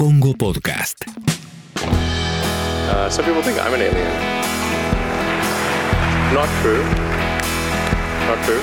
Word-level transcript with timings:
Congo 0.00 0.32
Podcast. 0.32 1.04
Uh, 1.76 3.10
some 3.10 3.22
people 3.22 3.42
think 3.42 3.58
I'm 3.60 3.74
an 3.74 3.82
alien. 3.82 4.08
Not 6.32 6.48
true. 6.62 6.82
Not 8.24 8.40
true. 8.46 8.62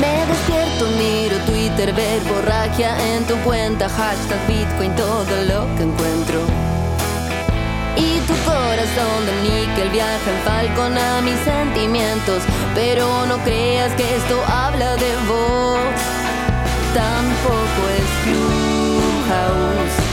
Me 0.00 0.24
despierto, 0.24 0.88
miro 0.96 1.36
Twitter, 1.44 1.92
ver 1.92 2.22
borragia 2.22 2.96
en 3.12 3.26
tu 3.26 3.36
cuenta, 3.44 3.86
hashtag 3.86 4.40
Bitcoin, 4.48 4.96
todo 4.96 5.44
lo 5.44 5.68
que 5.76 5.82
encuentro. 5.82 6.40
Y 7.94 8.18
tu 8.26 8.32
corazón 8.48 9.26
de 9.26 9.32
níquel 9.42 9.90
viaja 9.90 10.30
en 10.30 10.40
Falcon 10.42 10.96
a 10.96 11.20
mis 11.20 11.38
sentimientos, 11.40 12.42
pero 12.74 13.26
no 13.26 13.36
creas 13.44 13.92
que 13.92 14.16
esto 14.16 14.42
habla 14.48 14.96
de 14.96 15.16
vos. 15.28 15.80
Tampoco 16.94 17.80
es 17.98 18.08
Clubhouse, 18.24 19.92
tampoco 19.92 20.05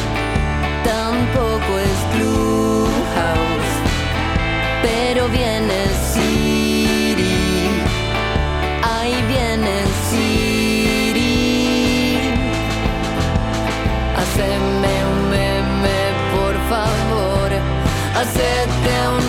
pero 4.83 5.27
viene 5.29 5.87
Siri, 6.11 7.69
ahí 8.83 9.15
viene 9.27 9.75
Siri. 10.09 11.23
Haceme 14.19 14.93
un 15.13 15.19
meme, 15.29 15.99
por 16.35 16.55
favor. 16.71 17.49
Hacete 18.19 18.93
un 19.17 19.25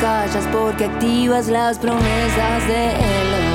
callas 0.00 0.46
porque 0.52 0.84
activas 0.84 1.48
las 1.48 1.78
promesas 1.78 2.68
de 2.68 2.90
Elon. 2.90 3.48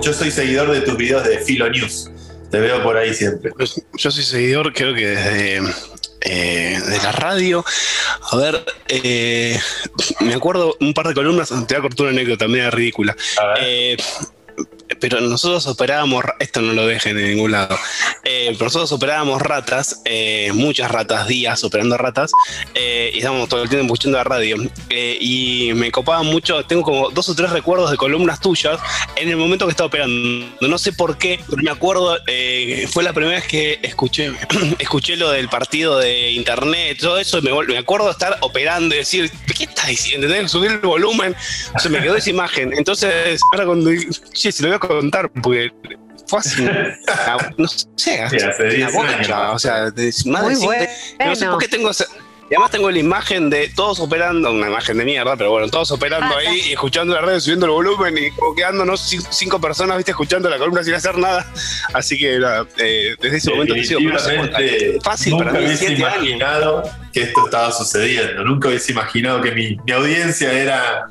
Yo 0.00 0.12
soy 0.12 0.30
seguidor 0.30 0.70
de 0.70 0.80
tus 0.82 0.96
videos 0.96 1.24
de 1.24 1.38
Filo 1.38 1.68
News. 1.70 2.10
Te 2.50 2.60
veo 2.60 2.82
por 2.82 2.96
ahí 2.96 3.14
siempre. 3.14 3.50
Pues, 3.52 3.80
Yo 3.96 4.10
soy 4.10 4.24
seguidor, 4.24 4.72
creo 4.72 4.94
que 4.94 5.06
desde 5.06 5.60
eh, 6.20 6.80
de 6.86 6.98
la 6.98 7.12
radio. 7.12 7.64
A 8.30 8.36
ver, 8.36 8.64
eh, 8.88 9.58
me 10.20 10.34
acuerdo 10.34 10.76
un 10.80 10.92
par 10.94 11.08
de 11.08 11.14
columnas, 11.14 11.48
te 11.48 11.54
voy 11.54 11.76
a 11.76 11.80
cortar 11.80 12.06
una 12.06 12.10
anécdota 12.10 12.48
media 12.48 12.70
ridícula. 12.70 13.16
A 13.40 13.46
ver. 13.46 13.58
Eh, 13.62 13.96
pero 15.00 15.20
nosotros 15.20 15.66
operábamos, 15.66 16.24
esto 16.38 16.60
no 16.60 16.72
lo 16.72 16.86
dejen 16.86 17.18
en 17.18 17.30
ningún 17.30 17.52
lado, 17.52 17.76
eh, 18.24 18.56
nosotros 18.58 18.92
operábamos 18.92 19.42
ratas, 19.42 20.02
eh, 20.04 20.50
muchas 20.54 20.90
ratas, 20.90 21.26
días 21.26 21.64
operando 21.64 21.96
ratas, 21.96 22.32
eh, 22.74 23.10
y 23.14 23.18
estábamos 23.18 23.48
todo 23.48 23.62
el 23.62 23.68
tiempo 23.68 23.94
escuchando 23.94 24.18
la 24.18 24.24
radio. 24.24 24.56
Eh, 24.90 25.18
y 25.20 25.72
me 25.74 25.90
copaba 25.90 26.22
mucho, 26.22 26.64
tengo 26.64 26.82
como 26.82 27.10
dos 27.10 27.28
o 27.28 27.34
tres 27.34 27.50
recuerdos 27.50 27.90
de 27.90 27.96
columnas 27.96 28.40
tuyas 28.40 28.78
en 29.16 29.28
el 29.28 29.36
momento 29.36 29.66
que 29.66 29.72
estaba 29.72 29.88
operando. 29.88 30.46
No 30.60 30.78
sé 30.78 30.92
por 30.92 31.18
qué, 31.18 31.40
pero 31.48 31.62
me 31.62 31.70
acuerdo, 31.70 32.18
fue 32.90 33.02
la 33.02 33.12
primera 33.12 33.36
vez 33.36 33.46
que 33.46 33.78
escuché, 33.82 34.32
escuché 34.78 35.16
lo 35.16 35.30
del 35.30 35.48
partido 35.48 35.98
de 35.98 36.30
internet, 36.30 36.98
todo 37.00 37.18
eso, 37.18 37.38
y 37.38 37.42
me, 37.42 37.52
me 37.66 37.78
acuerdo 37.78 38.10
estar 38.10 38.36
operando 38.40 38.94
y 38.94 38.98
decir, 38.98 39.30
¿qué 39.56 39.64
estás 39.64 39.88
diciendo? 39.88 40.28
Subir 40.48 40.72
el 40.72 40.78
volumen. 40.78 41.34
Se 41.78 41.88
me 41.88 42.00
quedó 42.00 42.16
esa 42.16 42.30
imagen. 42.30 42.72
Entonces, 42.76 43.40
ahora 43.52 43.66
cuando 43.66 43.90
che, 44.42 44.52
se 44.52 44.62
lo 44.62 44.68
voy 44.68 44.76
a 44.76 44.78
contar, 44.78 45.30
porque 45.30 45.70
fue 46.26 46.38
así, 46.38 46.62
una- 46.62 46.96
no 47.58 47.68
sé, 47.68 47.86
Sí, 47.96 48.10
hace 48.10 48.64
10 48.64 48.94
una 48.94 49.16
bocha, 49.16 49.50
o 49.52 49.58
sea, 49.58 49.90
de- 49.90 50.12
más 50.26 50.42
Muy 50.42 50.54
de 50.54 50.60
siete- 50.60 50.90
no 51.20 51.34
sé 51.34 51.44
bueno. 51.44 51.52
por 51.52 51.62
qué 51.62 51.68
tengo 51.68 51.90
esa- 51.90 52.06
y 52.50 52.54
además 52.54 52.70
tengo 52.70 52.90
la 52.90 52.98
imagen 52.98 53.48
de 53.48 53.68
todos 53.74 53.98
operando, 54.00 54.50
una 54.50 54.68
imagen 54.68 54.98
de 54.98 55.06
mierda, 55.06 55.36
pero 55.36 55.52
bueno, 55.52 55.68
todos 55.68 55.90
operando 55.90 56.34
Ah, 56.36 56.38
ahí 56.40 56.60
y 56.68 56.72
escuchando 56.72 57.14
la 57.14 57.22
radio, 57.22 57.40
subiendo 57.40 57.64
el 57.64 57.72
volumen 57.72 58.18
y 58.18 58.30
como 58.32 58.54
quedándonos 58.54 59.10
cin- 59.10 59.26
cinco 59.30 59.58
personas, 59.58 59.96
viste, 59.96 60.10
escuchando 60.10 60.50
la 60.50 60.58
columna 60.58 60.84
sin 60.84 60.92
hacer 60.92 61.16
nada. 61.16 61.46
Así 61.94 62.18
que 62.18 62.36
eh, 62.36 63.16
desde 63.22 63.36
ese 63.38 63.50
momento 63.50 63.74
he 63.74 63.82
sido 63.84 64.00
fácil 65.02 65.32
nunca 65.32 65.44
para 65.46 65.58
mí, 65.60 65.64
hubiese 65.64 65.86
siete 65.86 66.04
años. 66.04 66.16
imaginado 66.24 66.82
que 67.14 67.22
esto 67.22 67.44
estaba 67.46 67.72
sucediendo. 67.72 68.44
Nunca 68.44 68.68
hubiese 68.68 68.92
imaginado 68.92 69.40
que 69.40 69.52
mi, 69.52 69.76
mi 69.86 69.92
audiencia 69.92 70.52
era 70.52 71.06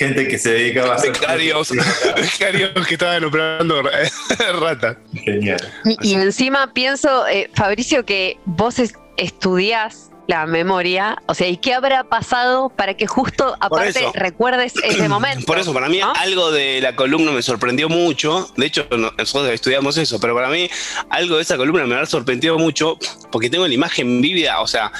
gente 0.00 0.26
que 0.28 0.38
se 0.38 0.50
dedicaba 0.52 0.94
a 0.94 0.96
hacer. 0.96 1.12
Becarios, 1.12 1.70
becarios 2.16 2.86
que 2.86 2.94
estaban 2.94 3.22
operando 3.24 3.82
ratas. 4.60 4.96
Genial. 5.24 5.60
Y, 5.84 5.96
y 6.10 6.14
encima 6.14 6.72
pienso, 6.72 7.26
eh, 7.28 7.50
Fabricio, 7.54 8.04
que 8.04 8.38
vos 8.46 8.78
es- 8.78 8.94
estudiás 9.16 10.06
la 10.26 10.46
memoria, 10.46 11.20
o 11.26 11.34
sea, 11.34 11.48
¿y 11.48 11.56
qué 11.56 11.74
habrá 11.74 12.04
pasado 12.04 12.68
para 12.68 12.94
que 12.94 13.08
justo 13.08 13.56
aparte 13.58 13.88
eso. 13.98 14.12
recuerdes 14.14 14.74
ese 14.84 15.08
momento? 15.08 15.44
Por 15.44 15.58
eso, 15.58 15.72
para 15.74 15.88
mí, 15.88 15.98
¿no? 15.98 16.12
algo 16.14 16.52
de 16.52 16.80
la 16.80 16.94
columna 16.94 17.32
me 17.32 17.42
sorprendió 17.42 17.88
mucho. 17.88 18.48
De 18.56 18.66
hecho, 18.66 18.86
no- 18.96 19.12
nosotros 19.18 19.50
estudiamos 19.52 19.96
eso, 19.96 20.20
pero 20.20 20.34
para 20.34 20.48
mí, 20.48 20.70
algo 21.10 21.36
de 21.36 21.42
esa 21.42 21.56
columna 21.56 21.84
me 21.84 21.96
ha 21.96 22.06
sorprendido 22.06 22.58
mucho 22.58 22.96
porque 23.32 23.50
tengo 23.50 23.66
la 23.66 23.74
imagen 23.74 24.20
vívida, 24.22 24.60
o 24.60 24.66
sea. 24.66 24.92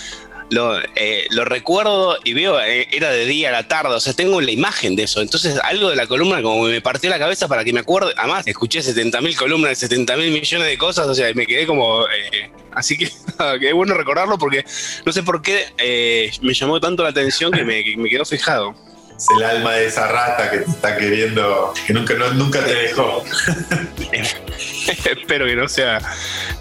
Lo, 0.51 0.79
eh, 0.97 1.27
lo 1.31 1.45
recuerdo 1.45 2.19
y 2.25 2.33
veo, 2.35 2.61
eh, 2.61 2.89
era 2.91 3.11
de 3.11 3.25
día 3.25 3.51
a 3.51 3.53
la 3.53 3.69
tarde, 3.69 3.95
o 3.95 4.01
sea, 4.01 4.13
tengo 4.15 4.41
la 4.41 4.51
imagen 4.51 4.97
de 4.97 5.05
eso. 5.05 5.21
Entonces, 5.21 5.59
algo 5.63 5.91
de 5.91 5.97
la 5.97 6.07
columna 6.09 6.43
como 6.43 6.65
me 6.65 6.81
partió 6.81 7.09
la 7.09 7.19
cabeza 7.21 7.47
para 7.47 7.65
que 7.65 7.73
me 7.73 7.81
acuerde. 7.81 8.13
Además, 8.17 8.47
escuché 8.49 8.81
70.000 8.81 9.37
columnas 9.37 9.79
de 9.81 9.89
70.000 9.89 10.17
millones 10.33 10.67
de 10.67 10.77
cosas, 10.77 11.07
o 11.07 11.15
sea, 11.15 11.33
me 11.35 11.47
quedé 11.47 11.67
como. 11.67 12.05
eh, 12.09 12.51
así 12.73 12.99
que, 12.99 13.07
que 13.61 13.69
es 13.69 13.75
bueno 13.75 13.95
recordarlo 13.95 14.39
porque 14.39 14.65
no 15.07 15.13
sé 15.13 15.23
por 15.23 15.41
qué 15.41 15.67
eh, 15.79 16.33
me 16.43 16.53
llamó 16.53 16.81
tanto 16.81 17.05
la 17.05 17.11
atención 17.11 17.53
que 17.53 17.65
me, 17.65 17.85
que 17.85 17.97
me 17.97 18.09
quedó 18.11 18.25
fijado. 18.25 18.75
Es 19.17 19.27
el 19.37 19.45
alma 19.45 19.75
de 19.75 19.87
esa 19.87 20.09
rata 20.09 20.51
que 20.51 20.59
te 20.59 20.71
está 20.71 20.97
queriendo, 20.97 21.75
que 21.87 21.93
nunca, 21.93 22.15
no- 22.15 22.33
nunca 22.33 22.65
te 22.65 22.75
dejó. 22.75 23.23
Espero 25.21 25.47
que 25.47 25.57
no 25.57 25.69
sea 25.69 26.01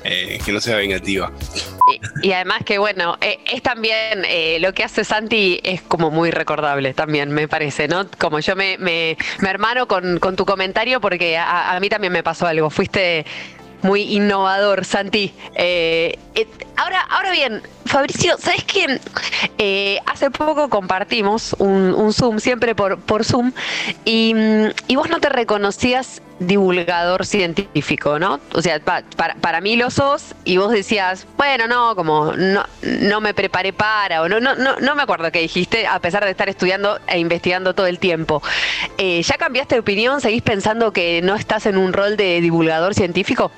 eh, 0.03 0.40
que 0.44 0.52
no 0.52 0.59
sea 0.59 0.78
vengativa. 0.78 1.31
Y, 2.22 2.31
además 2.31 2.63
que 2.66 2.78
bueno, 2.78 3.18
eh, 3.22 3.40
es 3.52 3.62
también 3.62 4.24
eh, 4.25 4.57
lo 4.59 4.74
que 4.74 4.84
hace 4.84 5.03
Santi 5.03 5.59
es 5.63 5.81
como 5.81 6.12
muy 6.12 6.31
recordable 6.31 6.94
también, 6.94 7.31
me 7.31 7.47
parece, 7.47 7.88
¿no? 7.88 8.07
Como 8.18 8.40
yo 8.40 8.56
me, 8.56 8.78
me, 8.78 9.18
me 9.40 9.50
hermano 9.50 9.88
con, 9.88 10.19
con 10.19 10.35
tu 10.35 10.46
comentario 10.46 11.02
porque 11.02 11.38
a, 11.38 11.78
mí 11.80 11.90
también 11.90 12.13
me 12.13 12.24
pasó 12.24 12.47
algo, 12.47 12.69
fuiste 12.69 13.25
muy 13.81 14.02
innovador, 14.13 14.86
Santi. 14.86 15.34
Ahora, 16.79 17.01
ahora 17.09 17.31
bien, 17.31 17.62
Fabricio, 17.85 18.38
¿sabes 18.38 18.63
qué? 18.63 19.00
Eh, 19.57 20.00
hace 20.06 20.31
poco 20.31 20.69
compartimos 20.69 21.56
un, 21.59 22.13
Zoom, 22.13 22.40
siempre 22.40 22.75
por, 22.75 23.25
Zoom, 23.25 23.51
y, 24.06 24.34
y 24.88 24.95
vos 24.95 25.09
no 25.09 25.19
te 25.19 25.29
reconocías 25.29 26.22
divulgador 26.39 27.25
científico, 27.25 28.18
¿no? 28.19 28.39
O 28.53 28.62
sea, 28.62 28.79
pa- 28.79 29.03
para, 29.18 29.35
para 29.35 29.59
mí 29.59 29.75
lo 29.75 29.89
sos, 29.91 30.35
y 30.45 30.57
vos 30.57 30.72
decías, 30.72 31.28
bueno, 31.38 31.68
no, 31.68 31.95
como 31.95 32.31
no, 32.34 32.63
no 32.81 33.22
me 33.22 33.34
preparé 33.34 33.73
para, 33.73 34.22
o 34.22 34.29
no, 34.29 34.39
no, 34.39 34.56
no, 34.56 34.78
no 34.79 34.95
me 34.95 35.03
acuerdo 35.03 35.31
qué 35.31 35.39
dijiste, 35.39 35.85
a 35.88 36.00
pesar 36.00 36.23
de 36.23 36.31
estar 36.31 36.47
estudiando 36.47 37.00
e 37.07 37.19
investigando 37.19 37.73
todo 37.73 37.88
el 37.88 38.00
tiempo. 38.00 38.41
Eh, 38.97 39.22
¿Ya 39.23 39.38
cambiaste 39.38 39.75
de 39.75 39.81
opinión? 39.81 40.22
¿Seguís 40.22 40.41
pensando 40.41 40.94
que 40.94 41.22
no 41.23 41.35
estás 41.35 41.66
en 41.66 41.78
un 41.78 41.91
rol 41.91 42.16
de 42.16 42.39
divulgador 42.39 42.94
científico? 42.94 43.51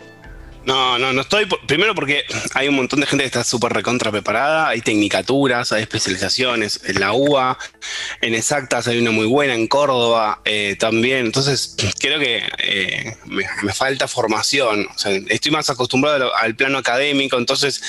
No, 0.65 0.99
no, 0.99 1.11
no 1.11 1.21
estoy. 1.21 1.47
primero 1.65 1.95
porque 1.95 2.23
hay 2.53 2.67
un 2.67 2.75
montón 2.75 2.99
de 2.99 3.07
gente 3.07 3.23
que 3.23 3.27
está 3.27 3.43
súper 3.43 3.73
recontra 3.73 4.11
preparada. 4.11 4.69
Hay 4.69 4.81
tecnicaturas, 4.81 5.71
hay 5.71 5.81
especializaciones. 5.81 6.81
En 6.85 6.99
la 6.99 7.13
UBA, 7.13 7.57
en 8.21 8.35
exactas 8.35 8.87
hay 8.87 8.99
una 8.99 9.11
muy 9.11 9.25
buena, 9.25 9.55
en 9.55 9.67
Córdoba 9.67 10.41
eh, 10.45 10.75
también. 10.79 11.25
Entonces, 11.25 11.75
creo 11.99 12.19
que 12.19 12.43
eh, 12.59 13.17
me, 13.25 13.73
falta 13.73 14.07
formación. 14.07 14.87
O 14.93 14.97
sea, 14.97 15.11
estoy 15.29 15.51
más 15.51 15.69
acostumbrado 15.69 16.35
al 16.35 16.55
plano 16.55 16.77
académico, 16.77 17.37
entonces 17.37 17.81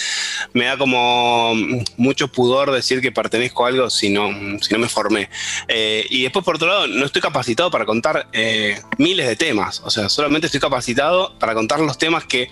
me 0.55 0.65
da 0.65 0.79
como 0.79 1.55
mucho 1.97 2.29
pudor 2.29 2.71
decir 2.71 3.01
que 3.01 3.13
pertenezco 3.13 3.67
a 3.67 3.69
algo 3.69 3.91
si 3.91 4.09
no, 4.09 4.31
si 4.63 4.73
no 4.73 4.79
me 4.81 4.89
formé. 4.89 5.29
Eh, 5.69 6.07
y 6.09 6.23
después, 6.23 6.45
por 6.45 6.57
otro 6.57 6.69
lado, 6.69 6.87
no 6.87 7.05
estoy 7.05 7.21
capacitado 7.21 7.71
para 7.71 7.85
contar 7.85 8.29
eh, 8.33 8.81
miles 8.97 9.27
de 9.27 9.37
temas. 9.37 9.83
O 9.85 9.91
sea, 9.91 10.09
solamente 10.09 10.47
estoy 10.47 10.61
capacitado 10.61 11.39
para 11.39 11.55
contar 11.55 11.81
los 11.81 11.99
temas 11.99 12.25
que 12.25 12.51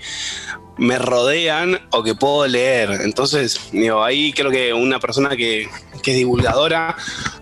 me 0.80 0.98
rodean 0.98 1.78
o 1.90 2.02
que 2.02 2.14
puedo 2.14 2.46
leer. 2.46 2.90
Entonces, 3.02 3.60
digo, 3.70 4.02
ahí 4.02 4.32
creo 4.32 4.50
que 4.50 4.72
una 4.72 4.98
persona 4.98 5.36
que, 5.36 5.68
es 6.02 6.16
divulgadora 6.16 6.96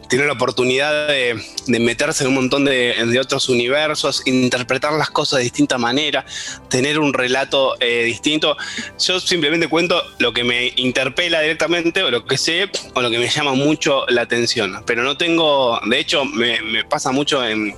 tiene 0.09 0.27
la 0.27 0.33
oportunidad 0.33 1.07
de, 1.07 1.41
meterse 1.79 2.25
en 2.25 2.31
un 2.31 2.35
montón 2.35 2.65
de, 2.65 3.19
otros 3.21 3.49
universos, 3.49 4.23
interpretar 4.27 4.93
las 4.95 5.11
cosas 5.11 5.39
de 5.39 5.45
distinta 5.45 5.79
manera, 5.79 6.27
tener 6.69 6.99
un 6.99 7.13
relato 7.13 7.77
eh, 7.79 8.03
distinto. 8.05 8.57
Yo 8.99 9.21
simplemente 9.21 9.69
cuento 9.69 10.03
lo 10.19 10.33
que 10.33 10.43
me 10.43 10.73
interpela 10.77 11.41
directamente, 11.41 12.03
o 12.03 12.11
lo 12.11 12.25
que 12.25 12.37
sé, 12.37 12.69
o 12.95 13.01
lo 13.01 13.09
que 13.09 13.19
me 13.19 13.29
llama 13.29 13.55
mucho 13.55 14.05
la 14.09 14.23
atención. 14.23 14.83
Pero 14.85 15.05
no 15.05 15.17
tengo, 15.17 15.79
de 15.89 16.01
hecho, 16.01 16.25
me 16.25 16.85
pasa 16.89 17.13
mucho 17.13 17.47
en 17.47 17.77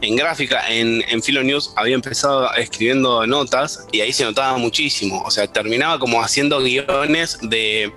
en 0.00 0.16
gráfica, 0.16 0.68
en, 0.68 1.02
en 1.08 1.22
Philo 1.22 1.42
News, 1.42 1.72
había 1.76 1.94
empezado 1.94 2.52
escribiendo 2.54 3.26
notas 3.26 3.86
y 3.92 4.00
ahí 4.00 4.12
se 4.12 4.24
notaba 4.24 4.56
muchísimo. 4.58 5.22
O 5.22 5.30
sea, 5.30 5.46
terminaba 5.46 5.98
como 5.98 6.22
haciendo 6.22 6.60
guiones 6.60 7.38
de. 7.42 7.92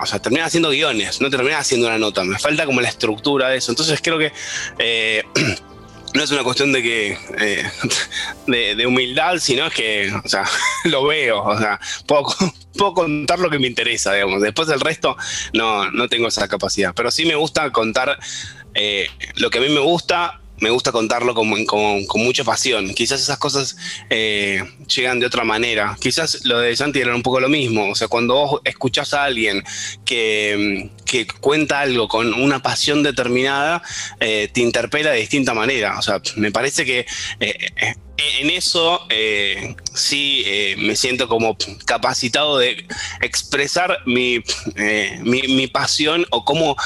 O 0.00 0.06
sea, 0.06 0.20
terminaba 0.20 0.46
haciendo 0.46 0.70
guiones, 0.70 1.20
no 1.20 1.30
terminaba 1.30 1.60
haciendo 1.60 1.86
una 1.88 1.98
nota. 1.98 2.22
Me 2.24 2.38
falta 2.38 2.66
como 2.66 2.80
la 2.80 2.88
estructura 2.88 3.48
de 3.48 3.58
eso. 3.58 3.72
Entonces 3.72 4.00
creo 4.02 4.18
que. 4.18 4.32
Eh, 4.78 5.24
no 6.14 6.22
es 6.22 6.30
una 6.30 6.44
cuestión 6.44 6.72
de 6.72 6.82
que 6.82 7.18
eh, 7.38 7.70
de, 8.76 8.86
humildad, 8.86 9.38
sino 9.38 9.66
es 9.66 9.74
que, 9.74 10.12
o 10.24 10.28
sea, 10.28 10.44
lo 10.84 11.04
veo, 11.04 11.42
o 11.42 11.58
sea, 11.58 11.78
puedo, 12.06 12.24
puedo, 12.76 12.94
contar 12.94 13.38
lo 13.38 13.50
que 13.50 13.58
me 13.58 13.66
interesa, 13.66 14.14
digamos. 14.14 14.40
Después 14.40 14.68
del 14.68 14.80
resto, 14.80 15.16
no, 15.52 15.90
no 15.90 16.08
tengo 16.08 16.28
esa 16.28 16.48
capacidad. 16.48 16.94
Pero 16.94 17.10
sí 17.10 17.26
me 17.26 17.34
gusta 17.34 17.70
contar 17.72 18.18
eh, 18.74 19.08
lo 19.36 19.50
que 19.50 19.58
a 19.58 19.60
mí 19.60 19.68
me 19.68 19.80
gusta 19.80 20.40
me 20.60 20.70
gusta 20.70 20.92
contarlo 20.92 21.34
con, 21.34 21.64
con, 21.66 22.06
mucha 22.14 22.44
pasión. 22.44 22.94
Quizás 22.94 23.20
esas 23.20 23.38
cosas 23.38 23.76
eh, 24.10 24.62
llegan 24.94 25.20
de 25.20 25.26
otra 25.26 25.44
manera. 25.44 25.96
Quizás 26.00 26.44
lo 26.44 26.60
de 26.60 26.74
Santi 26.76 27.00
era 27.00 27.14
un 27.14 27.22
poco 27.22 27.40
lo 27.40 27.48
mismo. 27.48 27.90
O 27.90 27.94
sea, 27.94 28.08
cuando 28.08 28.34
vos 28.34 28.60
escuchás 28.64 29.12
a 29.14 29.24
alguien 29.24 29.62
que, 30.04 30.90
que 31.04 31.26
cuenta 31.26 31.80
algo 31.80 32.08
con 32.08 32.32
una 32.34 32.62
pasión 32.62 33.02
determinada, 33.02 33.82
eh, 34.20 34.48
te 34.52 34.60
interpela 34.62 35.10
de 35.10 35.20
distinta 35.20 35.52
manera. 35.52 35.98
O 35.98 36.02
sea, 36.02 36.20
me 36.36 36.50
parece 36.50 36.84
que 36.84 37.06
eh, 37.40 37.72
en 38.16 38.50
eso 38.50 39.06
sí 39.92 40.42
me 40.78 40.96
siento 40.96 41.28
como 41.28 41.56
capacitado 41.84 42.56
de 42.58 42.86
expresar 43.20 43.98
mi, 44.06 44.42
mi, 45.22 45.66
pasión 45.66 46.26
o 46.30 46.42
cómo 46.42 46.76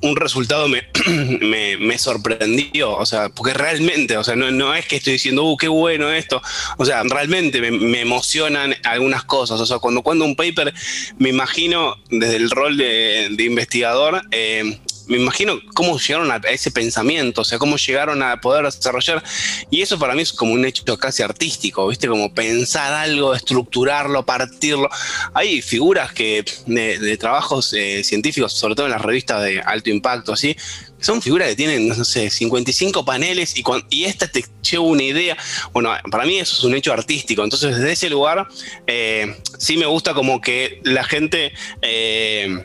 un 0.00 0.16
resultado 0.16 0.68
me, 0.68 1.76
me, 1.76 1.98
sorprendió, 1.98 2.92
o 2.92 3.06
sea, 3.06 3.28
porque 3.28 3.52
realmente, 3.52 4.16
o 4.16 4.24
sea, 4.24 4.36
no, 4.36 4.50
no, 4.50 4.74
es 4.74 4.86
que 4.86 4.96
estoy 4.96 5.14
diciendo, 5.14 5.44
uh, 5.44 5.56
qué 5.56 5.68
bueno 5.68 6.10
esto, 6.10 6.40
o 6.76 6.84
sea, 6.84 7.02
realmente 7.02 7.60
me, 7.70 8.00
emocionan 8.00 8.74
algunas 8.84 9.24
cosas, 9.24 9.60
o 9.60 9.66
sea, 9.66 9.78
cuando 9.78 10.02
cuando 10.02 10.24
un 10.24 10.36
paper, 10.36 10.72
me 11.18 11.30
imagino 11.30 11.96
desde 12.10 12.36
el 12.36 12.50
rol 12.50 12.76
de, 12.76 13.34
investigador, 13.38 14.22
eh, 14.30 14.78
me 15.08 15.16
imagino 15.16 15.58
cómo 15.74 15.98
llegaron 15.98 16.30
a 16.30 16.36
ese 16.50 16.70
pensamiento, 16.70 17.40
o 17.40 17.44
sea, 17.44 17.58
cómo 17.58 17.76
llegaron 17.76 18.22
a 18.22 18.40
poder 18.40 18.64
desarrollar. 18.64 19.22
Y 19.70 19.82
eso 19.82 19.98
para 19.98 20.14
mí 20.14 20.22
es 20.22 20.32
como 20.32 20.52
un 20.52 20.64
hecho 20.64 20.84
casi 20.98 21.22
artístico, 21.22 21.88
¿viste? 21.88 22.08
Como 22.08 22.32
pensar 22.34 22.92
algo, 22.92 23.34
estructurarlo, 23.34 24.24
partirlo. 24.24 24.88
Hay 25.34 25.62
figuras 25.62 26.12
que 26.12 26.44
de, 26.66 27.16
trabajos 27.16 27.72
eh, 27.72 28.04
científicos, 28.04 28.52
sobre 28.52 28.74
todo 28.74 28.86
en 28.86 28.92
las 28.92 29.02
revistas 29.02 29.42
de 29.42 29.60
alto 29.60 29.90
impacto, 29.90 30.32
así, 30.32 30.56
son 31.00 31.22
figuras 31.22 31.48
que 31.48 31.56
tienen, 31.56 31.88
no 31.88 32.04
sé, 32.04 32.28
55 32.28 33.04
paneles 33.04 33.56
y, 33.56 33.64
y 33.90 34.04
esta 34.04 34.26
te 34.28 34.44
lleva 34.68 34.84
una 34.84 35.02
idea. 35.02 35.36
Bueno, 35.72 35.90
para 36.10 36.24
mí 36.24 36.38
eso 36.38 36.54
es 36.56 36.64
un 36.64 36.74
hecho 36.74 36.92
artístico. 36.92 37.44
Entonces, 37.44 37.76
desde 37.76 37.92
ese 37.92 38.10
lugar, 38.10 38.48
eh, 38.86 39.36
sí 39.58 39.76
me 39.76 39.86
gusta 39.86 40.14
como 40.14 40.40
que 40.40 40.80
la 40.84 41.04
gente... 41.04 41.52
Eh, 41.82 42.64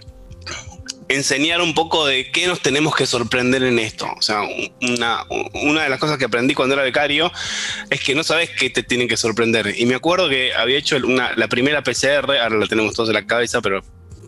enseñar 1.15 1.61
un 1.61 1.73
poco 1.73 2.05
de 2.05 2.31
qué 2.31 2.47
nos 2.47 2.61
tenemos 2.61 2.95
que 2.95 3.05
sorprender 3.05 3.63
en 3.63 3.79
esto. 3.79 4.07
O 4.17 4.21
sea, 4.21 4.41
una, 4.81 5.25
una 5.53 5.83
de 5.83 5.89
las 5.89 5.99
cosas 5.99 6.17
que 6.17 6.25
aprendí 6.25 6.53
cuando 6.53 6.73
era 6.75 6.83
becario 6.83 7.31
es 7.89 8.01
que 8.01 8.15
no 8.15 8.23
sabes 8.23 8.49
qué 8.49 8.69
te 8.69 8.83
tienen 8.83 9.07
que 9.07 9.17
sorprender. 9.17 9.73
Y 9.77 9.85
me 9.85 9.95
acuerdo 9.95 10.29
que 10.29 10.53
había 10.53 10.77
hecho 10.77 10.97
una, 10.97 11.33
la 11.35 11.47
primera 11.47 11.83
PCR, 11.83 12.37
ahora 12.41 12.57
la 12.57 12.67
tenemos 12.67 12.93
todos 12.93 13.09
en 13.09 13.15
la 13.15 13.25
cabeza, 13.25 13.61
pero 13.61 13.83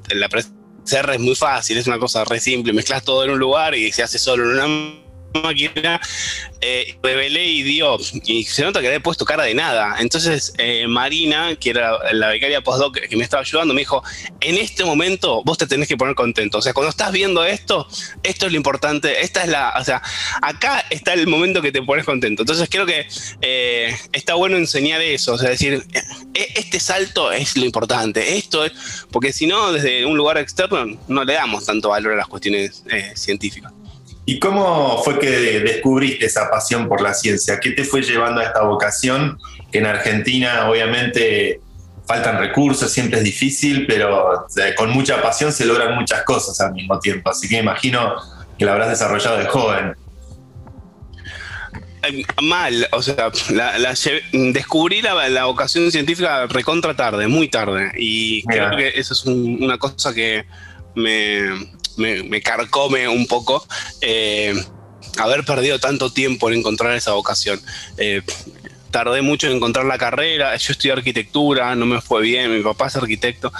la 0.10 0.30
PCR 0.30 1.14
es 1.14 1.20
muy 1.20 1.36
fácil, 1.36 1.78
es 1.78 1.88
una 1.88 2.00
cosa 2.00 2.24
re 2.26 2.40
simple, 2.40 2.74
mezclas 2.74 3.04
todo 3.04 3.24
en 3.24 3.32
un 3.32 3.40
lugar 3.40 3.76
y 3.76 3.92
se 3.92 4.04
hace 4.04 4.20
solo 4.20 4.44
en 4.44 4.52
una 4.52 5.05
máquina, 5.42 6.02
eh, 6.62 6.98
revelé 7.04 7.46
y 7.46 7.64
dio, 7.64 7.98
y 8.26 8.44
se 8.44 8.64
nota 8.64 8.82
que 8.82 8.88
había 8.88 9.00
puesto 9.00 9.26
cara 9.26 9.44
de 9.44 9.54
nada. 9.54 9.96
Entonces 10.00 10.54
eh, 10.58 10.88
Marina, 10.88 11.56
que 11.56 11.72
era 11.72 11.98
la 12.14 12.30
becaria 12.30 12.62
postdoc 12.62 13.00
que 13.00 13.16
me 13.16 13.24
estaba 13.24 13.42
ayudando, 13.42 13.74
me 13.74 13.82
dijo, 13.82 14.04
en 14.42 14.58
este 14.58 14.84
momento 14.84 15.44
vos 15.44 15.58
te 15.58 15.68
tenés 15.68 15.88
que 15.88 15.98
poner 15.98 16.16
contento. 16.16 16.58
O 16.58 16.62
sea, 16.62 16.74
cuando 16.74 16.90
estás 16.90 17.12
viendo 17.12 17.44
esto, 17.46 17.88
esto 18.24 18.46
es 18.46 18.52
lo 18.52 18.58
importante, 18.58 19.22
esta 19.22 19.44
es 19.44 19.50
la, 19.50 19.74
o 19.80 19.84
sea, 19.84 20.02
acá 20.42 20.86
está 20.90 21.14
el 21.14 21.28
momento 21.28 21.62
que 21.62 21.72
te 21.72 21.82
pones 21.82 22.06
contento. 22.06 22.44
Entonces 22.44 22.68
creo 22.70 22.86
que 22.86 23.08
eh, 23.42 23.96
está 24.12 24.36
bueno 24.36 24.58
enseñar 24.58 25.02
eso, 25.02 25.34
o 25.34 25.38
sea, 25.38 25.50
decir, 25.50 25.86
e, 26.34 26.48
este 26.56 26.80
salto 26.80 27.32
es 27.32 27.56
lo 27.58 27.66
importante, 27.66 28.38
esto 28.38 28.66
es, 28.66 28.74
porque 29.12 29.34
si 29.34 29.48
no, 29.48 29.72
desde 29.72 30.06
un 30.06 30.18
lugar 30.18 30.38
externo 30.38 30.98
no 31.08 31.24
le 31.24 31.34
damos 31.34 31.66
tanto 31.66 31.90
valor 31.90 32.14
a 32.14 32.18
las 32.18 32.28
cuestiones 32.28 32.84
científicas. 33.16 33.72
¿Y 34.26 34.40
cómo 34.40 35.02
fue 35.04 35.20
que 35.20 35.30
descubriste 35.30 36.26
esa 36.26 36.50
pasión 36.50 36.88
por 36.88 37.02
la 37.02 37.14
ciencia? 37.14 37.60
¿Qué 37.60 37.72
te 37.72 37.84
fue 37.84 38.02
llevando 38.02 38.42
a 38.42 38.46
esta 38.46 38.64
vocación? 38.64 39.38
Que 39.72 39.78
en 39.78 39.86
Argentina 39.86 40.68
obviamente 40.68 41.62
faltan 42.08 42.40
recursos, 42.40 42.92
siempre 42.92 43.20
es 43.20 43.24
difícil, 43.24 43.86
pero 43.88 44.48
eh, 44.58 44.74
con 44.76 44.90
mucha 44.90 45.22
pasión 45.22 45.52
se 45.52 45.66
logran 45.66 45.96
muchas 45.96 46.24
cosas 46.24 46.60
al 46.60 46.74
mismo 46.74 47.00
tiempo. 47.00 47.30
Así 47.30 47.48
que 47.48 47.58
imagino 47.58 48.16
que 48.58 48.66
la 48.66 48.74
habrás 48.74 48.90
desarrollado 48.90 49.38
de 49.38 49.46
joven. 49.46 49.96
Mal, 52.42 52.88
o 52.92 53.02
sea, 53.02 53.32
descubrí 54.32 55.02
la, 55.02 55.46
vocación 55.46 55.92
científica 55.92 56.46
recontra 56.48 56.96
tarde, 56.96 57.28
muy 57.28 57.48
tarde. 57.48 57.92
Y 57.98 58.44
creo 58.44 58.76
que 58.76 58.90
eso 58.96 59.14
es 59.14 59.26
una 59.26 59.78
cosa 59.78 60.14
que 60.14 60.46
me, 60.94 61.50
me, 61.98 62.42
carcome 62.42 63.08
un 63.08 63.28
poco 63.28 63.66
eh, 64.02 64.54
haber 65.18 65.46
perdido 65.46 65.80
tanto 65.80 66.12
tiempo 66.12 66.50
en 66.50 66.60
encontrar 66.60 66.96
esa 66.96 67.14
vocación. 67.14 67.60
Eh, 67.98 68.22
tardé 68.92 69.22
mucho 69.22 69.48
en 69.48 69.58
encontrar 69.58 69.86
la 69.86 69.98
carrera, 69.98 70.56
yo 70.56 70.72
estudié 70.72 70.94
arquitectura, 70.94 71.76
no 71.76 71.86
me 71.86 72.00
fue 72.00 72.22
bien, 72.22 72.56
mi 72.56 72.64
papá 72.64 72.88
es 72.88 72.96
arquitecto, 72.96 73.52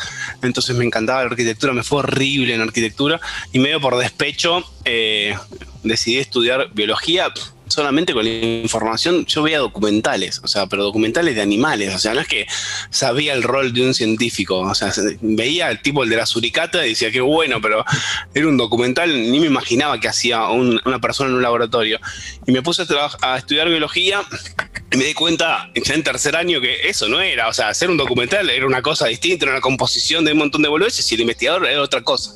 entonces 0.42 0.74
me 0.78 0.86
encantaba 0.86 1.26
la 1.26 1.30
arquitectura, 1.30 1.74
me 1.74 1.84
fue 1.84 2.00
horrible 2.00 2.56
en 2.56 2.62
arquitectura 2.62 3.20
y 3.52 3.60
medio 3.60 3.82
por 3.82 3.98
despecho 3.98 4.64
eh, 4.86 5.36
decidí 5.84 6.20
estudiar 6.20 6.70
biología 6.74 7.34
solamente 7.68 8.14
con 8.14 8.26
la 8.26 8.32
información, 8.32 9.26
yo 9.26 9.44
veía 9.44 9.60
documentales, 9.60 10.42
o 10.44 10.48
sea, 10.48 10.68
pero 10.68 10.84
documentales 10.84 11.36
de 11.36 11.42
animales, 11.42 11.94
o 11.94 12.00
sea, 12.00 12.14
no 12.14 12.22
es 12.22 12.28
que 12.28 12.48
sabía 12.90 13.34
el 13.34 13.44
rol 13.44 13.74
de 13.74 13.82
un 13.82 13.94
científico, 13.94 14.60
o 14.60 14.76
sea, 14.76 14.92
veía 15.22 15.70
el 15.72 15.82
tipo 15.82 16.04
el 16.04 16.10
de 16.10 16.18
la 16.18 16.26
suricata 16.26 16.86
y 16.86 16.90
decía 16.90 17.12
que 17.12 17.22
bueno, 17.22 17.62
pero 17.62 17.84
era 18.34 18.48
un 18.48 18.58
documental, 18.58 19.32
ni 19.32 19.40
me 19.40 19.48
imaginaba 19.48 20.00
que 20.00 20.08
hacía 20.08 20.48
una 20.50 21.00
persona 21.00 21.30
en 21.30 21.38
un 21.38 21.42
laboratorio. 21.42 22.00
Y 22.46 22.52
me 22.52 22.62
puse 22.62 22.84
a, 22.84 23.34
a 23.34 23.38
estudiar 23.38 23.70
biología 23.70 24.22
me 24.92 25.04
di 25.04 25.14
cuenta 25.14 25.70
ya 25.74 25.94
en 25.94 26.04
tercer 26.04 26.36
año 26.36 26.62
que 26.62 26.88
eso 26.88 27.08
no 27.08 27.20
era, 27.20 27.48
o 27.48 27.54
sea, 27.54 27.70
hacer 27.70 27.90
un 27.90 27.98
documental 27.98 28.50
era 28.50 28.66
una 28.66 28.82
cosa 28.82 29.08
distinta, 29.08 29.46
era 29.46 29.54
una 29.54 29.62
composición 29.62 30.24
de 30.24 30.32
un 30.32 30.38
montón 30.38 30.62
de 30.62 30.70
boludeces 30.70 31.12
y 31.12 31.16
el 31.16 31.22
investigador 31.22 31.68
era 31.68 31.82
otra 31.82 32.02
cosa. 32.02 32.34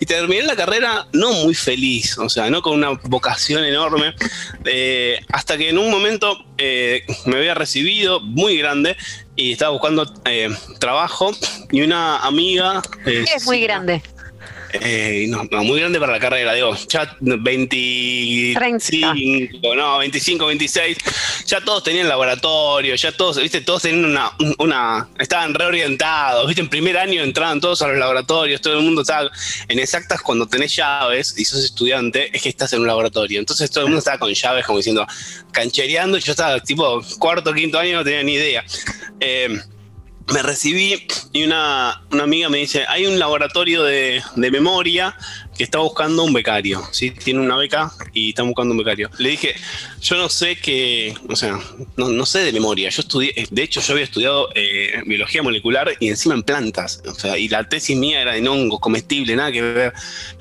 Y 0.00 0.06
terminé 0.06 0.42
la 0.42 0.56
carrera 0.56 1.06
no 1.12 1.32
muy 1.32 1.54
feliz, 1.54 2.18
o 2.18 2.28
sea, 2.28 2.50
no 2.50 2.62
con 2.62 2.74
una 2.74 2.90
vocación 3.04 3.64
enorme, 3.64 4.14
eh, 4.64 5.20
hasta 5.28 5.56
que 5.56 5.68
en 5.68 5.78
un 5.78 5.90
momento 5.90 6.44
eh, 6.58 7.04
me 7.26 7.36
había 7.36 7.54
recibido 7.54 8.20
muy 8.20 8.56
grande 8.56 8.96
y 9.36 9.52
estaba 9.52 9.72
buscando 9.72 10.12
eh, 10.24 10.50
trabajo 10.78 11.32
y 11.70 11.82
una 11.82 12.18
amiga... 12.18 12.82
es 13.06 13.44
muy 13.44 13.60
grande. 13.60 14.02
Eh, 14.74 15.26
no, 15.28 15.44
muy 15.62 15.80
grande 15.80 16.00
para 16.00 16.12
la 16.12 16.18
carrera, 16.18 16.54
digo, 16.54 16.74
ya 16.88 17.14
25, 17.20 19.74
no, 19.74 19.98
25, 19.98 20.46
26, 20.46 20.96
ya 21.46 21.60
todos 21.60 21.84
tenían 21.84 22.08
laboratorio, 22.08 22.94
ya 22.94 23.12
todos, 23.12 23.36
viste, 23.36 23.60
todos 23.60 23.82
tenían 23.82 24.06
una, 24.06 24.32
una, 24.58 25.10
estaban 25.18 25.52
reorientados, 25.52 26.46
viste, 26.46 26.62
en 26.62 26.70
primer 26.70 26.96
año 26.96 27.22
entraban 27.22 27.60
todos 27.60 27.82
a 27.82 27.88
los 27.88 27.98
laboratorios, 27.98 28.62
todo 28.62 28.78
el 28.78 28.84
mundo 28.84 29.02
estaba 29.02 29.30
en 29.68 29.78
exactas 29.78 30.22
cuando 30.22 30.46
tenés 30.46 30.74
llaves 30.74 31.34
y 31.36 31.44
sos 31.44 31.64
estudiante, 31.64 32.34
es 32.34 32.42
que 32.42 32.48
estás 32.48 32.72
en 32.72 32.80
un 32.80 32.86
laboratorio, 32.86 33.40
entonces 33.40 33.70
todo 33.70 33.84
el 33.84 33.88
mundo 33.88 33.98
estaba 33.98 34.18
con 34.18 34.32
llaves 34.32 34.64
como 34.64 34.78
diciendo, 34.78 35.06
canchereando, 35.52 36.16
y 36.16 36.22
yo 36.22 36.32
estaba 36.32 36.58
tipo 36.60 37.02
cuarto, 37.18 37.52
quinto 37.52 37.78
año, 37.78 37.98
no 37.98 38.04
tenía 38.04 38.22
ni 38.22 38.32
idea. 38.34 38.64
Eh, 39.20 39.60
me 40.32 40.42
recibí 40.42 41.06
y 41.32 41.44
una, 41.44 42.02
una 42.10 42.24
amiga 42.24 42.48
me 42.48 42.58
dice, 42.58 42.84
hay 42.88 43.06
un 43.06 43.18
laboratorio 43.18 43.82
de, 43.82 44.22
de 44.36 44.50
memoria 44.50 45.16
que 45.56 45.64
está 45.64 45.78
buscando 45.78 46.24
un 46.24 46.32
becario, 46.32 46.82
¿sí? 46.92 47.10
Tiene 47.10 47.40
una 47.40 47.56
beca 47.56 47.92
y 48.12 48.30
está 48.30 48.42
buscando 48.42 48.72
un 48.72 48.78
becario. 48.78 49.10
Le 49.18 49.30
dije, 49.30 49.54
yo 50.00 50.16
no 50.16 50.28
sé 50.28 50.56
qué, 50.56 51.14
o 51.28 51.36
sea, 51.36 51.58
no, 51.96 52.08
no 52.08 52.26
sé 52.26 52.40
de 52.40 52.52
memoria. 52.52 52.88
Yo 52.90 53.02
estudié, 53.02 53.34
de 53.50 53.62
hecho 53.62 53.80
yo 53.80 53.92
había 53.92 54.04
estudiado 54.04 54.48
eh, 54.54 55.02
biología 55.06 55.42
molecular 55.42 55.92
y 56.00 56.08
encima 56.08 56.34
en 56.34 56.42
plantas. 56.42 57.02
O 57.06 57.14
sea, 57.14 57.36
y 57.36 57.48
la 57.48 57.68
tesis 57.68 57.96
mía 57.96 58.22
era 58.22 58.36
en 58.36 58.48
hongo, 58.48 58.80
comestible, 58.80 59.36
nada 59.36 59.52
que 59.52 59.62
ver. 59.62 59.92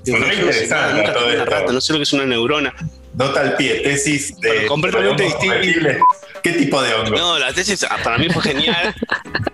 Sé 0.03 0.67
nada, 0.69 0.93
nunca 0.93 1.25
una 1.25 1.45
rata, 1.45 1.73
no 1.73 1.81
sé 1.81 1.93
lo 1.93 1.99
que 1.99 2.03
es 2.03 2.13
una 2.13 2.25
neurona. 2.25 2.73
Nota 3.21 3.41
al 3.41 3.55
pie, 3.55 3.81
tesis 3.81 4.39
de. 4.39 4.65
Completamente 4.65 5.29
comestibles. 5.37 5.97
¿Qué 6.41 6.53
tipo 6.53 6.81
de 6.81 6.93
hongo? 6.95 7.15
No, 7.15 7.37
la 7.37 7.53
tesis 7.53 7.85
ah, 7.87 7.99
para 8.03 8.17
mí 8.17 8.29
fue 8.29 8.41
genial. 8.41 8.95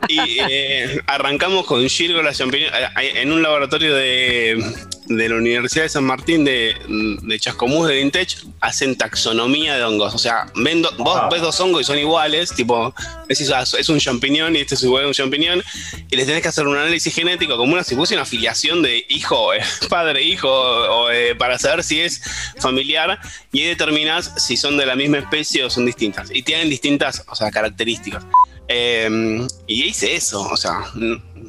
Y 0.07 0.39
eh, 0.39 1.01
arrancamos 1.05 1.65
con 1.65 1.86
Gilgo 1.89 2.21
la 2.21 2.31
Champignon 2.31 2.71
eh, 2.74 3.12
en 3.15 3.31
un 3.33 3.41
laboratorio 3.41 3.93
de, 3.93 4.63
de 5.09 5.29
la 5.29 5.35
Universidad 5.35 5.83
de 5.83 5.89
San 5.89 6.03
Martín 6.03 6.43
de, 6.45 6.75
de 6.87 7.39
Chascomús 7.39 7.87
de 7.87 8.01
Intech. 8.01 8.37
Hacen 8.59 8.95
taxonomía 8.97 9.75
de 9.77 9.83
hongos. 9.83 10.13
O 10.13 10.17
sea, 10.17 10.45
ven 10.55 10.81
do- 10.81 10.91
vos 10.97 11.17
Ah. 11.21 11.29
ves 11.31 11.41
dos 11.41 11.59
hongos 11.59 11.81
y 11.81 11.83
son 11.85 11.97
iguales. 11.97 12.53
Tipo, 12.53 12.93
es 13.29 13.89
un 13.89 13.99
champiñón 13.99 14.55
y 14.55 14.59
este 14.59 14.75
es 14.75 14.83
igual 14.83 15.05
a 15.05 15.07
un 15.07 15.13
champiñón. 15.13 15.63
Y 16.09 16.15
les 16.15 16.25
tenés 16.25 16.41
que 16.41 16.49
hacer 16.49 16.67
un 16.67 16.75
análisis 16.77 17.13
genético 17.13 17.55
como 17.57 17.73
una, 17.73 17.83
si 17.83 17.95
fuese 17.95 18.13
una 18.15 18.23
afiliación 18.23 18.81
de 18.81 19.05
hijo, 19.09 19.53
eh, 19.53 19.61
padre, 19.89 20.23
hijo, 20.23 20.49
o, 20.49 21.09
eh, 21.11 21.35
para 21.35 21.57
saber 21.57 21.83
si 21.83 22.01
es 22.01 22.21
familiar. 22.59 23.19
Y 23.51 23.61
ahí 23.61 23.67
determinás 23.67 24.33
si 24.37 24.57
son 24.57 24.77
de 24.77 24.85
la 24.85 24.95
misma 24.95 25.19
especie 25.19 25.63
o 25.63 25.69
son 25.69 25.85
distintas. 25.85 26.29
Y 26.33 26.43
tienen 26.43 26.69
distintas 26.69 27.23
o 27.27 27.35
sea, 27.35 27.49
características. 27.51 28.23
Eh, 28.67 29.47
y 29.65 29.83
hice 29.83 30.15
eso, 30.15 30.41
o 30.41 30.57
sea, 30.57 30.91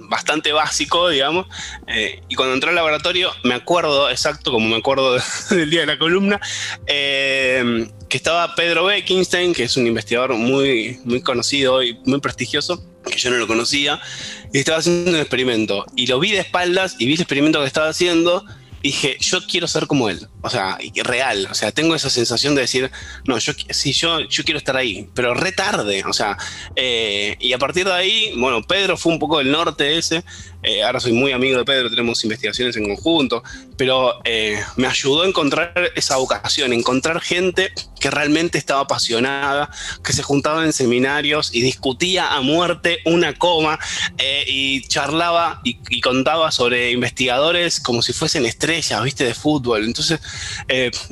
bastante 0.08 0.52
básico, 0.52 1.08
digamos. 1.08 1.46
Eh, 1.86 2.22
y 2.28 2.34
cuando 2.34 2.54
entré 2.54 2.70
al 2.70 2.76
laboratorio, 2.76 3.30
me 3.44 3.54
acuerdo, 3.54 4.10
exacto 4.10 4.50
como 4.50 4.68
me 4.68 4.76
acuerdo 4.76 5.18
del 5.50 5.70
día 5.70 5.80
de 5.80 5.86
la 5.86 5.98
columna, 5.98 6.40
eh, 6.86 7.88
que 8.08 8.16
estaba 8.16 8.54
Pedro 8.54 8.86
Beckenstein, 8.86 9.52
que 9.52 9.64
es 9.64 9.76
un 9.76 9.86
investigador 9.86 10.34
muy, 10.34 10.98
muy 11.04 11.20
conocido 11.20 11.82
y 11.82 11.98
muy 12.04 12.20
prestigioso, 12.20 12.84
que 13.04 13.18
yo 13.18 13.30
no 13.30 13.36
lo 13.36 13.46
conocía, 13.46 14.00
y 14.52 14.58
estaba 14.58 14.78
haciendo 14.78 15.10
un 15.10 15.16
experimento. 15.16 15.84
Y 15.96 16.06
lo 16.06 16.18
vi 16.18 16.32
de 16.32 16.40
espaldas 16.40 16.96
y 16.98 17.06
vi 17.06 17.14
el 17.14 17.20
experimento 17.20 17.60
que 17.60 17.66
estaba 17.66 17.88
haciendo. 17.88 18.44
Dije, 18.82 19.16
yo 19.20 19.40
quiero 19.46 19.66
ser 19.66 19.86
como 19.86 20.08
él, 20.08 20.28
o 20.42 20.50
sea, 20.50 20.78
real, 21.04 21.48
o 21.50 21.54
sea, 21.54 21.72
tengo 21.72 21.94
esa 21.94 22.10
sensación 22.10 22.54
de 22.54 22.62
decir, 22.62 22.90
no, 23.26 23.38
yo 23.38 23.52
sí, 23.70 23.92
yo, 23.92 24.20
yo 24.20 24.44
quiero 24.44 24.58
estar 24.58 24.76
ahí, 24.76 25.08
pero 25.14 25.34
re 25.34 25.52
tarde, 25.52 26.04
o 26.06 26.12
sea, 26.12 26.36
eh, 26.76 27.36
y 27.40 27.52
a 27.52 27.58
partir 27.58 27.86
de 27.86 27.92
ahí, 27.92 28.32
bueno, 28.36 28.62
Pedro 28.62 28.96
fue 28.96 29.12
un 29.12 29.18
poco 29.18 29.38
del 29.38 29.50
norte 29.50 29.98
ese, 29.98 30.24
eh, 30.62 30.82
ahora 30.82 30.98
soy 30.98 31.12
muy 31.12 31.32
amigo 31.32 31.58
de 31.58 31.64
Pedro, 31.64 31.88
tenemos 31.88 32.22
investigaciones 32.24 32.76
en 32.76 32.84
conjunto, 32.84 33.44
pero 33.76 34.14
eh, 34.24 34.60
me 34.76 34.88
ayudó 34.88 35.22
a 35.22 35.28
encontrar 35.28 35.72
esa 35.94 36.16
vocación, 36.16 36.72
encontrar 36.72 37.20
gente 37.20 37.72
que 38.00 38.10
realmente 38.10 38.58
estaba 38.58 38.80
apasionada, 38.80 39.70
que 40.02 40.12
se 40.12 40.22
juntaba 40.22 40.64
en 40.64 40.72
seminarios 40.72 41.54
y 41.54 41.60
discutía 41.60 42.34
a 42.34 42.40
muerte 42.40 42.98
una 43.04 43.34
coma 43.34 43.78
eh, 44.18 44.44
y 44.48 44.82
charlaba 44.88 45.60
y, 45.62 45.78
y 45.90 46.00
contaba 46.00 46.50
sobre 46.50 46.90
investigadores 46.90 47.78
como 47.78 48.02
si 48.02 48.12
fuesen 48.12 48.44
estrellas, 48.44 49.02
viste, 49.04 49.24
de 49.24 49.34
fútbol. 49.34 49.84
Entonces, 49.84 50.20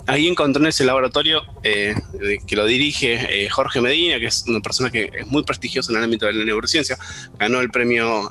ahí 0.06 0.26
encontré 0.26 0.60
en 0.62 0.68
ese 0.68 0.84
laboratorio 0.84 1.42
que 1.62 2.56
lo 2.56 2.66
dirige 2.66 3.48
Jorge 3.50 3.80
Medina, 3.80 4.18
que 4.18 4.26
es 4.26 4.44
una 4.46 4.60
persona 4.60 4.90
que 4.90 5.10
es 5.12 5.26
muy 5.26 5.44
prestigiosa 5.44 5.92
en 5.92 5.98
el 5.98 6.04
ámbito 6.04 6.26
de 6.26 6.32
la 6.32 6.44
neurociencia, 6.44 6.98
ganó 7.38 7.60
el 7.60 7.70
premio... 7.70 8.30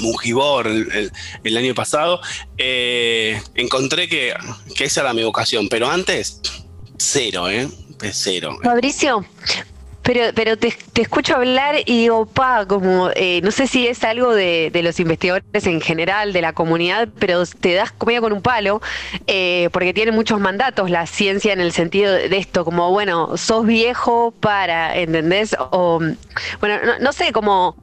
Mungibor 0.00 0.66
el, 0.66 1.56
año 1.56 1.74
pasado, 1.74 2.20
eh, 2.58 3.40
encontré 3.54 4.08
que, 4.08 4.34
que 4.74 4.84
esa 4.84 5.02
era 5.02 5.12
mi 5.12 5.22
vocación, 5.22 5.68
pero 5.68 5.88
antes, 5.88 6.40
cero, 6.98 7.48
¿eh? 7.48 7.68
Cero. 8.12 8.58
Fabricio, 8.62 9.24
pero, 10.04 10.34
pero 10.34 10.58
te, 10.58 10.76
te 10.92 11.00
escucho 11.00 11.34
hablar 11.34 11.76
y 11.86 12.02
digo, 12.02 12.26
pa, 12.26 12.66
como, 12.66 13.08
eh, 13.16 13.40
no 13.42 13.50
sé 13.50 13.66
si 13.66 13.86
es 13.86 14.04
algo 14.04 14.34
de, 14.34 14.70
de 14.70 14.82
los 14.82 15.00
investigadores 15.00 15.66
en 15.66 15.80
general, 15.80 16.34
de 16.34 16.42
la 16.42 16.52
comunidad, 16.52 17.08
pero 17.18 17.42
te 17.46 17.72
das 17.72 17.90
comida 17.90 18.20
con 18.20 18.34
un 18.34 18.42
palo, 18.42 18.82
eh, 19.26 19.70
porque 19.72 19.94
tiene 19.94 20.12
muchos 20.12 20.40
mandatos 20.40 20.90
la 20.90 21.06
ciencia 21.06 21.54
en 21.54 21.60
el 21.60 21.72
sentido 21.72 22.12
de 22.12 22.36
esto, 22.36 22.66
como, 22.66 22.90
bueno, 22.90 23.38
sos 23.38 23.64
viejo 23.64 24.34
para, 24.40 24.94
¿entendés? 24.94 25.56
O, 25.58 26.00
bueno, 26.60 26.84
no, 26.84 26.98
no 26.98 27.12
sé, 27.14 27.32
como, 27.32 27.74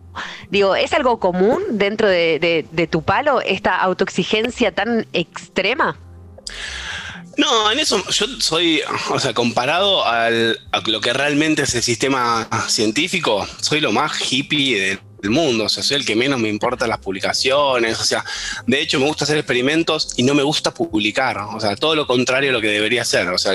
digo, 0.51 0.75
¿es 0.75 0.93
algo 0.93 1.19
común 1.19 1.63
dentro 1.71 2.07
de, 2.07 2.37
de- 2.39 2.65
de 2.71 2.87
tu 2.87 3.01
palo 3.01 3.41
esta 3.41 3.77
autoexigencia 3.77 4.71
tan 4.75 5.07
extrema? 5.13 5.97
No, 7.37 7.71
en 7.71 7.79
eso 7.79 8.03
yo 8.09 8.27
soy, 8.39 8.81
o 9.09 9.19
sea, 9.19 9.33
comparado 9.33 10.05
al, 10.05 10.59
a 10.73 10.81
lo 10.85 10.99
que 10.99 11.13
realmente 11.13 11.63
es 11.63 11.73
el 11.75 11.81
sistema 11.81 12.47
científico, 12.67 13.47
soy 13.61 13.79
lo 13.79 13.91
más 13.93 14.11
hippie 14.31 14.79
del, 14.79 14.99
del 15.21 15.31
mundo, 15.31 15.65
o 15.65 15.69
sea, 15.69 15.83
soy 15.83 15.97
el 15.97 16.05
que 16.05 16.15
menos 16.15 16.39
me 16.39 16.49
importa 16.49 16.87
las 16.87 16.99
publicaciones, 16.99 17.99
o 17.99 18.03
sea, 18.03 18.23
de 18.67 18.81
hecho 18.81 18.99
me 18.99 19.05
gusta 19.05 19.25
hacer 19.25 19.37
experimentos 19.37 20.13
y 20.17 20.23
no 20.23 20.33
me 20.33 20.43
gusta 20.43 20.73
publicar, 20.73 21.37
o 21.37 21.59
sea, 21.59 21.75
todo 21.75 21.95
lo 21.95 22.07
contrario 22.07 22.49
a 22.49 22.53
lo 22.53 22.61
que 22.61 22.67
debería 22.67 23.05
ser, 23.05 23.27
o 23.29 23.37
sea, 23.37 23.53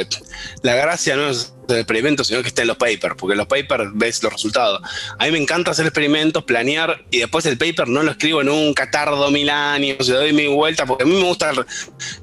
la 0.62 0.75
gracia 0.75 1.16
no 1.16 1.28
es 1.28 1.52
el 1.68 1.78
experimento, 1.78 2.25
sino 2.25 2.42
que 2.42 2.49
está 2.49 2.62
en 2.62 2.68
los 2.68 2.76
papers, 2.76 3.16
porque 3.18 3.32
en 3.32 3.38
los 3.38 3.46
papers 3.46 3.90
ves 3.94 4.23
los 4.23 4.32
resultados. 4.32 4.80
A 5.18 5.25
mí 5.25 5.32
me 5.32 5.38
encanta 5.38 5.73
hacer 5.73 5.87
experimentos, 5.87 6.44
planear, 6.44 7.04
y 7.11 7.18
después 7.18 7.44
el 7.46 7.58
paper 7.58 7.88
no 7.88 8.02
lo 8.02 8.12
escribo 8.12 8.42
nunca, 8.44 8.90
tardo 8.90 9.30
mil 9.30 9.50
años, 9.50 10.06
le 10.08 10.14
doy 10.14 10.32
mi 10.32 10.46
vuelta, 10.46 10.87
porque 10.87 11.02
a 11.02 11.06
mí 11.06 11.14
me 11.14 11.25
gusta 11.25 11.52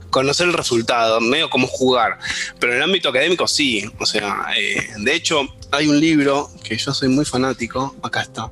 conocer 0.09 0.47
el 0.47 0.53
resultado, 0.53 1.19
medio 1.19 1.49
como 1.49 1.67
jugar. 1.67 2.19
Pero 2.59 2.71
en 2.71 2.77
el 2.77 2.83
ámbito 2.83 3.09
académico 3.09 3.47
sí. 3.47 3.83
O 3.99 4.05
sea, 4.05 4.45
eh, 4.55 4.87
de 4.99 5.13
hecho, 5.13 5.41
hay 5.71 5.87
un 5.87 5.99
libro 5.99 6.49
que 6.63 6.77
yo 6.77 6.93
soy 6.93 7.09
muy 7.09 7.25
fanático, 7.25 7.95
acá 8.03 8.21
está, 8.21 8.51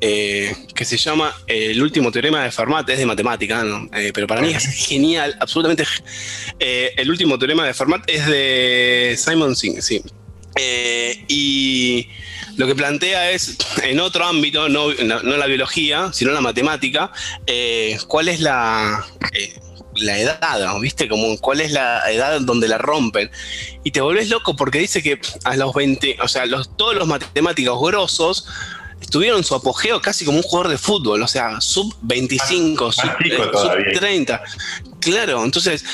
eh, 0.00 0.54
que 0.74 0.84
se 0.84 0.96
llama 0.96 1.34
eh, 1.46 1.72
El 1.72 1.82
último 1.82 2.10
teorema 2.10 2.42
de 2.42 2.50
Fermat, 2.50 2.88
es 2.88 2.98
de 2.98 3.06
matemática, 3.06 3.62
¿no? 3.64 3.88
Eh, 3.94 4.12
pero 4.14 4.26
para 4.26 4.40
mí 4.40 4.50
es 4.52 4.64
genial, 4.66 5.36
absolutamente. 5.40 5.84
eh, 6.58 6.92
el 6.96 7.10
último 7.10 7.38
teorema 7.38 7.66
de 7.66 7.74
Fermat 7.74 8.02
es 8.08 8.26
de 8.26 9.16
Simon 9.18 9.54
Singh, 9.56 9.80
sí. 9.82 10.02
Y 11.28 12.08
lo 12.56 12.66
que 12.66 12.74
plantea 12.74 13.30
es, 13.30 13.56
en 13.82 14.00
otro 14.00 14.24
ámbito, 14.26 14.68
no, 14.68 14.92
no- 14.94 15.22
no 15.22 15.36
la 15.36 15.46
biología, 15.46 16.10
sino 16.12 16.32
la 16.32 16.40
matemática, 16.40 17.12
cuál 18.08 18.28
es 18.28 18.40
la, 18.40 19.06
la 19.96 20.18
edad, 20.18 20.64
¿no? 20.64 20.80
¿viste? 20.80 21.08
Como 21.08 21.38
cuál 21.38 21.60
es 21.60 21.72
la 21.72 22.02
edad 22.10 22.40
donde 22.40 22.68
la 22.68 22.78
rompen. 22.78 23.30
Y 23.84 23.90
te 23.92 24.00
volvés 24.00 24.28
loco 24.28 24.56
porque 24.56 24.78
dice 24.78 25.02
que 25.02 25.20
a 25.44 25.56
los 25.56 25.72
20, 25.74 26.18
o 26.22 26.28
sea, 26.28 26.46
los, 26.46 26.76
todos 26.76 26.94
los 26.94 27.06
matemáticos 27.06 27.80
grosos 27.80 28.46
estuvieron 29.00 29.38
en 29.38 29.44
su 29.44 29.54
apogeo 29.54 30.00
casi 30.00 30.24
como 30.24 30.38
un 30.38 30.42
jugador 30.42 30.68
de 30.70 30.78
fútbol, 30.78 31.22
o 31.22 31.28
sea, 31.28 31.60
sub 31.60 31.94
25, 32.02 32.86
Más 32.86 32.94
sub, 32.96 33.10
eh, 33.24 33.36
sub 33.36 33.50
todavía. 33.50 33.92
30. 33.98 34.42
Claro, 35.00 35.44
entonces 35.44 35.84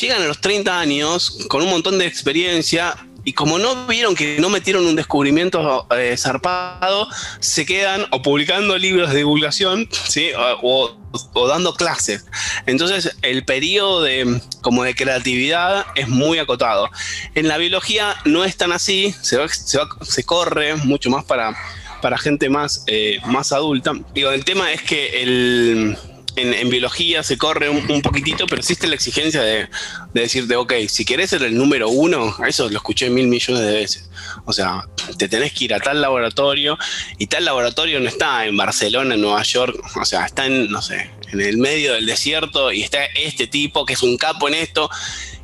llegan 0.00 0.22
a 0.22 0.26
los 0.26 0.40
30 0.40 0.78
años 0.78 1.38
con 1.48 1.62
un 1.62 1.70
montón 1.70 1.98
de 1.98 2.06
experiencia 2.06 2.96
y 3.24 3.34
como 3.34 3.58
no 3.58 3.86
vieron 3.86 4.16
que 4.16 4.38
no 4.40 4.48
metieron 4.48 4.84
un 4.84 4.96
descubrimiento 4.96 5.86
eh, 5.96 6.16
zarpado, 6.18 7.08
se 7.38 7.64
quedan 7.64 8.04
o 8.10 8.20
publicando 8.20 8.76
libros 8.78 9.10
de 9.10 9.18
divulgación, 9.18 9.88
¿sí? 10.08 10.30
o, 10.36 10.58
o- 10.62 11.02
o 11.34 11.46
dando 11.46 11.74
clases. 11.74 12.24
Entonces 12.66 13.14
el 13.22 13.44
periodo 13.44 14.02
de, 14.02 14.40
como 14.62 14.82
de 14.82 14.94
creatividad 14.94 15.84
es 15.94 16.08
muy 16.08 16.38
acotado. 16.38 16.88
En 17.34 17.48
la 17.48 17.58
biología 17.58 18.16
no 18.24 18.44
es 18.44 18.56
tan 18.56 18.72
así, 18.72 19.14
se, 19.20 19.36
va- 19.36 19.46
se, 19.48 19.76
va- 19.78 19.88
se 20.02 20.24
corre 20.24 20.74
mucho 20.76 21.10
más 21.10 21.22
para, 21.24 21.54
para 22.02 22.18
gente 22.18 22.50
más, 22.50 22.84
eh, 22.86 23.18
más 23.24 23.52
adulta. 23.52 23.92
Digo, 24.12 24.30
el 24.30 24.44
tema 24.44 24.70
es 24.72 24.82
que 24.82 25.22
el, 25.22 25.96
en, 26.36 26.68
biología 26.68 27.22
se 27.22 27.38
corre 27.38 27.68
un, 27.68 27.90
un 27.90 28.02
poquitito, 28.02 28.46
pero 28.46 28.60
existe 28.60 28.86
la 28.86 28.94
exigencia 28.94 29.42
de, 29.42 29.68
de 30.12 30.20
decirte, 30.20 30.56
ok, 30.56 30.72
si 30.88 31.04
querés 31.04 31.30
ser 31.30 31.42
el 31.42 31.56
número 31.56 31.88
uno, 31.88 32.34
eso 32.46 32.68
lo 32.68 32.76
escuché 32.76 33.10
mil 33.10 33.28
millones 33.28 33.64
de 33.64 33.72
veces. 33.72 34.10
O 34.44 34.52
sea, 34.52 34.86
te 35.18 35.28
tenés 35.28 35.52
que 35.52 35.64
ir 35.64 35.74
a 35.74 35.80
tal 35.80 36.00
laboratorio 36.00 36.78
y 37.18 37.26
tal 37.26 37.44
laboratorio 37.44 38.00
no 38.00 38.08
está 38.08 38.46
en 38.46 38.56
Barcelona, 38.56 39.14
en 39.14 39.20
Nueva 39.20 39.42
York, 39.42 39.78
o 39.96 40.04
sea, 40.04 40.26
está 40.26 40.46
en, 40.46 40.70
no 40.70 40.82
sé, 40.82 41.10
en 41.32 41.40
el 41.40 41.58
medio 41.58 41.94
del 41.94 42.06
desierto 42.06 42.72
y 42.72 42.82
está 42.82 43.04
este 43.04 43.46
tipo 43.46 43.86
que 43.86 43.94
es 43.94 44.02
un 44.02 44.16
capo 44.16 44.48
en 44.48 44.54
esto. 44.54 44.90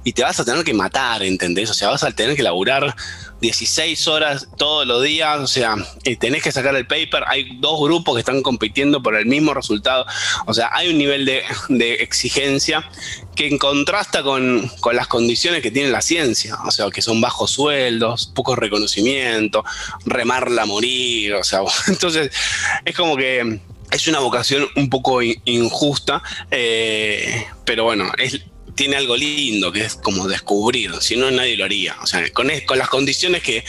Y 0.09 0.13
te 0.15 0.23
vas 0.23 0.41
a 0.41 0.45
tener 0.47 0.65
que 0.65 0.73
matar, 0.73 1.23
¿entendés? 1.23 1.69
O 1.69 1.75
sea, 1.75 1.91
vas 1.91 2.03
a 2.03 2.11
tener 2.13 2.35
que 2.35 2.43
laburar 2.43 2.97
16 3.43 4.09
horas 4.09 4.49
todos 4.57 4.87
los 4.87 5.03
días, 5.03 5.39
o 5.39 5.47
sea, 5.47 5.77
tenés 6.19 6.43
que 6.43 6.51
sacar 6.51 6.75
el 6.77 6.87
paper, 6.87 7.25
hay 7.27 7.59
dos 7.61 7.79
grupos 7.79 8.15
que 8.15 8.21
están 8.21 8.41
compitiendo 8.41 9.03
por 9.03 9.17
el 9.17 9.27
mismo 9.27 9.53
resultado, 9.53 10.07
o 10.47 10.55
sea, 10.55 10.71
hay 10.73 10.89
un 10.89 10.97
nivel 10.97 11.27
de, 11.27 11.43
exigencia 12.01 12.89
que 13.37 13.59
contrasta 13.59 14.23
con, 14.23 14.71
con, 14.81 14.97
las 14.97 15.09
condiciones 15.09 15.61
que 15.61 15.71
tiene 15.71 15.91
la 15.91 16.01
ciencia, 16.01 16.57
o 16.65 16.71
sea, 16.71 16.91
que 16.91 17.03
son 17.03 17.21
bajos 17.21 17.51
sueldos, 17.51 18.33
poco 18.35 18.57
reconocimiento, 18.57 19.63
remarla 20.07 20.63
a 20.63 20.67
morir, 20.67 21.35
o 21.35 21.45
sea, 21.45 21.61
entonces 21.87 22.33
es 22.83 22.97
como 22.97 23.15
que 23.15 23.61
es 23.91 24.09
una 24.09 24.21
vocación 24.21 24.67
un 24.75 24.89
poco 24.89 25.21
injusta, 25.23 26.23
eh, 26.51 27.47
pero 27.67 27.85
bueno, 27.85 28.11
es, 28.17 28.41
tiene 28.79 28.95
algo 28.95 29.17
lindo, 29.17 29.73
que 29.73 29.81
es 29.81 29.97
como 29.97 30.29
descubrir, 30.29 30.93
si 31.01 31.17
no 31.17 31.29
nadie 31.33 31.57
lo 31.57 31.65
haría. 31.65 31.97
O 32.01 32.07
sea, 32.07 32.23
con, 32.33 32.49
con 32.65 32.79
las 32.79 32.89
condiciones 32.89 33.43
que, 33.43 33.65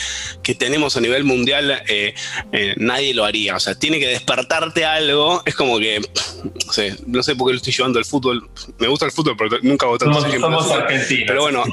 tenemos 0.53 0.95
a 0.97 1.01
nivel 1.01 1.23
mundial, 1.23 1.81
eh, 1.87 2.13
eh, 2.51 2.75
nadie 2.77 3.15
lo 3.15 3.25
haría. 3.25 3.55
O 3.55 3.59
sea, 3.59 3.73
tiene 3.73 3.99
que 3.99 4.07
despertarte 4.07 4.85
algo, 4.85 5.41
es 5.45 5.55
como 5.55 5.79
que, 5.79 5.99
no 5.99 6.71
sé, 6.71 6.95
no 7.07 7.23
sé 7.23 7.35
por 7.35 7.47
qué 7.47 7.53
lo 7.53 7.57
estoy 7.57 7.73
llevando 7.73 7.97
al 7.97 8.05
fútbol. 8.05 8.47
Me 8.77 8.87
gusta 8.87 9.05
el 9.05 9.11
fútbol, 9.11 9.35
pero 9.35 9.57
nunca 9.63 9.87
tanto. 9.97 10.21
Somos, 10.21 10.39
somos 10.39 10.71
argentinos. 10.71 11.23
Pero 11.27 11.41
bueno, 11.41 11.63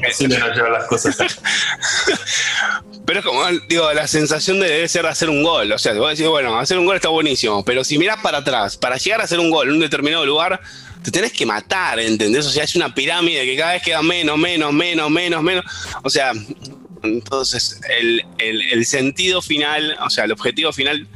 las 0.73 0.87
cosas. 0.87 1.17
pero 3.07 3.19
es 3.19 3.25
como, 3.25 3.43
digo, 3.69 3.93
la 3.93 4.07
sensación 4.07 4.61
de 4.61 4.69
debe 4.69 4.89
ser 4.89 5.05
hacer 5.05 5.29
un 5.29 5.43
gol. 5.43 5.71
O 5.73 5.79
sea, 5.79 5.93
te 5.93 5.99
voy 5.99 6.07
a 6.07 6.11
decir, 6.11 6.27
bueno, 6.29 6.59
hacer 6.59 6.79
un 6.79 6.87
gol 6.87 6.97
está 6.97 7.11
buenísimo, 7.11 7.63
pero 7.67 7.85
si 7.85 7.99
miras 7.99 8.17
para 8.23 8.39
atrás, 8.39 8.79
para 8.79 8.97
llegar 8.97 9.21
a 9.21 9.25
hacer 9.25 9.41
un 9.41 9.51
gol 9.51 9.69
en 9.69 9.75
un 9.75 9.81
determinado 9.81 10.25
lugar, 10.25 10.59
te 11.07 11.13
tenés 11.13 11.33
que 11.33 11.47
matar, 11.47 12.01
¿entendés? 12.01 12.45
O 12.47 12.51
sea, 12.51 12.65
es 12.65 12.75
una 12.75 12.93
pirámide 12.93 13.45
que 13.45 13.57
cada 13.57 13.75
vez 13.75 13.83
queda 13.85 14.03
menos, 14.03 14.37
menos, 14.37 14.73
menos, 14.73 15.09
menos, 15.09 15.41
menos. 15.41 15.65
O 16.03 16.11
sea, 16.11 16.33
entonces 17.05 17.81
el, 18.41 18.87
sentido 18.87 19.41
final, 19.41 19.97
o 20.01 20.11
sea, 20.11 20.25
el 20.25 20.33
objetivo 20.33 20.73
final 20.73 21.07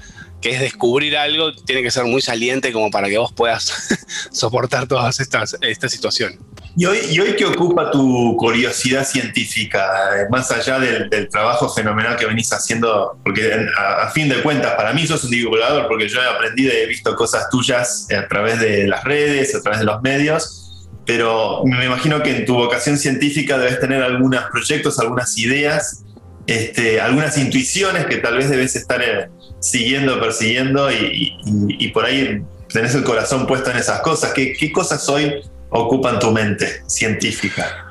que 0.40 0.50
es 0.50 0.61
descubrir 0.61 1.16
algo, 1.16 1.52
tiene 1.52 1.82
que 1.82 1.90
ser 1.90 2.04
muy 2.04 2.23
saliente 2.23 2.73
como 2.73 2.92
para 2.92 3.09
que 3.09 3.18
vos 3.18 3.32
puedas 3.32 3.99
soportar 4.30 4.87
todas 4.87 5.18
estas 5.18 5.56
esta 5.61 5.88
situación. 5.88 6.38
¿Y 6.77 6.87
hoy, 6.87 6.99
¿Y 7.11 7.21
hoy 7.21 7.35
qué 7.37 7.45
ocupa 7.45 7.91
tu 7.91 8.37
curiosidad 8.37 9.05
científica, 9.05 9.83
eh, 10.17 10.27
más 10.31 10.50
allá 10.53 10.79
del, 10.79 11.29
trabajo 11.29 11.69
fenomenal 11.69 12.17
que 12.17 12.27
venís 12.27 12.53
haciendo? 12.53 13.19
Porque 13.25 13.67
a, 13.77 14.09
fin 14.11 14.29
de 14.29 14.41
cuentas, 14.43 14.75
para 14.75 14.93
mí 14.93 15.07
sos 15.07 15.25
un 15.25 15.31
divulgador, 15.31 15.89
porque 15.89 16.09
yo 16.09 16.23
he 16.23 16.29
aprendido 16.29 16.73
y 16.73 16.77
he 16.77 16.87
visto 16.87 17.15
cosas 17.17 17.50
tuyas 17.50 18.07
a 18.17 18.29
través 18.29 18.61
de 18.61 18.87
las 18.87 19.03
redes, 19.05 19.55
a 19.55 19.61
través 19.62 19.81
de 19.81 19.87
los 19.87 20.00
medios, 20.03 20.89
pero 21.05 21.62
me 21.65 21.85
imagino 21.85 22.23
que 22.23 22.37
en 22.37 22.47
tu 22.47 22.55
vocación 22.55 22.97
científica 22.97 23.59
debes 23.59 23.81
tener 23.81 24.03
algunos 24.03 24.45
proyectos, 24.53 25.00
algunas 25.00 25.37
ideas, 25.39 26.05
este, 26.47 27.00
algunas 27.00 27.37
intuiciones 27.37 28.07
que 28.07 28.19
tal 28.19 28.37
vez 28.37 28.49
debes 28.49 28.77
estar 28.77 29.03
eh, 29.03 29.29
siguiendo, 29.59 30.21
persiguiendo 30.21 30.91
y, 30.91 31.37
y, 31.45 31.89
por 31.89 32.05
ahí 32.05 32.43
tenés 32.69 32.95
el 32.95 33.03
corazón 33.03 33.47
puesto 33.47 33.71
en 33.71 33.79
esas 33.79 34.00
cosas. 34.00 34.33
¿Qué, 34.33 34.53
qué 34.53 34.71
cosas 34.71 35.09
hoy 35.09 35.43
ocupan 35.71 36.19
tu 36.19 36.31
mente 36.31 36.83
científica? 36.87 37.87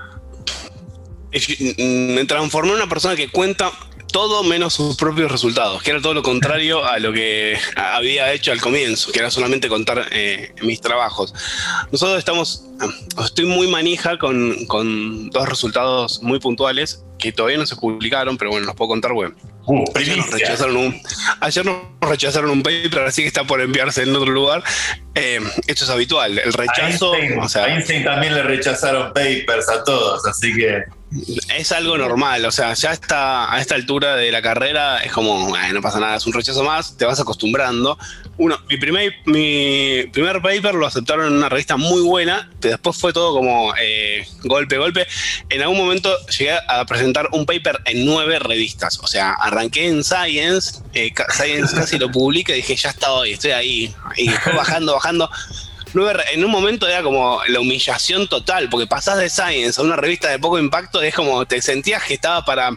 Me 1.78 2.26
transformé 2.26 2.72
en 2.72 2.78
una 2.78 2.90
persona 2.90 3.16
que 3.16 3.30
cuenta 3.30 3.72
todo 4.12 4.44
menos 4.44 4.74
sus 4.74 4.96
propios 4.96 5.32
resultados, 5.32 5.82
que 5.84 5.92
era 5.92 6.02
todo 6.02 6.14
lo 6.14 6.24
contrario 6.24 6.86
a 6.86 7.00
lo 7.00 7.14
que 7.14 7.58
había 7.76 8.34
hecho 8.34 8.52
al 8.52 8.62
comienzo, 8.62 9.12
que 9.12 9.20
era 9.20 9.30
solamente 9.30 9.70
contar 9.70 10.08
eh, 10.12 10.54
mis 10.62 10.82
trabajos. 10.82 11.34
Nosotros 11.92 12.18
estamos, 12.18 12.66
estoy 13.24 13.46
muy 13.46 13.68
manija 13.68 14.18
con, 14.18 14.66
con, 14.66 15.30
dos 15.30 15.48
resultados 15.48 16.22
muy 16.24 16.40
puntuales 16.40 17.04
que 17.18 17.32
todavía 17.32 17.58
no 17.58 17.66
se 17.66 17.76
publicaron, 17.76 18.38
pero 18.38 18.52
bueno, 18.52 18.66
los 18.66 18.76
puedo 18.76 18.90
contar, 18.90 19.14
bueno. 19.14 19.36
Uh, 19.66 19.84
ayer, 19.94 20.18
nos 20.18 20.32
rechazaron 20.32 20.78
un, 20.78 21.02
ayer 21.42 21.66
nos 21.66 21.76
rechazaron 22.02 22.50
un 22.50 22.64
paper, 22.64 23.02
así 23.02 23.22
que 23.22 23.28
está 23.28 23.44
por 23.44 23.62
enviarse 23.62 24.04
en 24.04 24.16
otro 24.16 24.32
lugar. 24.32 24.64
Eh, 25.20 25.40
esto 25.68 25.84
es 25.84 25.90
habitual, 25.90 26.40
el 26.40 26.54
rechazo. 26.54 27.12
o 27.42 27.50
sea, 27.50 27.68
Einstein 27.68 28.04
también 28.04 28.34
le 28.34 28.44
rechazaron 28.44 29.14
papers 29.14 29.68
a 29.70 29.84
todos, 29.84 30.26
así 30.26 30.54
que. 30.56 30.86
Es 31.58 31.72
algo 31.72 31.98
normal, 31.98 32.46
o 32.46 32.52
sea, 32.52 32.76
ya 32.76 32.92
está 32.92 33.52
a 33.52 33.60
esta 33.60 33.74
altura 33.74 34.16
de 34.16 34.32
la 34.32 34.44
carrera, 34.44 35.00
es 35.00 35.12
como, 35.12 35.52
no 35.58 35.82
pasa 35.82 36.00
nada, 36.00 36.18
es 36.18 36.28
un 36.28 36.34
rechazo 36.34 36.64
más, 36.64 36.98
te 36.98 37.06
vas 37.06 37.20
acostumbrando. 37.20 37.98
Uno, 38.38 38.60
mi 38.70 38.78
primer, 38.78 39.16
mi 39.26 40.04
primer 40.14 40.40
paper 40.40 40.76
lo 40.76 40.86
aceptaron 40.86 41.26
en 41.28 41.34
una 41.34 41.50
revista 41.50 41.78
muy 41.78 42.02
buena, 42.02 42.52
pero 42.62 42.74
después 42.74 42.96
fue 42.96 43.12
todo 43.12 43.34
como 43.34 43.74
eh, 43.82 44.24
golpe, 44.44 44.78
golpe. 44.78 45.08
En 45.50 45.64
algún 45.64 45.80
momento 45.80 46.16
llegué 46.28 46.54
a 46.68 46.86
presentar 46.86 47.28
un 47.32 47.48
paper 47.48 47.80
en 47.86 48.06
nueve 48.06 48.38
revistas, 48.38 49.00
o 49.00 49.08
sea, 49.08 49.34
arranqué 49.34 49.88
en 49.88 50.04
Science, 50.04 50.84
eh, 50.94 51.14
Science 51.30 51.76
casi 51.76 51.98
lo 51.98 52.12
publica 52.12 52.54
y 52.54 52.58
dije, 52.58 52.76
ya 52.76 52.90
está 52.90 53.12
hoy, 53.12 53.34
estoy 53.34 53.52
ahí, 53.52 53.96
y 54.18 54.30
bajando, 54.56 54.94
bajando 54.94 55.30
en 56.32 56.46
un 56.46 56.52
momento 56.52 56.88
era 56.88 57.02
como 57.02 57.42
la 57.48 57.60
humillación 57.60 58.28
total, 58.28 58.70
porque 58.70 58.88
pasás 58.88 59.18
de 59.18 59.30
Science 59.30 59.80
a 59.80 59.84
una 59.84 59.96
revista 59.96 60.30
de 60.30 60.40
poco 60.40 60.60
impacto, 60.60 61.02
es 61.02 61.16
como 61.16 61.46
te 61.46 61.62
sentías 61.62 62.04
que 62.04 62.14
estaba 62.14 62.46
para, 62.46 62.72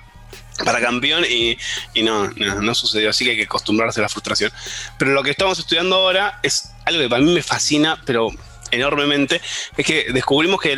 para 0.64 0.80
campeón 0.80 1.24
y, 1.28 1.56
no, 2.02 2.30
no, 2.30 2.74
sucedió, 2.74 3.10
así 3.10 3.24
que 3.24 3.32
hay 3.32 3.36
que 3.36 3.44
acostumbrarse 3.44 4.00
a 4.00 4.02
la 4.02 4.08
frustración. 4.08 4.50
Pero 4.98 5.12
lo 5.12 5.22
que 5.22 5.30
estamos 5.30 5.58
estudiando 5.58 5.96
ahora 5.96 6.38
es 6.42 6.70
algo 6.84 7.00
que 7.00 7.08
para 7.08 7.22
mí 7.22 7.32
me 7.32 7.42
fascina, 7.42 8.00
pero 8.06 8.30
enormemente, 8.72 9.40
es 9.76 9.86
que 9.86 10.06
descubrimos 10.12 10.60
que, 10.60 10.76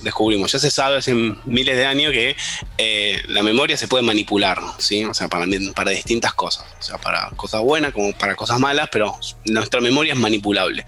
descubrimos, 0.00 0.50
ya 0.50 0.58
se 0.58 0.70
sabe 0.70 0.96
hace 0.96 1.14
miles 1.14 1.76
de 1.76 1.86
años 1.86 2.12
que 2.12 2.36
eh, 2.78 3.22
la 3.28 3.42
memoria 3.42 3.76
se 3.76 3.86
puede 3.86 4.02
manipular, 4.02 4.60
¿sí? 4.78 5.04
O 5.04 5.14
sea, 5.14 5.28
para, 5.28 5.46
para 5.74 5.92
distintas 5.92 6.34
cosas, 6.34 6.66
o 6.78 6.82
sea, 6.82 6.98
para 6.98 7.30
cosas 7.36 7.60
buenas 7.60 7.92
como 7.92 8.12
para 8.12 8.34
cosas 8.34 8.58
malas, 8.58 8.88
pero 8.90 9.18
nuestra 9.44 9.80
memoria 9.80 10.14
es 10.14 10.18
manipulable. 10.18 10.84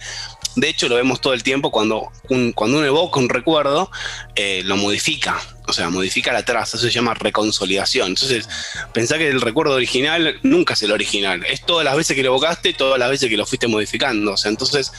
De 0.56 0.68
hecho, 0.68 0.88
lo 0.88 0.96
vemos 0.96 1.20
todo 1.20 1.32
el 1.32 1.44
tiempo 1.44 1.70
cuando, 1.70 2.10
cuando 2.54 2.78
uno 2.78 2.84
evoca 2.84 3.20
un 3.20 3.28
recuerdo, 3.28 3.90
eh, 4.34 4.62
lo 4.64 4.76
modifica, 4.76 5.40
o 5.68 5.72
sea, 5.72 5.90
modifica 5.90 6.32
la 6.32 6.44
traza, 6.44 6.76
eso 6.76 6.86
se 6.86 6.92
llama 6.92 7.14
reconsolidación. 7.14 8.08
Entonces, 8.08 8.48
pensá 8.92 9.16
que 9.16 9.28
el 9.28 9.40
recuerdo 9.40 9.74
original 9.74 10.40
nunca 10.42 10.74
es 10.74 10.82
el 10.82 10.90
original, 10.90 11.44
es 11.46 11.64
todas 11.64 11.84
las 11.84 11.96
veces 11.96 12.16
que 12.16 12.22
lo 12.22 12.30
evocaste, 12.30 12.72
todas 12.72 12.98
las 12.98 13.10
veces 13.10 13.28
que 13.28 13.36
lo 13.36 13.46
fuiste 13.46 13.68
modificando. 13.68 14.32
O 14.32 14.36
sea, 14.36 14.50
entonces, 14.50 14.92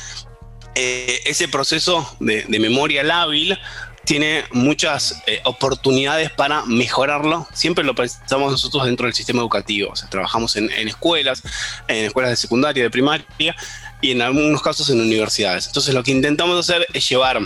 eh, 0.75 1.21
ese 1.25 1.47
proceso 1.47 2.15
de, 2.19 2.45
memoria 2.59 3.03
lábil 3.03 3.57
tiene 4.03 4.45
muchas 4.51 5.21
eh, 5.27 5.41
oportunidades 5.43 6.31
para 6.31 6.65
mejorarlo. 6.65 7.47
Siempre 7.53 7.83
lo 7.83 7.93
pensamos 7.93 8.51
nosotros 8.51 8.85
dentro 8.85 9.05
del 9.05 9.13
sistema 9.13 9.41
educativo. 9.41 9.91
O 9.91 9.95
sea, 9.95 10.09
trabajamos 10.09 10.55
en, 10.55 10.71
en 10.71 10.87
escuelas, 10.87 11.43
en 11.87 12.05
escuelas 12.05 12.31
de 12.31 12.35
secundaria, 12.37 12.83
de 12.83 12.89
primaria, 12.89 13.55
y 14.01 14.11
en 14.11 14.21
algunos 14.21 14.61
casos 14.61 14.89
en 14.89 14.99
universidades. 14.99 15.67
Entonces 15.67 15.93
lo 15.93 16.03
que 16.03 16.11
intentamos 16.11 16.57
hacer 16.59 16.85
es 16.93 17.07
llevar, 17.07 17.39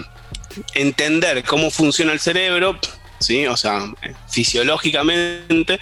entender 0.74 1.44
cómo 1.44 1.70
funciona 1.70 2.14
el 2.14 2.20
cerebro, 2.20 2.80
¿sí? 3.20 3.48
o 3.48 3.58
sea, 3.58 3.82
fisiológicamente, 4.30 5.80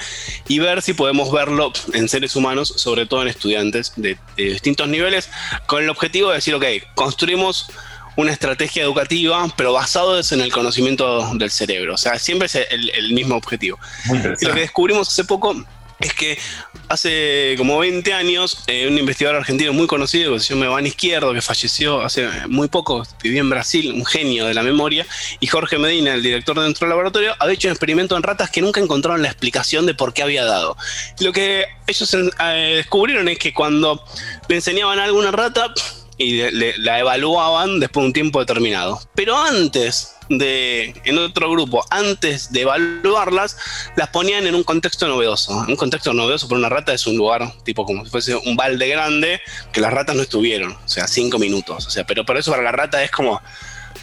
y 0.48 0.60
ver 0.60 0.82
si 0.82 0.94
podemos 0.94 1.32
verlo 1.32 1.72
en 1.94 2.10
seres 2.10 2.36
humanos, 2.36 2.74
sobre 2.78 3.06
todo 3.06 3.22
en 3.22 3.28
estudiantes 3.28 3.94
de, 3.96 4.18
distintos 4.36 4.88
niveles, 4.88 5.30
con 5.68 5.84
el 5.84 5.90
objetivo 5.90 6.30
de 6.30 6.36
decir, 6.36 6.56
ok, 6.56 6.66
construimos 6.96 7.68
una 8.16 8.32
estrategia 8.32 8.84
educativa, 8.84 9.48
pero 9.58 9.74
basado 9.74 10.20
en 10.20 10.42
el 10.42 10.52
conocimiento 10.52 11.34
del 11.36 11.50
cerebro. 11.50 11.96
O 11.96 11.98
sea, 11.98 12.20
siempre 12.20 12.46
es 12.46 12.56
el, 12.56 12.92
el 12.92 13.14
mismo 13.14 13.36
objetivo. 13.36 13.80
Y 14.40 14.46
lo 14.46 14.54
que 14.54 14.62
descubrimos 14.62 15.08
hace 15.08 15.24
poco 15.24 15.66
es 16.04 16.14
que 16.14 16.38
hace 16.90 17.56
como 17.58 17.80
20 17.80 18.14
años, 18.14 18.64
eh, 18.68 18.88
un 18.88 18.98
investigador 18.98 19.38
argentino 19.38 19.74
muy 19.74 19.88
conocido, 19.88 20.34
que 20.34 20.40
se 20.42 20.54
llama 20.54 20.82
Izquierdo, 20.82 21.34
que 21.34 21.42
falleció 21.42 22.02
hace 22.02 22.28
muy 22.48 22.68
poco, 22.68 23.06
vivía 23.22 23.40
en 23.40 23.50
Brasil, 23.50 23.92
un 23.94 24.06
genio 24.06 24.46
de 24.46 24.54
la 24.54 24.64
memoria, 24.64 25.06
y 25.40 25.48
Jorge 25.48 25.78
Medina, 25.78 26.14
el 26.14 26.22
director 26.22 26.58
de 26.58 26.66
nuestro 26.66 26.88
laboratorio, 26.88 27.34
había 27.40 27.56
hecho 27.56 27.68
un 27.70 27.72
experimento 27.72 28.18
en 28.18 28.24
ratas 28.24 28.50
que 28.50 28.62
nunca 28.62 28.82
encontraron 28.82 29.22
la 29.22 29.30
explicación 29.30 29.86
de 29.86 29.94
por 29.94 30.14
qué 30.14 30.24
había 30.24 30.46
dado. 30.46 30.76
lo 31.20 31.32
que 31.32 31.66
ellos 31.88 32.14
eh, 32.14 32.74
descubrieron 32.76 33.28
es 33.30 33.40
que 33.40 33.54
cuando 33.54 34.04
le 34.48 34.56
enseñaban 34.56 35.00
a 35.00 35.12
una 35.12 35.32
rata, 35.32 35.74
y 36.16 36.44
la 36.78 37.00
evaluaban 37.00 37.80
después 37.80 38.04
de 38.04 38.08
un 38.08 38.14
tiempo 38.14 38.40
determinado. 38.40 39.02
Pero 39.16 39.36
antes 39.36 40.13
en 40.42 41.18
otro 41.18 41.50
grupo, 41.52 41.86
antes 41.90 42.52
de 42.52 42.62
evaluarlas, 42.62 43.58
las 43.96 44.10
ponían 44.10 44.48
en 44.48 44.56
un 44.56 44.64
contexto 44.64 45.08
novedoso. 45.08 45.66
Un 45.68 45.76
contexto 45.76 46.14
novedoso 46.14 46.48
por 46.48 46.58
una 46.58 46.70
rata 46.70 46.94
es 46.94 47.06
un 47.08 47.18
lugar 47.18 47.52
tipo 47.64 47.86
como 47.86 48.06
si 48.06 48.12
fuese 48.12 48.36
un 48.36 48.56
balde 48.56 48.88
grande 48.88 49.42
que 49.72 49.82
las 49.82 49.94
ratas 49.94 50.16
no 50.16 50.22
estuvieron, 50.22 50.72
o 50.72 50.88
sea, 50.88 51.08
cinco 51.08 51.40
minutos. 51.40 51.88
O 51.88 51.90
sea, 51.90 52.06
pero 52.06 52.26
por 52.26 52.38
eso 52.38 52.52
para 52.52 52.64
la 52.64 52.72
rata 52.72 53.04
es 53.04 53.12
como, 53.12 53.42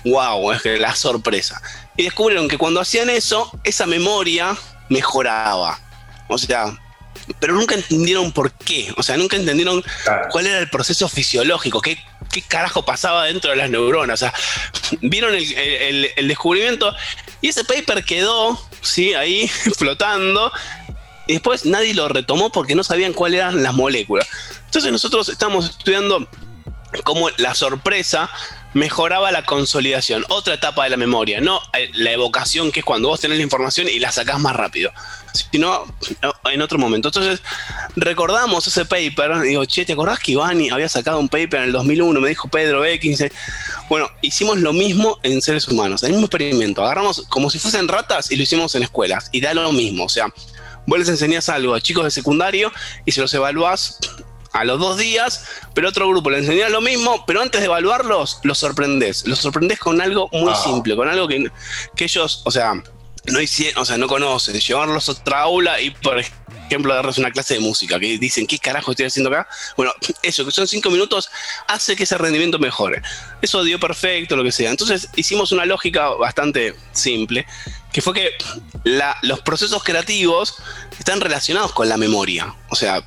wow, 0.04 0.52
es 0.52 0.62
que 0.62 0.78
la 0.78 0.94
sorpresa. 0.94 1.60
Y 1.96 2.04
descubrieron 2.04 2.48
que 2.48 2.58
cuando 2.58 2.80
hacían 2.80 3.10
eso, 3.10 3.50
esa 3.64 3.86
memoria 3.86 4.56
mejoraba. 4.88 5.78
O 6.28 6.38
sea, 6.38 6.78
pero 7.38 7.54
nunca 7.54 7.74
entendieron 7.74 8.32
por 8.32 8.52
qué, 8.52 8.92
o 8.96 9.02
sea, 9.02 9.16
nunca 9.16 9.36
entendieron 9.36 9.82
cuál 10.30 10.46
era 10.46 10.58
el 10.58 10.68
proceso 10.70 11.08
fisiológico, 11.08 11.80
qué, 11.80 11.98
qué 12.30 12.42
carajo 12.42 12.84
pasaba 12.84 13.26
dentro 13.26 13.50
de 13.50 13.56
las 13.56 13.70
neuronas, 13.70 14.22
o 14.22 14.26
sea, 14.26 14.34
vieron 15.00 15.34
el, 15.34 16.28
descubrimiento 16.28 16.94
Y 17.40 17.48
ese 17.48 17.64
paper 17.64 18.04
quedó, 18.04 18.60
¿sí? 18.80 19.14
Ahí 19.14 19.48
flotando. 19.76 20.52
Y 21.26 21.34
después 21.34 21.64
nadie 21.64 21.94
lo 21.94 22.08
retomó 22.08 22.50
porque 22.50 22.74
no 22.74 22.82
sabían 22.82 23.12
cuáles 23.12 23.38
eran 23.38 23.62
las 23.62 23.74
moléculas. 23.74 24.26
Entonces 24.66 24.90
nosotros 24.90 25.28
estamos 25.28 25.70
estudiando 25.70 26.28
cómo 27.04 27.30
la 27.36 27.54
sorpresa 27.54 28.30
mejoraba 28.72 29.30
la 29.32 29.44
consolidación, 29.44 30.24
otra 30.28 30.54
etapa 30.54 30.84
de 30.84 30.90
la 30.90 30.96
memoria, 30.96 31.40
no 31.40 31.60
eh, 31.72 31.90
la 31.94 32.12
evocación 32.12 32.70
que 32.72 32.80
es 32.80 32.86
cuando 32.86 33.08
vos 33.08 33.20
tenés 33.20 33.38
la 33.38 33.44
información 33.44 33.88
y 33.88 33.98
la 33.98 34.12
sacás 34.12 34.38
más 34.38 34.54
rápido, 34.54 34.92
sino 35.32 35.84
en 36.50 36.62
otro 36.62 36.78
momento. 36.78 37.08
Entonces 37.08 37.42
recordamos 37.96 38.66
ese 38.66 38.84
paper, 38.84 39.40
digo, 39.40 39.64
che, 39.64 39.84
¿te 39.84 39.92
acordás 39.92 40.18
que 40.18 40.32
Iván 40.32 40.60
había 40.72 40.88
sacado 40.88 41.18
un 41.18 41.28
paper 41.28 41.60
en 41.60 41.64
el 41.66 41.72
2001? 41.72 42.20
Me 42.20 42.28
dijo 42.28 42.48
Pedro 42.48 42.84
B15. 42.84 43.32
Bueno, 43.88 44.08
hicimos 44.22 44.58
lo 44.58 44.72
mismo 44.72 45.18
en 45.22 45.40
seres 45.42 45.68
humanos, 45.68 46.02
el 46.02 46.12
mismo 46.12 46.26
experimento, 46.26 46.82
agarramos 46.82 47.26
como 47.28 47.50
si 47.50 47.58
fuesen 47.58 47.88
ratas 47.88 48.30
y 48.30 48.36
lo 48.36 48.42
hicimos 48.42 48.74
en 48.74 48.82
escuelas, 48.82 49.28
y 49.32 49.40
da 49.40 49.54
lo 49.54 49.72
mismo, 49.72 50.04
o 50.04 50.08
sea, 50.08 50.32
vos 50.86 50.98
les 50.98 51.08
enseñás 51.08 51.48
algo 51.48 51.74
a 51.74 51.80
chicos 51.80 52.04
de 52.04 52.10
secundario 52.10 52.72
y 53.04 53.12
se 53.12 53.20
los 53.20 53.32
evaluás 53.34 53.98
a 54.52 54.64
los 54.64 54.80
dos 54.80 54.98
días, 54.98 55.44
pero 55.74 55.88
otro 55.88 56.08
grupo 56.08 56.30
le 56.30 56.38
enseña 56.38 56.68
lo 56.68 56.80
mismo, 56.80 57.24
pero 57.26 57.40
antes 57.40 57.60
de 57.60 57.66
evaluarlos, 57.66 58.40
los 58.42 58.58
sorprendés. 58.58 59.26
Los 59.26 59.38
sorprendés 59.38 59.78
con 59.78 60.00
algo 60.00 60.28
muy 60.32 60.52
ah. 60.52 60.60
simple, 60.62 60.96
con 60.96 61.08
algo 61.08 61.28
que, 61.28 61.50
que 61.94 62.04
ellos, 62.04 62.42
o 62.44 62.50
sea, 62.50 62.82
no 63.26 63.40
hicieron, 63.40 63.82
o 63.82 63.84
sea, 63.84 63.96
no 63.96 64.06
conocen. 64.06 64.58
Llevarlos 64.58 65.08
a 65.08 65.12
otra 65.12 65.40
aula 65.42 65.80
y, 65.80 65.90
por 65.90 66.18
ejemplo, 66.18 66.94
darles 66.94 67.18
una 67.18 67.30
clase 67.30 67.54
de 67.54 67.60
música, 67.60 67.98
que 67.98 68.18
dicen, 68.18 68.46
¿qué 68.46 68.58
carajo 68.58 68.92
estoy 68.92 69.06
haciendo 69.06 69.30
acá? 69.30 69.48
Bueno, 69.76 69.92
eso, 70.22 70.44
que 70.44 70.50
son 70.50 70.66
cinco 70.66 70.90
minutos, 70.90 71.30
hace 71.66 71.96
que 71.96 72.04
ese 72.04 72.16
rendimiento 72.18 72.58
mejore. 72.58 73.02
Eso 73.42 73.62
dio 73.64 73.78
perfecto, 73.78 74.36
lo 74.36 74.44
que 74.44 74.52
sea. 74.52 74.70
Entonces 74.70 75.08
hicimos 75.16 75.52
una 75.52 75.64
lógica 75.64 76.10
bastante 76.10 76.74
simple, 76.92 77.46
que 77.92 78.00
fue 78.02 78.14
que 78.14 78.30
los 79.22 79.40
procesos 79.40 79.82
creativos 79.82 80.56
están 80.98 81.20
relacionados 81.20 81.72
con 81.72 81.88
la 81.88 81.96
memoria. 81.96 82.54
O 82.68 82.76
sea, 82.76 83.02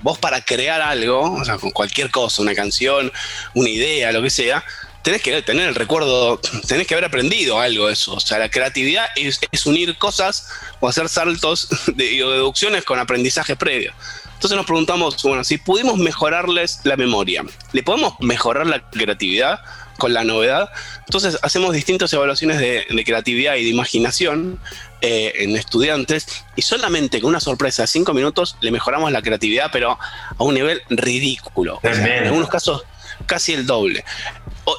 vos 0.00 0.18
para 0.18 0.44
crear 0.44 0.80
algo, 0.80 1.32
o 1.32 1.44
sea, 1.44 1.58
con 1.58 1.70
cualquier 1.70 2.10
cosa, 2.10 2.42
una 2.42 2.54
canción, 2.54 3.12
una 3.54 3.68
idea, 3.68 4.12
lo 4.12 4.22
que 4.22 4.30
sea, 4.30 4.64
tenés 5.02 5.22
que 5.22 5.42
tener 5.42 5.68
el 5.68 5.74
recuerdo, 5.74 6.38
tenés 6.66 6.86
que 6.86 6.94
haber 6.94 7.04
aprendido 7.04 7.60
algo 7.60 7.88
de 7.88 7.92
eso. 7.92 8.14
O 8.14 8.20
sea, 8.20 8.38
la 8.38 8.50
creatividad 8.50 9.06
es, 9.16 9.40
unir 9.66 9.96
cosas 9.98 10.48
o 10.80 10.88
hacer 10.88 11.08
saltos 11.08 11.68
de, 11.94 12.22
o 12.24 12.30
deducciones 12.30 12.84
con 12.84 12.98
aprendizaje 12.98 13.56
previo. 13.56 13.92
Entonces 14.34 14.56
nos 14.56 14.66
preguntamos, 14.66 15.22
bueno, 15.22 15.44
si 15.44 15.58
pudimos 15.58 15.98
mejorarles 15.98 16.80
la 16.82 16.96
memoria, 16.96 17.44
¿le 17.72 17.82
podemos 17.82 18.14
mejorar 18.20 18.66
la 18.66 18.88
creatividad? 18.90 19.60
con 19.98 20.14
la 20.14 20.24
novedad. 20.24 20.70
Entonces 21.06 21.38
hacemos 21.42 21.72
distintas 21.72 22.12
evaluaciones 22.12 22.58
de, 22.58 23.04
creatividad 23.04 23.54
y 23.54 23.62
de 23.62 23.68
imaginación 23.68 24.58
eh, 25.00 25.32
en 25.36 25.54
estudiantes 25.54 26.44
y 26.56 26.62
solamente 26.62 27.20
con 27.20 27.28
una 27.28 27.38
sorpresa 27.38 27.82
de 27.82 27.86
cinco 27.86 28.12
minutos 28.12 28.56
le 28.62 28.72
mejoramos 28.72 29.12
la 29.12 29.22
creatividad, 29.22 29.70
pero 29.70 29.92
a 29.92 30.42
un 30.42 30.54
nivel 30.54 30.82
ridículo. 30.88 31.78
en 31.84 32.26
algunos 32.26 32.48
casos 32.48 32.82
casi 33.26 33.52
el 33.52 33.66
doble 33.66 34.04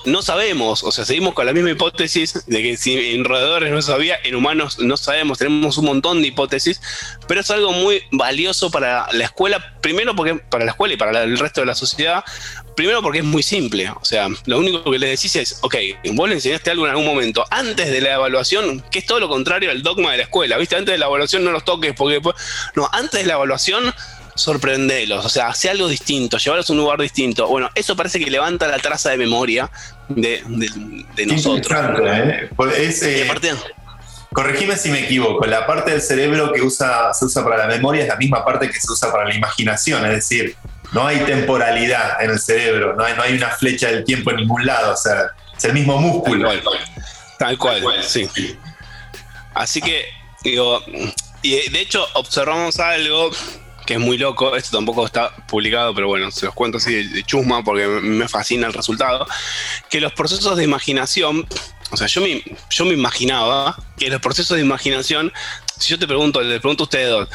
no 0.05 0.21
sabemos, 0.21 0.83
o 0.83 0.91
sea, 0.91 1.05
seguimos 1.05 1.33
con 1.33 1.45
la 1.45 1.53
misma 1.53 1.71
hipótesis 1.71 2.45
de 2.47 2.61
que 2.61 2.77
si 2.77 3.15
en 3.15 3.25
roedores 3.25 3.71
no 3.71 3.81
sabía, 3.81 4.17
en 4.23 4.35
humanos 4.35 4.79
no 4.79 4.97
sabemos, 4.97 5.37
tenemos 5.37 5.77
un 5.77 5.85
montón 5.85 6.21
de 6.21 6.29
hipótesis, 6.29 6.81
pero 7.27 7.41
es 7.41 7.51
algo 7.51 7.71
muy 7.71 8.03
valioso 8.11 8.71
para 8.71 9.11
la 9.11 9.25
escuela, 9.25 9.77
primero 9.81 10.15
porque 10.15 10.35
para 10.35 10.65
la 10.65 10.71
escuela 10.71 10.93
y 10.93 10.97
para 10.97 11.23
el 11.23 11.37
resto 11.37 11.61
de 11.61 11.67
la 11.67 11.75
sociedad, 11.75 12.23
primero 12.75 13.01
porque 13.01 13.19
es 13.19 13.25
muy 13.25 13.43
simple, 13.43 13.89
o 13.89 14.05
sea, 14.05 14.29
lo 14.45 14.59
único 14.59 14.89
que 14.89 14.99
le 14.99 15.07
decís 15.07 15.35
es, 15.35 15.59
ok, 15.61 15.75
vos 16.13 16.29
le 16.29 16.35
enseñaste 16.35 16.71
algo 16.71 16.85
en 16.85 16.91
algún 16.91 17.05
momento, 17.05 17.45
antes 17.49 17.91
de 17.91 18.01
la 18.01 18.13
evaluación, 18.13 18.81
que 18.89 18.99
es 18.99 19.05
todo 19.05 19.19
lo 19.19 19.29
contrario 19.29 19.69
al 19.69 19.83
dogma 19.83 20.11
de 20.11 20.17
la 20.17 20.23
escuela, 20.23 20.57
¿viste? 20.57 20.75
Antes 20.75 20.93
de 20.93 20.97
la 20.97 21.07
evaluación 21.07 21.43
no 21.43 21.51
los 21.51 21.65
toques 21.65 21.93
porque 21.93 22.21
no, 22.75 22.89
antes 22.91 23.21
de 23.21 23.25
la 23.25 23.33
evaluación 23.33 23.93
sorprendelos, 24.35 25.25
o 25.25 25.29
sea, 25.29 25.47
hace 25.47 25.69
algo 25.69 25.87
distinto, 25.87 26.37
llevarlos 26.37 26.69
a 26.69 26.73
un 26.73 26.79
lugar 26.79 26.99
distinto. 26.99 27.47
Bueno, 27.47 27.69
eso 27.75 27.95
parece 27.95 28.19
que 28.19 28.29
levanta 28.29 28.67
la 28.67 28.79
traza 28.79 29.11
de 29.11 29.17
memoria 29.17 29.69
de, 30.09 30.43
nosotros. 31.27 31.99
¿eh? 32.03 32.49
Pues 32.55 33.03
eh, 33.03 33.27
corregime 34.33 34.75
si 34.75 34.89
me 34.89 35.01
equivoco, 35.01 35.45
la 35.45 35.65
parte 35.65 35.91
del 35.91 36.01
cerebro 36.01 36.51
que 36.51 36.61
usa, 36.61 37.13
se 37.13 37.25
usa 37.25 37.43
para 37.43 37.57
la 37.57 37.67
memoria 37.67 38.03
es 38.03 38.09
la 38.09 38.15
misma 38.15 38.43
parte 38.43 38.69
que 38.69 38.79
se 38.79 38.91
usa 38.91 39.11
para 39.11 39.25
la 39.25 39.35
imaginación, 39.35 40.03
es 40.05 40.11
decir, 40.11 40.55
no 40.91 41.05
hay 41.05 41.19
temporalidad 41.19 42.21
en 42.23 42.31
el 42.31 42.39
cerebro, 42.39 42.95
no 42.95 43.03
hay, 43.03 43.15
no 43.15 43.23
hay 43.23 43.33
una 43.35 43.49
flecha 43.49 43.87
del 43.87 44.03
tiempo 44.03 44.31
en 44.31 44.37
ningún 44.37 44.65
lado, 44.65 44.93
o 44.93 44.97
sea, 44.97 45.31
es 45.55 45.63
el 45.65 45.73
mismo 45.73 45.99
músculo. 45.99 46.49
Tal 46.49 47.57
cual, 47.57 47.75
Tal 47.75 47.83
cual 47.83 48.03
sí. 48.03 48.27
Así 49.53 49.81
que, 49.81 50.05
digo, 50.43 50.81
y 51.41 51.69
de 51.69 51.79
hecho 51.79 52.07
observamos 52.13 52.79
algo 52.79 53.31
que 53.85 53.95
es 53.95 53.99
muy 53.99 54.17
loco, 54.17 54.55
esto 54.55 54.77
tampoco 54.77 55.05
está 55.05 55.35
publicado, 55.47 55.93
pero 55.93 56.07
bueno, 56.07 56.31
se 56.31 56.45
los 56.45 56.55
cuento 56.55 56.77
así 56.77 57.07
de, 57.07 57.23
chusma 57.23 57.63
porque 57.63 57.87
me 57.87 58.27
fascina 58.27 58.67
el 58.67 58.73
resultado, 58.73 59.25
que 59.89 59.99
los 59.99 60.13
procesos 60.13 60.55
de 60.57 60.63
imaginación, 60.63 61.47
o 61.91 61.97
sea, 61.97 62.07
yo 62.07 62.21
me, 62.21 62.43
yo 62.69 62.85
me 62.85 62.93
imaginaba 62.93 63.77
que 63.97 64.09
los 64.09 64.21
procesos 64.21 64.57
de 64.57 64.63
imaginación, 64.63 65.31
si 65.77 65.89
yo 65.89 65.99
te 65.99 66.07
pregunto, 66.07 66.41
le 66.41 66.59
pregunto 66.59 66.83
a 66.83 66.85
ustedes 66.85 67.09
dos, 67.09 67.29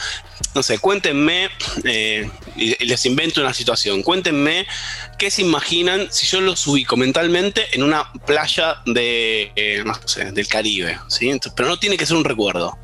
no 0.54 0.62
sé, 0.62 0.78
cuéntenme, 0.78 1.50
eh, 1.84 2.28
y 2.56 2.84
les 2.84 3.06
invento 3.06 3.40
una 3.40 3.54
situación, 3.54 4.02
cuéntenme 4.02 4.66
qué 5.18 5.30
se 5.30 5.42
imaginan 5.42 6.08
si 6.10 6.26
yo 6.26 6.40
los 6.40 6.66
ubico 6.66 6.96
mentalmente 6.96 7.66
en 7.72 7.82
una 7.82 8.12
playa 8.26 8.82
de, 8.86 9.52
eh, 9.54 9.82
no 9.84 9.94
sé, 10.06 10.32
del 10.32 10.48
Caribe, 10.48 10.98
¿sí? 11.08 11.30
pero 11.54 11.68
no 11.68 11.78
tiene 11.78 11.96
que 11.96 12.06
ser 12.06 12.16
un 12.16 12.24
recuerdo. 12.24 12.78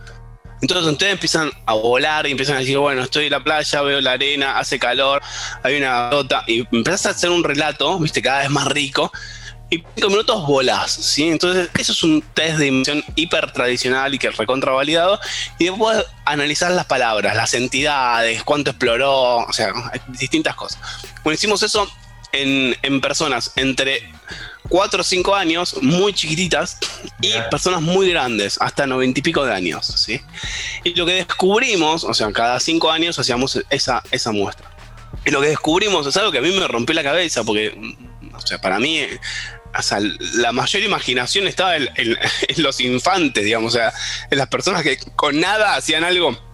Entonces 0.65 0.91
ustedes 0.91 1.13
empiezan 1.13 1.53
a 1.67 1.75
volar 1.75 2.27
y 2.27 2.31
empiezan 2.31 2.57
a 2.57 2.61
decir, 2.61 2.79
bueno, 2.79 3.03
estoy 3.03 3.27
en 3.27 3.33
la 3.33 3.45
playa, 3.45 3.83
veo 3.83 4.01
la 4.01 4.13
arena, 4.13 4.59
hace 4.59 4.79
calor, 4.79 5.21
hay 5.63 5.77
una 5.77 6.09
gota, 6.09 6.43
y 6.47 6.67
empezás 6.75 7.05
a 7.05 7.11
hacer 7.11 7.29
un 7.29 7.45
relato, 7.45 7.99
viste, 7.99 8.23
cada 8.23 8.39
vez 8.39 8.49
más 8.49 8.67
rico, 8.69 9.13
y 9.69 9.85
cinco 9.95 10.09
minutos 10.09 10.47
volás, 10.47 10.91
¿sí? 10.91 11.29
Entonces, 11.29 11.69
eso 11.79 11.93
es 11.93 12.03
un 12.03 12.23
test 12.33 12.57
de 12.57 12.65
dimensión 12.65 13.05
hiper 13.15 13.53
tradicional 13.53 14.15
y 14.15 14.19
que 14.19 14.31
recontravalidado, 14.31 15.21
y 15.59 15.67
después 15.67 16.03
analizar 16.25 16.71
las 16.71 16.87
palabras, 16.87 17.37
las 17.37 17.53
entidades, 17.53 18.43
cuánto 18.43 18.71
exploró, 18.71 19.41
o 19.41 19.53
sea, 19.53 19.71
distintas 20.19 20.55
cosas. 20.55 20.81
Bueno, 21.23 21.35
hicimos 21.35 21.63
eso 21.63 21.87
en, 22.33 22.75
en 22.81 23.03
personas 23.03 23.53
entre 23.57 24.11
4 24.69 25.01
o 25.01 25.05
5 25.05 25.35
años, 25.35 25.77
muy 25.83 26.13
chiquititas, 26.13 26.79
y 27.21 27.33
personas 27.51 27.83
muy 27.83 28.11
grandes, 28.11 28.57
hasta 28.61 28.87
90 28.87 29.21
y 29.21 29.23
pico 29.23 29.45
de 29.45 29.53
años. 29.53 29.87
¿sí? 29.87 30.21
Y 30.85 30.95
lo 30.95 31.07
que 31.07 31.13
descubrimos, 31.13 32.05
o 32.05 32.15
sea, 32.15 32.33
cada 32.33 32.59
5 32.59 32.91
años 32.91 33.19
hacíamos 33.19 33.63
esa, 33.71 34.03
esa 34.11 34.33
muestra. 34.33 34.71
Y 35.25 35.31
lo 35.31 35.41
que 35.41 35.49
descubrimos 35.49 36.07
es 36.07 36.17
algo 36.17 36.33
que 36.33 36.39
a 36.39 36.43
mí 36.43 36.51
me 36.51 36.67
rompió 36.67 36.95
la 36.95 37.03
cabeza, 37.03 37.45
porque, 37.45 37.77
o 38.35 38.41
sea, 38.41 38.61
para 38.61 38.79
mí, 38.79 39.03
o 39.77 39.83
sea, 39.83 39.99
la 40.35 40.53
mayor 40.53 40.83
imaginación 40.83 41.47
estaba 41.47 41.77
en, 41.77 41.89
en 41.97 42.63
los 42.63 42.81
infantes, 42.81 43.45
digamos, 43.45 43.75
o 43.75 43.77
sea, 43.77 43.93
en 44.31 44.39
las 44.39 44.49
personas 44.49 44.83
que 44.83 44.99
con 45.17 45.41
nada 45.41 45.77
hacían 45.77 46.05
algo 46.05 46.54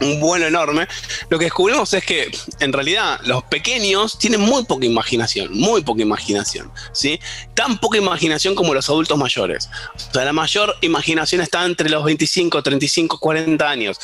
un 0.00 0.20
vuelo 0.20 0.46
enorme, 0.46 0.86
lo 1.30 1.38
que 1.38 1.46
descubrimos 1.46 1.92
es 1.94 2.04
que 2.04 2.30
en 2.60 2.72
realidad 2.72 3.18
los 3.24 3.42
pequeños 3.44 4.18
tienen 4.18 4.40
muy 4.40 4.64
poca 4.64 4.84
imaginación, 4.84 5.52
muy 5.52 5.82
poca 5.82 6.02
imaginación, 6.02 6.70
¿sí? 6.92 7.18
Tan 7.54 7.78
poca 7.78 7.98
imaginación 7.98 8.54
como 8.54 8.74
los 8.74 8.88
adultos 8.88 9.16
mayores. 9.16 9.70
O 9.94 10.12
sea, 10.12 10.24
la 10.24 10.32
mayor 10.32 10.76
imaginación 10.82 11.40
está 11.40 11.64
entre 11.64 11.88
los 11.88 12.04
25, 12.04 12.62
35, 12.62 13.18
40 13.18 13.68
años. 13.68 13.98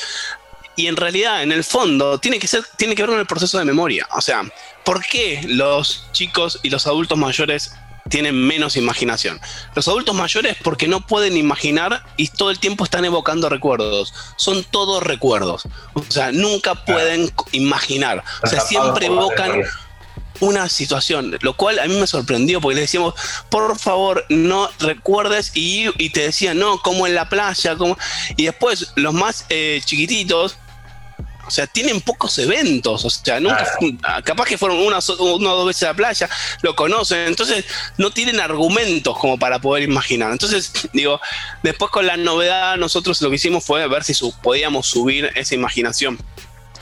Y 0.75 0.87
en 0.87 0.95
realidad, 0.95 1.43
en 1.43 1.51
el 1.51 1.63
fondo, 1.63 2.17
tiene 2.17 2.39
que, 2.39 2.47
ser, 2.47 2.63
tiene 2.77 2.95
que 2.95 3.03
ver 3.03 3.11
con 3.11 3.19
el 3.19 3.27
proceso 3.27 3.59
de 3.59 3.65
memoria. 3.65 4.07
O 4.15 4.21
sea, 4.21 4.41
¿por 4.83 5.05
qué 5.05 5.41
los 5.47 6.07
chicos 6.13 6.59
y 6.63 6.71
los 6.71 6.87
adultos 6.87 7.17
mayores 7.17 7.73
tienen 8.09 8.35
menos 8.35 8.75
imaginación. 8.75 9.39
Los 9.75 9.87
adultos 9.87 10.15
mayores 10.15 10.57
porque 10.63 10.87
no 10.87 11.05
pueden 11.05 11.37
imaginar 11.37 12.05
y 12.17 12.27
todo 12.27 12.51
el 12.51 12.59
tiempo 12.59 12.83
están 12.83 13.05
evocando 13.05 13.49
recuerdos. 13.49 14.13
Son 14.35 14.63
todos 14.63 15.03
recuerdos. 15.03 15.67
O 15.93 16.03
sea, 16.07 16.31
nunca 16.31 16.85
pueden 16.85 17.31
imaginar. 17.51 18.23
O 18.43 18.47
sea, 18.47 18.59
siempre 18.61 19.07
evocan 19.07 19.63
una 20.39 20.67
situación, 20.67 21.37
lo 21.41 21.55
cual 21.55 21.79
a 21.79 21.87
mí 21.87 21.95
me 21.95 22.07
sorprendió 22.07 22.59
porque 22.59 22.75
le 22.75 22.81
decíamos, 22.81 23.13
por 23.49 23.77
favor, 23.79 24.25
no 24.29 24.69
recuerdes 24.79 25.51
y, 25.53 25.89
te 26.09 26.21
decían, 26.21 26.59
no, 26.59 26.79
como 26.79 27.07
en 27.07 27.15
la 27.15 27.29
playa, 27.29 27.75
como... 27.75 27.97
y 28.35 28.45
después 28.45 28.91
los 28.95 29.13
más 29.13 29.45
eh, 29.49 29.81
chiquititos 29.85 30.57
o 31.45 31.51
sea, 31.51 31.67
tienen 31.67 32.01
pocos 32.01 32.37
eventos, 32.37 33.03
o 33.05 33.09
sea, 33.09 33.39
nunca, 33.39 33.67
ah, 34.03 34.21
capaz 34.21 34.45
que 34.45 34.57
fueron 34.57 34.79
una, 34.79 34.99
o 34.99 35.39
dos 35.39 35.67
veces 35.67 35.83
a 35.83 35.87
la 35.87 35.93
playa, 35.93 36.29
lo 36.61 36.75
conocen, 36.75 37.27
entonces 37.27 37.65
no 37.97 38.11
tienen 38.11 38.39
argumentos 38.39 39.17
como 39.17 39.37
para 39.37 39.59
poder 39.59 39.83
imaginar. 39.83 40.31
Entonces, 40.31 40.71
digo, 40.93 41.19
después 41.61 41.91
con 41.91 42.07
la 42.07 42.17
novedad 42.17 42.77
nosotros 42.77 43.21
lo 43.21 43.29
que 43.29 43.35
hicimos 43.35 43.63
fue 43.63 43.87
ver 43.87 44.03
si 44.03 44.13
podíamos 44.41 44.87
subir 44.87 45.31
esa 45.35 45.55
imaginación 45.55 46.17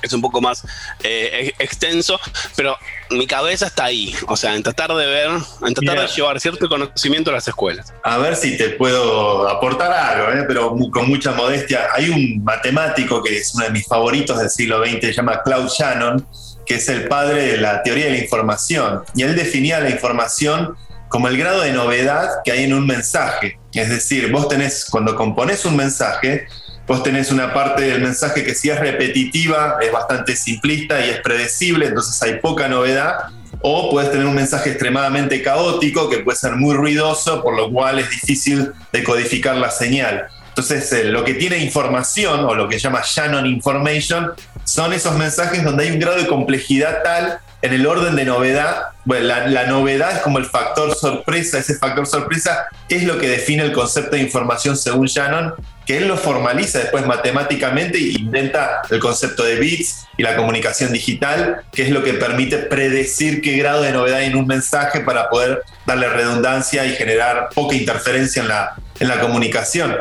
es 0.01 0.13
un 0.13 0.21
poco 0.21 0.41
más 0.41 0.63
eh, 1.03 1.53
extenso, 1.59 2.19
pero 2.55 2.77
mi 3.09 3.27
cabeza 3.27 3.67
está 3.67 3.85
ahí, 3.85 4.15
o 4.27 4.37
sea, 4.37 4.55
en 4.55 4.63
tratar 4.63 4.93
de 4.93 5.05
ver, 5.05 5.29
en 5.65 5.73
tratar 5.73 6.01
de 6.01 6.07
llevar 6.07 6.39
cierto 6.39 6.67
conocimiento 6.69 7.29
a 7.29 7.33
las 7.33 7.47
escuelas. 7.47 7.93
A 8.03 8.17
ver 8.17 8.35
si 8.35 8.57
te 8.57 8.69
puedo 8.69 9.49
aportar 9.49 9.91
algo, 9.91 10.31
¿eh? 10.31 10.45
pero 10.47 10.75
con 10.91 11.07
mucha 11.07 11.31
modestia. 11.33 11.87
Hay 11.93 12.09
un 12.09 12.43
matemático 12.43 13.21
que 13.21 13.37
es 13.37 13.53
uno 13.55 13.65
de 13.65 13.71
mis 13.71 13.85
favoritos 13.85 14.39
del 14.39 14.49
siglo 14.49 14.83
XX, 14.85 15.01
se 15.01 15.13
llama 15.13 15.41
Claude 15.43 15.69
Shannon, 15.69 16.27
que 16.65 16.75
es 16.75 16.87
el 16.89 17.07
padre 17.07 17.43
de 17.47 17.57
la 17.57 17.83
teoría 17.83 18.05
de 18.05 18.11
la 18.11 18.17
información, 18.19 19.03
y 19.15 19.23
él 19.23 19.35
definía 19.35 19.79
la 19.79 19.89
información 19.89 20.75
como 21.09 21.27
el 21.27 21.37
grado 21.37 21.61
de 21.61 21.73
novedad 21.73 22.29
que 22.45 22.53
hay 22.53 22.63
en 22.63 22.73
un 22.73 22.87
mensaje. 22.87 23.59
Es 23.73 23.89
decir, 23.89 24.31
vos 24.31 24.47
tenés, 24.47 24.85
cuando 24.89 25.15
componés 25.15 25.65
un 25.65 25.75
mensaje, 25.75 26.47
vos 26.91 27.04
tenés 27.04 27.32
una 27.32 27.54
parte 27.54 27.84
del 27.84 28.01
mensaje 28.01 28.43
que 28.43 28.54
si 28.54 28.69
es 28.69 28.77
repetitiva, 28.77 29.77
es 29.82 29.93
bastante 29.93 30.36
simplista 30.36 30.99
y 31.06 31.10
es 31.10 31.21
predecible, 31.21 31.86
entonces 31.86 32.21
hay 32.21 32.39
poca 32.39 32.67
novedad, 32.67 33.27
o 33.62 33.89
puedes 33.89 34.12
tener 34.12 34.25
un 34.25 34.36
mensaje 34.36 34.71
extremadamente 34.71 35.41
caótico 35.41 36.10
que 36.10 36.17
puede 36.17 36.38
ser 36.38 36.58
muy 36.58 36.75
ruidoso, 36.75 37.41
por 37.41 37.56
lo 37.56 37.71
cual 37.71 37.99
es 37.99 38.10
difícil 38.10 38.73
de 38.91 39.04
codificar 39.06 39.56
la 39.56 39.71
señal. 39.71 40.25
Entonces, 40.49 40.91
eh, 40.91 41.06
lo 41.06 41.23
que 41.23 41.36
tiene 41.36 41.60
información, 41.60 42.41
o 42.41 42.56
lo 42.56 42.67
que 42.67 42.77
llama 42.77 43.01
Shannon 43.06 43.45
Information, 43.45 44.34
son 44.63 44.93
esos 44.93 45.15
mensajes 45.17 45.63
donde 45.63 45.86
hay 45.86 45.91
un 45.91 46.00
grado 46.00 46.17
de 46.17 46.28
complejidad 46.28 47.04
tal 47.04 47.39
en 47.62 47.74
el 47.74 47.86
orden 47.86 48.15
de 48.15 48.26
novedad. 48.26 48.86
Bueno, 49.06 49.26
la, 49.26 49.65
novedad 49.65 50.17
es 50.17 50.19
como 50.19 50.38
el 50.38 50.45
factor 50.45 50.95
sorpresa, 50.95 51.60
ese 51.60 51.76
factor 51.76 52.06
sorpresa 52.08 52.67
es 52.89 53.04
lo 53.04 53.17
que 53.17 53.28
define 53.28 53.63
el 53.63 53.71
concepto 53.71 54.15
de 54.15 54.21
información 54.21 54.78
según 54.78 55.08
Shannon, 55.08 55.54
que 55.86 55.97
él 55.97 56.08
lo 56.08 56.17
formaliza 56.17 56.80
después 56.80 57.06
matemáticamente 57.06 57.97
e 57.97 58.13
inventa 58.19 58.82
el 58.89 59.00
concepto 59.00 59.43
de 59.43 59.56
bits 59.56 60.08
y 60.17 60.24
la 60.24 60.36
comunicación 60.36 60.91
digital, 60.91 61.63
que 61.71 61.84
es 61.84 61.89
lo 61.89 62.04
que 62.04 62.13
permite 62.13 62.58
predecir 62.58 63.41
qué 63.41 63.58
grado 63.58 63.82
de 63.82 63.91
novedad 63.91 64.19
hay 64.19 64.28
en 64.28 64.36
un 64.36 64.47
mensaje 64.47 65.02
para 65.02 65.30
poder 65.30 65.63
darle 65.86 66.10
redundancia 66.10 66.86
y 66.86 66.95
generar 66.95 67.50
poca 67.56 67.76
interferencia 67.76 68.41
en 68.41 68.47
la, 68.47 68.76
en 69.00 69.08
la 69.08 69.19
comunicación. 69.19 69.97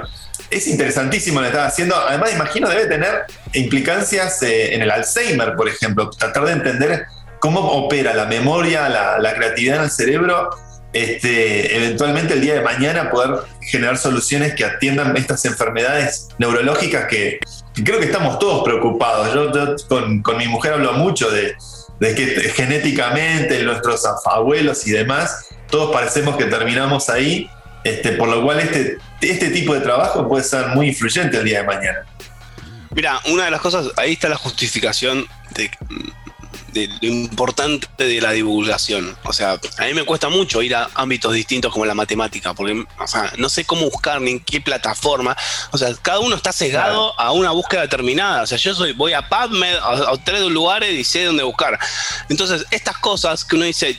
Es 0.50 0.66
interesantísimo 0.66 1.40
lo 1.40 1.46
que 1.46 1.52
está 1.52 1.66
haciendo. 1.66 1.96
Además, 1.96 2.32
imagino, 2.32 2.68
debe 2.68 2.86
tener 2.86 3.24
implicancias 3.52 4.42
eh, 4.42 4.74
en 4.74 4.82
el 4.82 4.90
Alzheimer, 4.90 5.54
por 5.54 5.68
ejemplo. 5.68 6.10
Tratar 6.10 6.44
de 6.44 6.52
entender 6.52 7.06
cómo 7.38 7.60
opera 7.60 8.14
la 8.14 8.26
memoria, 8.26 8.88
la, 8.88 9.18
la 9.18 9.34
creatividad 9.34 9.76
en 9.76 9.84
el 9.84 9.90
cerebro 9.90 10.50
este, 10.92 11.76
eventualmente 11.76 12.34
el 12.34 12.40
día 12.40 12.54
de 12.54 12.62
mañana 12.62 13.10
poder 13.10 13.42
generar 13.62 13.96
soluciones 13.96 14.54
que 14.54 14.64
atiendan 14.64 15.16
estas 15.16 15.44
enfermedades 15.44 16.28
neurológicas 16.38 17.06
que, 17.06 17.38
creo 17.84 18.00
que 18.00 18.06
estamos 18.06 18.38
todos 18.40 18.64
preocupados. 18.64 19.32
Yo, 19.32 19.76
con, 19.88 20.36
mi 20.36 20.48
mujer 20.48 20.74
hablo 20.74 20.94
mucho 20.94 21.30
de, 21.30 21.54
que 22.00 22.52
genéticamente 22.54 23.62
nuestros 23.62 24.02
abuelos 24.24 24.86
y 24.86 24.90
demás, 24.90 25.46
todos 25.68 25.92
parecemos 25.92 26.36
que 26.36 26.46
terminamos 26.46 27.08
ahí, 27.08 27.48
este, 27.84 28.12
por 28.12 28.28
lo 28.28 28.42
cual 28.42 28.58
este, 28.58 28.98
este 29.20 29.50
tipo 29.50 29.74
de 29.74 29.80
trabajo 29.80 30.28
puede 30.28 30.44
ser 30.44 30.68
muy 30.68 30.88
influyente 30.88 31.38
el 31.38 31.44
día 31.44 31.60
de 31.60 31.66
mañana. 31.66 31.98
Mira, 32.94 33.20
una 33.26 33.44
de 33.44 33.50
las 33.50 33.60
cosas, 33.60 33.88
ahí 33.96 34.12
está 34.12 34.28
la 34.28 34.36
justificación 34.36 35.26
de 35.54 35.70
de 36.72 36.88
lo 37.00 37.08
importante 37.08 37.86
de 37.98 38.20
la 38.20 38.32
divulgación. 38.32 39.16
O 39.24 39.32
sea, 39.32 39.60
a 39.78 39.84
mí 39.84 39.94
me 39.94 40.04
cuesta 40.04 40.28
mucho 40.28 40.62
ir 40.62 40.74
a 40.74 40.88
ámbitos 40.94 41.32
distintos 41.32 41.72
como 41.72 41.84
la 41.84 41.94
matemática, 41.94 42.54
porque 42.54 42.84
o 42.98 43.06
sea, 43.06 43.32
no 43.38 43.48
sé 43.48 43.64
cómo 43.64 43.88
buscar 43.90 44.20
ni 44.20 44.32
en 44.32 44.40
qué 44.40 44.60
plataforma. 44.60 45.36
O 45.70 45.78
sea, 45.78 45.94
cada 46.02 46.20
uno 46.20 46.36
está 46.36 46.52
cegado 46.52 47.18
a 47.18 47.32
una 47.32 47.50
búsqueda 47.50 47.82
determinada. 47.82 48.42
O 48.42 48.46
sea, 48.46 48.58
yo 48.58 48.74
soy, 48.74 48.92
voy 48.92 49.12
a 49.12 49.28
PubMed, 49.28 49.76
a, 49.76 50.12
a 50.12 50.24
tres 50.24 50.42
lugares 50.42 50.92
y 50.92 51.04
sé 51.04 51.24
dónde 51.24 51.42
buscar. 51.42 51.78
Entonces, 52.28 52.64
estas 52.70 52.98
cosas 52.98 53.44
que 53.44 53.56
uno 53.56 53.64
dice, 53.64 53.98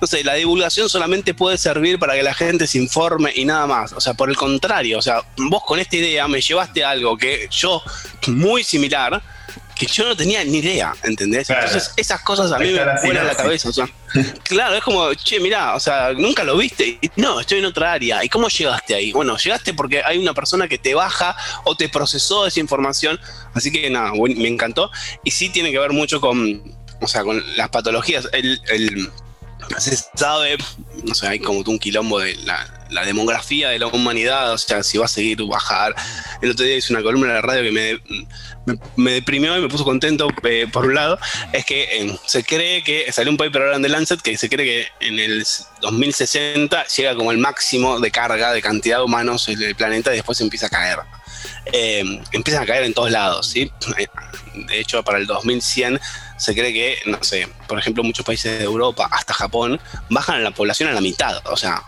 no 0.00 0.06
sé, 0.06 0.24
la 0.24 0.34
divulgación 0.34 0.88
solamente 0.88 1.34
puede 1.34 1.58
servir 1.58 1.98
para 1.98 2.14
que 2.14 2.22
la 2.22 2.34
gente 2.34 2.66
se 2.66 2.78
informe 2.78 3.32
y 3.34 3.44
nada 3.44 3.66
más. 3.66 3.92
O 3.92 4.00
sea, 4.00 4.14
por 4.14 4.28
el 4.28 4.36
contrario, 4.36 4.98
o 4.98 5.02
sea, 5.02 5.22
vos 5.36 5.62
con 5.64 5.78
esta 5.78 5.96
idea 5.96 6.28
me 6.28 6.40
llevaste 6.40 6.84
algo 6.84 7.16
que 7.16 7.48
yo, 7.50 7.82
muy 8.26 8.64
similar, 8.64 9.22
que 9.78 9.86
yo 9.86 10.04
no 10.04 10.16
tenía 10.16 10.44
ni 10.44 10.58
idea, 10.58 10.92
¿entendés? 11.04 11.48
Entonces 11.48 11.92
esas 11.96 12.20
cosas 12.22 12.50
a 12.50 12.58
mí 12.58 12.72
me 12.72 13.00
vuelan 13.04 13.26
la 13.26 13.34
cabeza, 13.34 13.68
o 13.68 13.72
sea, 13.72 13.88
claro, 14.42 14.74
es 14.74 14.82
como, 14.82 15.14
che, 15.14 15.38
mirá, 15.38 15.74
o 15.74 15.80
sea, 15.80 16.12
nunca 16.12 16.42
lo 16.44 16.56
viste, 16.56 16.98
no, 17.16 17.40
estoy 17.40 17.60
en 17.60 17.66
otra 17.66 17.92
área, 17.92 18.24
¿y 18.24 18.28
cómo 18.28 18.48
llegaste 18.48 18.94
ahí? 18.94 19.12
Bueno, 19.12 19.36
llegaste 19.36 19.74
porque 19.74 20.02
hay 20.04 20.18
una 20.18 20.34
persona 20.34 20.66
que 20.66 20.78
te 20.78 20.94
baja 20.94 21.36
o 21.64 21.76
te 21.76 21.88
procesó 21.88 22.46
esa 22.46 22.58
información, 22.60 23.20
así 23.54 23.70
que 23.70 23.88
nada, 23.88 24.12
me 24.12 24.48
encantó, 24.48 24.90
y 25.22 25.30
sí 25.30 25.48
tiene 25.48 25.70
que 25.70 25.78
ver 25.78 25.92
mucho 25.92 26.20
con, 26.20 26.76
o 27.00 27.06
sea, 27.06 27.22
con 27.22 27.42
las 27.56 27.68
patologías, 27.68 28.28
el, 28.32 28.60
el 28.68 29.10
se 29.78 29.96
sabe, 30.14 30.56
no 31.04 31.14
sé, 31.14 31.28
hay 31.28 31.38
como 31.38 31.60
un 31.60 31.78
quilombo 31.78 32.18
de 32.18 32.34
la, 32.36 32.77
demografía 33.04 33.70
de 33.70 33.78
la 33.78 33.86
humanidad, 33.86 34.52
o 34.52 34.58
sea, 34.58 34.82
si 34.82 34.98
va 34.98 35.06
a 35.06 35.08
seguir 35.08 35.42
bajar. 35.44 35.94
El 36.42 36.50
otro 36.50 36.64
día 36.64 36.76
hice 36.76 36.92
una 36.92 37.02
columna 37.02 37.28
en 37.28 37.34
la 37.34 37.42
radio 37.42 37.62
que 37.62 37.72
me, 37.72 38.76
me, 38.96 39.12
deprimió 39.12 39.56
y 39.56 39.60
me 39.60 39.68
puso 39.68 39.84
contento, 39.84 40.28
eh, 40.44 40.66
por 40.72 40.86
un 40.86 40.94
lado, 40.94 41.18
es 41.52 41.64
que 41.64 42.02
eh, 42.02 42.18
se 42.26 42.44
cree 42.44 42.82
que, 42.82 43.10
salió 43.12 43.30
un 43.30 43.36
paper 43.36 43.62
ahora 43.62 43.76
en 43.76 43.82
The 43.82 43.88
Lancet, 43.88 44.20
que 44.20 44.36
se 44.36 44.48
cree 44.48 44.66
que 44.66 45.06
en 45.06 45.18
el 45.18 45.44
2060 45.80 46.86
llega 46.86 47.14
como 47.14 47.32
el 47.32 47.38
máximo 47.38 48.00
de 48.00 48.10
carga, 48.10 48.52
de 48.52 48.62
cantidad 48.62 48.98
de 48.98 49.04
humanos 49.04 49.48
en 49.48 49.62
el 49.62 49.74
planeta 49.74 50.12
y 50.12 50.16
después 50.16 50.40
empieza 50.40 50.66
a 50.66 50.70
caer. 50.70 50.98
Eh, 51.72 52.20
empiezan 52.32 52.62
a 52.62 52.66
caer 52.66 52.84
en 52.84 52.94
todos 52.94 53.10
lados, 53.10 53.48
¿sí? 53.48 53.70
De 54.54 54.80
hecho, 54.80 55.02
para 55.02 55.18
el 55.18 55.26
2100 55.26 56.00
se 56.36 56.54
cree 56.54 56.72
que, 56.72 56.98
no 57.06 57.22
sé, 57.22 57.48
por 57.66 57.78
ejemplo, 57.78 58.02
muchos 58.02 58.24
países 58.24 58.58
de 58.58 58.64
Europa, 58.64 59.08
hasta 59.10 59.34
Japón, 59.34 59.80
bajan 60.08 60.42
la 60.42 60.52
población 60.52 60.88
a 60.88 60.92
la 60.92 61.00
mitad. 61.00 61.42
O 61.46 61.56
sea, 61.56 61.82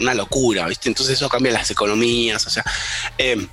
una 0.00 0.14
locura, 0.14 0.66
¿viste? 0.66 0.88
Entonces 0.88 1.16
eso 1.16 1.28
cambia 1.28 1.52
las 1.52 1.70
economías, 1.70 2.46
o 2.46 2.50
sea. 2.50 2.64
Eh, 3.18 3.46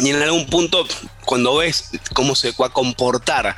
y 0.00 0.10
en 0.10 0.22
algún 0.22 0.46
punto, 0.46 0.86
cuando 1.24 1.56
ves 1.56 1.90
cómo 2.12 2.36
se 2.36 2.52
va 2.52 2.66
a 2.66 2.70
comportar 2.70 3.56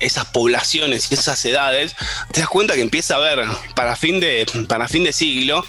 esas 0.00 0.24
poblaciones 0.26 1.10
y 1.10 1.14
esas 1.14 1.44
edades, 1.44 1.94
te 2.32 2.40
das 2.40 2.48
cuenta 2.48 2.74
que 2.74 2.80
empieza 2.80 3.14
a 3.14 3.18
haber, 3.18 3.46
para 3.74 3.94
fin 3.94 4.20
de, 4.20 4.46
para 4.66 4.88
fin 4.88 5.04
de 5.04 5.12
siglo, 5.12 5.64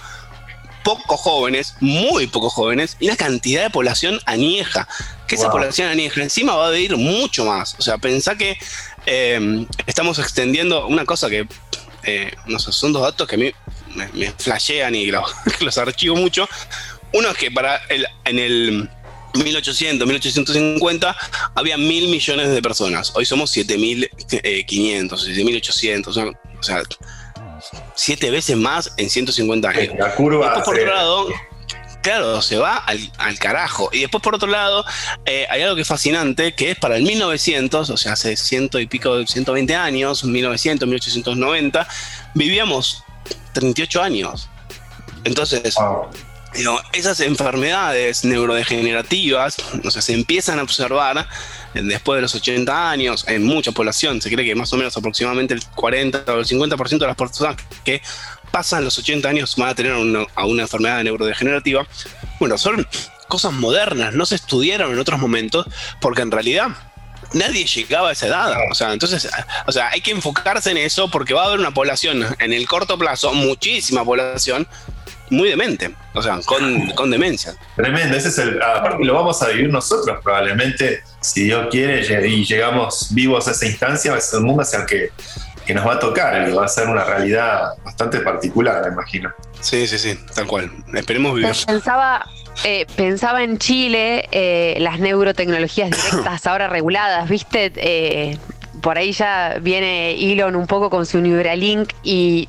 pocos 0.83 1.19
jóvenes, 1.19 1.75
muy 1.81 2.27
pocos 2.27 2.53
jóvenes, 2.53 2.95
y 2.99 3.07
una 3.07 3.17
cantidad 3.17 3.63
de 3.63 3.69
población 3.69 4.19
añeja. 4.25 4.87
Que 5.27 5.35
esa 5.35 5.49
población 5.49 5.89
añeja 5.89 6.21
encima 6.21 6.55
va 6.55 6.67
a 6.67 6.71
vivir 6.71 6.95
mucho 6.95 7.43
más. 7.43 7.75
O 7.79 7.81
sea, 7.81 7.97
pensá 7.97 8.37
que 8.37 8.57
eh, 9.07 9.65
estamos 9.87 10.19
extendiendo 10.19 10.85
una 10.85 11.03
cosa 11.03 11.29
que, 11.29 11.47
eh, 12.05 12.31
no 12.45 12.59
sé, 12.59 12.71
son 12.71 12.93
dos 12.93 13.01
datos 13.01 13.27
que 13.27 13.35
a 13.35 13.37
mí 13.37 13.51
me, 14.13 14.31
flashean 14.31 14.95
y 14.95 15.07
los, 15.59 15.77
archivo 15.77 16.15
mucho. 16.15 16.47
Uno 17.13 17.29
es 17.29 17.37
que 17.37 17.51
para 17.51 17.77
el, 17.89 18.05
en 18.25 18.39
el 18.39 18.89
1800, 19.35 20.07
1850 20.07 21.15
había 21.55 21.77
mil 21.77 22.09
millones 22.09 22.49
de 22.49 22.61
personas. 22.61 23.11
Hoy 23.15 23.25
somos 23.25 23.51
7500, 23.51 25.23
7800. 25.23 26.17
O 26.17 26.63
sea, 26.63 26.83
siete 27.95 28.29
veces 28.29 28.55
más 28.57 28.93
en 28.97 29.09
150 29.09 29.69
años. 29.69 29.95
La 29.97 30.15
curva. 30.15 30.45
Después, 30.45 30.65
por 30.65 30.79
otro 30.79 30.95
lado, 30.95 31.27
claro, 32.05 32.39
se 32.43 32.57
va 32.57 32.77
al, 32.77 33.39
carajo. 33.39 33.89
Y 33.91 34.01
después, 34.01 34.21
por 34.21 34.35
otro 34.35 34.47
lado, 34.47 34.85
eh, 35.25 35.47
hay 35.49 35.63
algo 35.63 35.75
que 35.75 35.81
es 35.81 35.87
fascinante, 35.87 36.53
que 36.53 36.71
es 36.71 36.77
para 36.77 36.97
el 36.97 37.03
1900, 37.03 37.89
o 37.89 37.97
sea, 37.97 38.13
hace 38.13 38.37
ciento 38.37 38.79
y 38.79 38.85
pico, 38.85 39.25
120 39.25 39.73
años, 39.73 40.23
1900, 40.23 40.87
1890, 40.87 41.87
vivíamos 42.35 43.03
38 43.53 44.03
años. 44.03 44.47
Entonces, 45.23 45.75
esas 46.93 47.19
enfermedades 47.21 48.23
neurodegenerativas, 48.23 49.57
o 49.83 49.89
sea, 49.89 50.03
se 50.03 50.13
empiezan 50.13 50.59
a 50.59 50.63
observar 50.63 51.27
después 51.73 52.17
de 52.17 52.21
los 52.21 52.35
80 52.35 52.91
años, 52.91 53.25
en 53.27 53.43
mucha 53.43 53.71
población, 53.71 54.21
se 54.21 54.29
cree 54.29 54.45
que 54.45 54.53
más 54.53 54.71
o 54.71 54.77
menos 54.77 54.95
aproximadamente 54.95 55.55
el 55.55 55.65
40 55.65 56.23
o 56.27 56.37
el 56.37 56.45
50% 56.45 56.99
de 56.99 57.07
las 57.07 57.15
personas 57.15 57.55
que 57.83 58.03
pasan 58.51 58.83
los 58.83 58.97
80 58.97 59.27
años 59.27 59.55
van 59.55 59.69
a 59.69 59.75
tener 59.75 59.93
una, 59.93 60.25
a 60.35 60.45
una 60.45 60.63
enfermedad 60.63 61.03
neurodegenerativa. 61.03 61.85
Bueno, 62.39 62.57
son 62.57 62.87
cosas 63.27 63.53
modernas, 63.53 64.13
no 64.13 64.25
se 64.25 64.35
estudiaron 64.35 64.91
en 64.93 64.99
otros 64.99 65.19
momentos, 65.19 65.67
porque 65.99 66.21
en 66.21 66.31
realidad 66.31 66.69
nadie 67.33 67.65
llegaba 67.65 68.09
a 68.09 68.11
esa 68.13 68.27
edad. 68.27 68.55
O 68.71 68.75
sea, 68.75 68.93
entonces, 68.93 69.29
o 69.65 69.71
sea, 69.71 69.89
hay 69.89 70.01
que 70.01 70.11
enfocarse 70.11 70.71
en 70.71 70.77
eso 70.77 71.09
porque 71.09 71.33
va 71.33 71.43
a 71.43 71.45
haber 71.47 71.59
una 71.59 71.73
población 71.73 72.25
en 72.39 72.53
el 72.53 72.67
corto 72.67 72.97
plazo, 72.97 73.33
muchísima 73.33 74.03
población, 74.03 74.67
muy 75.29 75.49
demente, 75.49 75.91
o 76.13 76.21
sea, 76.21 76.39
con, 76.45 77.09
demencia. 77.09 77.55
Tremendo, 77.75 78.15
ese 78.15 78.29
es 78.29 78.37
el. 78.37 78.61
Aparte, 78.61 79.03
lo 79.03 79.13
vamos 79.13 79.41
a 79.41 79.47
vivir 79.49 79.69
nosotros, 79.69 80.19
probablemente, 80.23 81.03
si 81.19 81.45
Dios 81.45 81.67
quiere 81.71 82.27
y 82.27 82.45
llegamos 82.45 83.07
vivos 83.11 83.47
a 83.47 83.51
esa 83.51 83.65
instancia, 83.65 84.19
ser 84.21 84.39
un 84.39 84.45
mundo 84.45 84.61
hacia 84.61 84.79
el 84.79 84.85
que, 84.85 85.09
que 85.65 85.73
nos 85.73 85.85
va 85.85 85.93
a 85.93 85.99
tocar 85.99 86.47
y 86.47 86.53
va 86.53 86.65
a 86.65 86.67
ser 86.67 86.87
una 86.87 87.03
realidad 87.03 87.73
bastante 87.83 88.19
particular, 88.19 88.81
me 88.85 88.93
imagino. 88.93 89.33
Sí, 89.59 89.87
sí, 89.87 89.97
sí, 89.97 90.19
tal 90.33 90.47
cual. 90.47 90.71
Esperemos 90.93 91.35
vivir. 91.35 91.51
Pensaba, 91.65 92.27
eh, 92.63 92.85
pensaba 92.95 93.43
en 93.43 93.57
Chile, 93.57 94.27
eh, 94.31 94.77
las 94.79 94.99
neurotecnologías 94.99 95.89
directas 96.11 96.45
ahora 96.45 96.67
reguladas, 96.67 97.27
¿viste? 97.29 97.71
Eh, 97.75 98.37
por 98.85 98.99
ahí 98.99 99.13
ya 99.13 99.57
viene 99.61 100.11
Elon 100.11 100.55
un 100.55 100.67
poco 100.67 100.91
con 100.91 101.07
su 101.07 101.19
Neuralink 101.19 101.91
y 102.03 102.47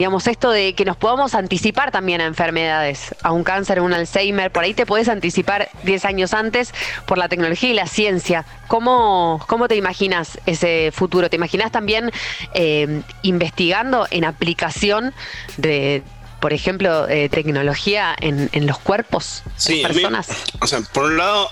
digamos 0.00 0.26
esto 0.26 0.50
de 0.50 0.74
que 0.74 0.84
nos 0.84 0.96
podamos 0.96 1.36
anticipar 1.36 1.92
también 1.92 2.20
a 2.20 2.24
enfermedades, 2.24 3.14
a 3.22 3.30
un 3.30 3.44
cáncer, 3.44 3.78
a 3.78 3.82
un 3.82 3.92
Alzheimer, 3.92 4.50
por 4.50 4.64
ahí 4.64 4.74
te 4.74 4.84
puedes 4.84 5.08
anticipar 5.08 5.68
10 5.84 6.04
años 6.06 6.34
antes 6.34 6.74
por 7.06 7.18
la 7.18 7.28
tecnología 7.28 7.70
y 7.70 7.72
la 7.72 7.86
ciencia. 7.86 8.44
¿Cómo, 8.66 9.40
cómo 9.46 9.68
te 9.68 9.76
imaginas 9.76 10.40
ese 10.44 10.90
futuro? 10.92 11.30
¿Te 11.30 11.36
imaginas 11.36 11.70
también 11.70 12.10
eh, 12.52 13.02
investigando 13.22 14.08
en 14.10 14.24
aplicación 14.24 15.14
de, 15.56 16.02
por 16.40 16.52
ejemplo, 16.52 17.08
eh, 17.08 17.28
tecnología 17.28 18.16
en, 18.20 18.50
en, 18.50 18.66
los 18.66 18.80
cuerpos 18.80 19.44
sí, 19.56 19.76
de 19.76 19.82
las 19.84 19.92
personas? 19.92 20.28
o 20.60 20.66
sea, 20.66 20.80
por 20.92 21.04
un 21.04 21.16
lado, 21.16 21.48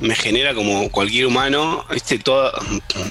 me 0.00 0.14
genera 0.14 0.54
como 0.54 0.90
cualquier 0.90 1.26
humano, 1.26 1.84
¿viste? 1.90 2.18
Todas 2.18 2.52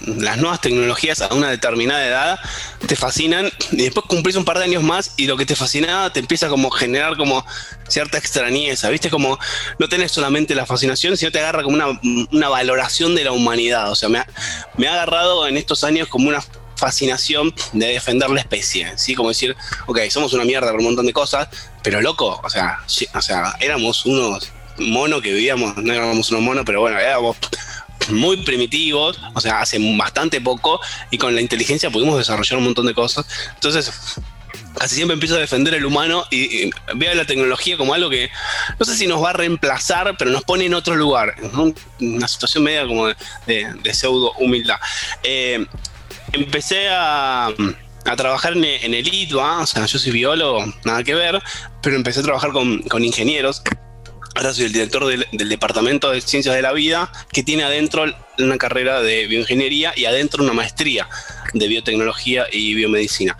las 0.05 0.37
nuevas 0.37 0.61
tecnologías 0.61 1.21
a 1.21 1.33
una 1.33 1.49
determinada 1.49 2.05
edad 2.05 2.39
te 2.85 2.95
fascinan 2.95 3.51
y 3.71 3.83
después 3.83 4.05
cumplís 4.07 4.35
un 4.35 4.45
par 4.45 4.57
de 4.57 4.63
años 4.65 4.83
más 4.83 5.13
y 5.17 5.27
lo 5.27 5.35
que 5.37 5.45
te 5.45 5.55
fascinaba 5.55 6.11
te 6.13 6.19
empieza 6.19 6.47
como 6.47 6.73
a 6.73 6.77
generar 6.77 7.17
como 7.17 7.45
cierta 7.87 8.17
extrañeza, 8.17 8.89
¿viste? 8.89 9.09
Como 9.09 9.37
no 9.79 9.89
tenés 9.89 10.11
solamente 10.11 10.55
la 10.55 10.65
fascinación, 10.65 11.17
sino 11.17 11.31
te 11.31 11.39
agarra 11.39 11.63
como 11.63 11.75
una, 11.75 11.99
una 12.31 12.49
valoración 12.49 13.15
de 13.15 13.25
la 13.25 13.31
humanidad. 13.31 13.91
O 13.91 13.95
sea, 13.95 14.09
me 14.09 14.19
ha, 14.19 14.27
me 14.77 14.87
ha 14.87 14.93
agarrado 14.93 15.47
en 15.47 15.57
estos 15.57 15.83
años 15.83 16.07
como 16.07 16.29
una 16.29 16.41
fascinación 16.77 17.53
de 17.73 17.87
defender 17.87 18.29
la 18.29 18.39
especie, 18.39 18.93
¿sí? 18.97 19.15
Como 19.15 19.29
decir, 19.29 19.55
ok, 19.87 19.99
somos 20.09 20.33
una 20.33 20.45
mierda 20.45 20.71
por 20.71 20.79
un 20.79 20.85
montón 20.85 21.05
de 21.05 21.13
cosas, 21.13 21.49
pero 21.83 22.01
loco, 22.01 22.39
o 22.43 22.49
sea, 22.49 22.79
o 23.13 23.21
sea, 23.21 23.55
éramos 23.59 24.05
unos 24.05 24.51
mono 24.79 25.21
que 25.21 25.31
vivíamos, 25.31 25.77
no 25.77 25.93
éramos 25.93 26.29
unos 26.31 26.43
monos, 26.43 26.63
pero 26.65 26.81
bueno, 26.81 26.99
éramos 26.99 27.37
muy 28.09 28.37
primitivos, 28.37 29.19
o 29.33 29.41
sea, 29.41 29.59
hace 29.59 29.77
bastante 29.97 30.41
poco, 30.41 30.79
y 31.11 31.17
con 31.17 31.35
la 31.35 31.41
inteligencia 31.41 31.89
pudimos 31.89 32.17
desarrollar 32.17 32.57
un 32.57 32.65
montón 32.65 32.85
de 32.85 32.93
cosas. 32.93 33.25
Entonces, 33.55 33.91
casi 34.77 34.95
siempre 34.95 35.13
empiezo 35.13 35.35
a 35.35 35.39
defender 35.39 35.73
el 35.73 35.85
humano 35.85 36.25
y, 36.31 36.69
veo 36.95 37.13
la 37.15 37.25
tecnología 37.25 37.77
como 37.77 37.93
algo 37.93 38.09
que 38.09 38.29
no 38.79 38.85
sé 38.85 38.95
si 38.95 39.07
nos 39.07 39.23
va 39.23 39.31
a 39.31 39.33
reemplazar, 39.33 40.15
pero 40.17 40.31
nos 40.31 40.43
pone 40.43 40.65
en 40.65 40.73
otro 40.73 40.95
lugar, 40.95 41.35
¿no? 41.53 41.73
una 41.99 42.27
situación 42.27 42.63
media 42.63 42.87
como 42.87 43.07
de, 43.07 43.93
pseudo 43.93 44.33
humildad. 44.39 44.77
Eh, 45.23 45.65
empecé 46.33 46.89
a 46.89 47.49
a 48.05 48.15
trabajar 48.15 48.53
en, 48.53 48.63
en, 48.63 48.93
el 48.93 49.13
ITBA, 49.13 49.59
o 49.59 49.65
sea, 49.65 49.85
yo 49.85 49.99
soy 49.99 50.13
biólogo, 50.13 50.63
nada 50.85 51.03
que 51.03 51.13
ver, 51.13 51.41
pero 51.81 51.97
empecé 51.97 52.21
a 52.21 52.23
trabajar 52.23 52.53
con, 52.53 52.81
con 52.83 53.03
ingenieros 53.03 53.61
Ahora 54.37 54.53
soy 54.53 54.65
el 54.65 54.71
director 54.71 55.03
del, 55.07 55.49
Departamento 55.49 56.11
de 56.11 56.21
Ciencias 56.21 56.53
de 56.53 56.61
la 56.61 56.71
Vida, 56.71 57.11
que 57.31 57.41
tiene 57.41 57.63
adentro 57.63 58.05
una 58.37 58.59
carrera 58.59 59.01
de 59.01 59.25
bioingeniería 59.25 59.93
y 59.95 60.05
adentro 60.05 60.43
una 60.43 60.53
maestría 60.53 61.09
de 61.55 61.67
biotecnología 61.67 62.45
y 62.51 62.75
biomedicina. 62.75 63.35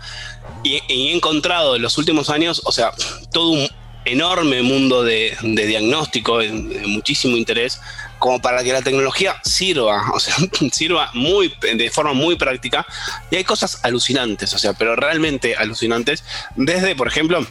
Y, 0.64 0.82
he 0.88 1.14
encontrado 1.14 1.76
en 1.76 1.82
los 1.82 1.98
últimos 1.98 2.30
años, 2.30 2.62
o 2.64 2.72
sea, 2.72 2.90
todo 3.30 3.50
un 3.50 3.68
enorme 4.06 4.62
mundo 4.62 5.04
de, 5.04 5.36
de 5.40 5.66
diagnóstico, 5.66 6.38
de, 6.38 6.50
de, 6.50 6.86
muchísimo 6.88 7.36
interés, 7.36 7.80
como 8.18 8.42
para 8.42 8.64
que 8.64 8.72
la 8.72 8.82
tecnología 8.82 9.40
sirva, 9.44 10.10
o 10.14 10.18
sea, 10.18 10.34
sirva 10.72 11.12
muy, 11.14 11.54
de 11.60 11.90
forma 11.90 12.12
muy 12.12 12.34
práctica. 12.34 12.84
Y 13.30 13.36
hay 13.36 13.44
cosas 13.44 13.84
alucinantes, 13.84 14.52
o 14.52 14.58
sea, 14.58 14.72
pero 14.72 14.96
realmente 14.96 15.54
alucinantes, 15.54 16.24
desde, 16.56 16.96
por 16.96 17.06
ejemplo, 17.06 17.46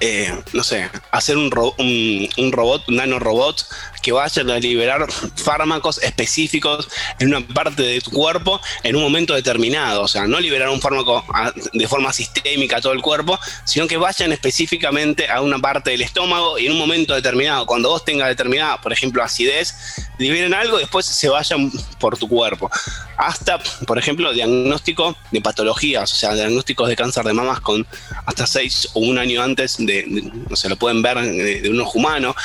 eh, 0.00 0.32
no 0.52 0.62
sé, 0.62 0.88
hacer 1.10 1.36
un, 1.36 1.50
ro 1.50 1.74
un, 1.78 2.52
robot, 2.52 2.88
un 2.88 2.96
nanorobot 2.96 3.64
que 4.02 4.12
vaya 4.12 4.42
a 4.42 4.58
liberar 4.58 5.06
fármacos 5.36 5.98
específicos 6.02 6.88
en 7.18 7.34
una 7.34 7.46
parte 7.46 7.82
de 7.82 8.00
tu 8.00 8.12
cuerpo 8.12 8.60
en 8.84 8.94
un 8.94 9.02
momento 9.02 9.34
determinado. 9.34 10.02
O 10.02 10.08
sea, 10.08 10.26
no 10.26 10.38
liberar 10.38 10.68
un 10.68 10.80
fármaco 10.80 11.24
a, 11.34 11.52
de 11.72 11.88
forma 11.88 12.12
sistémica 12.12 12.76
a 12.76 12.80
todo 12.80 12.92
el 12.92 13.02
cuerpo, 13.02 13.38
sino 13.64 13.88
que 13.88 13.96
vayan 13.96 14.32
específicamente 14.32 15.28
a 15.28 15.40
una 15.40 15.58
parte 15.58 15.90
del 15.90 16.02
estómago 16.02 16.58
y 16.58 16.66
en 16.66 16.72
un 16.72 16.78
momento 16.78 17.14
determinado, 17.14 17.66
cuando 17.66 17.88
vos 17.88 18.04
tengas 18.04 18.28
determinada, 18.28 18.80
por 18.80 18.92
ejemplo, 18.92 19.22
acidez, 19.22 19.74
liberen 20.18 20.54
algo 20.54 20.78
y 20.78 20.82
después 20.82 21.06
se 21.06 21.28
vayan 21.28 21.70
por 21.98 22.16
tu 22.16 22.28
cuerpo. 22.28 22.70
Hasta, 23.16 23.58
por 23.86 23.98
ejemplo, 23.98 24.32
diagnóstico 24.32 25.16
de 25.32 25.40
patologías, 25.40 26.12
o 26.12 26.16
sea, 26.16 26.34
diagnósticos 26.34 26.88
de 26.88 26.96
cáncer 26.96 27.24
de 27.24 27.32
mamas 27.32 27.60
con 27.60 27.86
hasta 28.26 28.46
seis 28.46 28.88
o 28.94 29.00
un 29.00 29.18
año 29.18 29.42
antes 29.42 29.76
de, 29.88 30.04
de 30.04 30.22
no 30.48 30.54
se 30.56 30.68
lo 30.68 30.76
pueden 30.76 31.02
ver 31.02 31.20
de, 31.20 31.60
de 31.62 31.68
un 31.70 31.80
ojo 31.80 31.98
humano 31.98 32.36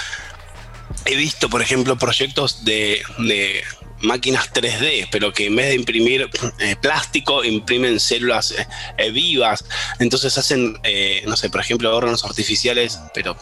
he 1.05 1.15
visto, 1.15 1.49
por 1.49 1.61
ejemplo, 1.61 1.97
proyectos 1.97 2.63
de, 2.65 3.01
de, 3.19 3.63
máquinas 4.01 4.51
3D, 4.53 5.07
pero 5.11 5.33
que 5.33 5.47
en 5.47 5.55
vez 5.55 5.69
de 5.69 5.75
imprimir 5.75 6.29
eh, 6.59 6.75
plástico, 6.75 7.43
imprimen 7.43 7.99
células 7.99 8.53
eh, 8.97 9.11
vivas. 9.11 9.65
Entonces 9.99 10.37
hacen, 10.37 10.77
eh, 10.83 11.23
no 11.25 11.35
sé, 11.35 11.49
por 11.49 11.61
ejemplo, 11.61 11.95
órganos 11.95 12.23
artificiales, 12.25 12.99
pero 13.13 13.35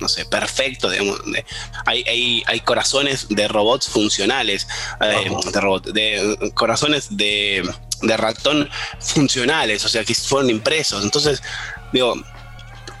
no 0.00 0.08
sé, 0.08 0.26
perfecto, 0.26 0.90
digamos, 0.90 1.18
de, 1.32 1.44
hay, 1.86 2.04
hay, 2.06 2.42
hay, 2.46 2.60
corazones 2.60 3.28
de 3.30 3.48
robots 3.48 3.88
funcionales, 3.88 4.68
de, 5.00 5.60
robot, 5.60 5.86
de 5.86 6.52
corazones 6.52 7.16
de, 7.16 7.66
de, 8.02 8.16
ratón 8.18 8.68
funcionales, 9.00 9.86
o 9.86 9.88
sea, 9.88 10.04
que 10.04 10.14
fueron 10.14 10.50
impresos. 10.50 11.02
Entonces, 11.02 11.42
digo, 11.94 12.14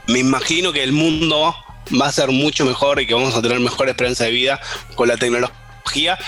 me 0.06 0.20
imagino 0.20 0.72
que 0.72 0.82
el 0.82 0.92
mundo 0.92 1.54
va 2.00 2.06
a 2.06 2.12
ser 2.12 2.30
mucho 2.30 2.64
mejor 2.64 3.00
y 3.00 3.06
que 3.06 3.14
vamos 3.14 3.34
a 3.34 3.42
tener 3.42 3.60
mejor 3.60 3.88
esperanza 3.88 4.24
de 4.24 4.30
vida 4.30 4.60
con 4.94 5.08
la 5.08 5.16
tecnología. 5.16 6.18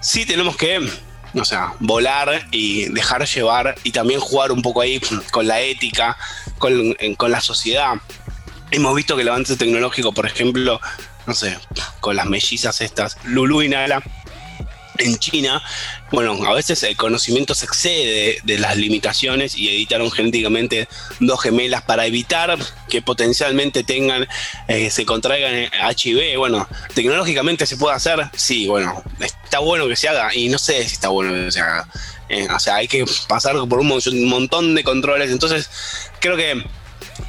Sí 0.00 0.26
tenemos 0.26 0.56
que, 0.56 0.88
o 1.34 1.44
sea, 1.44 1.72
volar 1.80 2.46
y 2.50 2.86
dejar 2.86 3.26
llevar 3.26 3.74
y 3.84 3.92
también 3.92 4.20
jugar 4.20 4.52
un 4.52 4.62
poco 4.62 4.80
ahí 4.80 5.00
con 5.30 5.46
la 5.46 5.60
ética, 5.60 6.16
con, 6.58 6.96
con 7.16 7.30
la 7.30 7.40
sociedad. 7.40 7.94
Hemos 8.70 8.94
visto 8.94 9.16
que 9.16 9.22
el 9.22 9.28
avance 9.28 9.56
tecnológico, 9.56 10.12
por 10.12 10.26
ejemplo, 10.26 10.80
no 11.26 11.34
sé, 11.34 11.58
con 12.00 12.16
las 12.16 12.26
mellizas 12.26 12.80
estas, 12.80 13.16
Lulu 13.24 13.62
y 13.62 13.68
Nala, 13.68 14.02
en 14.98 15.18
China, 15.18 15.62
bueno, 16.10 16.38
a 16.46 16.54
veces 16.54 16.82
el 16.82 16.96
conocimiento 16.96 17.54
se 17.54 17.66
excede 17.66 18.38
de 18.42 18.58
las 18.58 18.76
limitaciones 18.76 19.56
y 19.56 19.68
editaron 19.68 20.10
genéticamente 20.10 20.88
dos 21.20 21.42
gemelas 21.42 21.82
para 21.82 22.06
evitar 22.06 22.58
que 22.88 23.02
potencialmente 23.02 23.84
tengan, 23.84 24.26
eh, 24.68 24.90
se 24.90 25.04
contraigan 25.04 25.70
HIV. 25.72 26.38
Bueno, 26.38 26.66
tecnológicamente 26.94 27.66
se 27.66 27.76
puede 27.76 27.94
hacer, 27.94 28.20
sí, 28.34 28.66
bueno, 28.66 29.02
está 29.20 29.58
bueno 29.58 29.86
que 29.86 29.96
se 29.96 30.08
haga 30.08 30.34
y 30.34 30.48
no 30.48 30.58
sé 30.58 30.82
si 30.88 30.94
está 30.94 31.08
bueno 31.08 31.32
que 31.32 31.52
se 31.52 31.60
haga. 31.60 31.86
Eh, 32.28 32.46
o 32.54 32.58
sea, 32.58 32.76
hay 32.76 32.88
que 32.88 33.04
pasar 33.26 33.56
por 33.68 33.80
un 33.80 34.28
montón 34.28 34.74
de 34.74 34.84
controles. 34.84 35.30
Entonces, 35.30 35.70
creo 36.20 36.36
que 36.36 36.62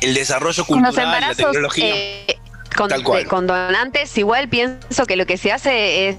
el 0.02 0.13
desarrollo 0.13 0.65
cultural, 0.65 1.22
la 1.22 1.36
tecnología. 1.36 1.96
Eh, 1.96 2.39
con, 2.76 2.89
tal 2.89 3.04
cual. 3.04 3.26
con 3.28 3.48
donantes, 3.48 4.18
igual 4.18 4.48
pienso 4.48 5.06
que 5.06 5.15
lo 5.15 5.26
que 5.26 5.38
se 5.38 5.52
hace 5.52 6.10
es 6.10 6.18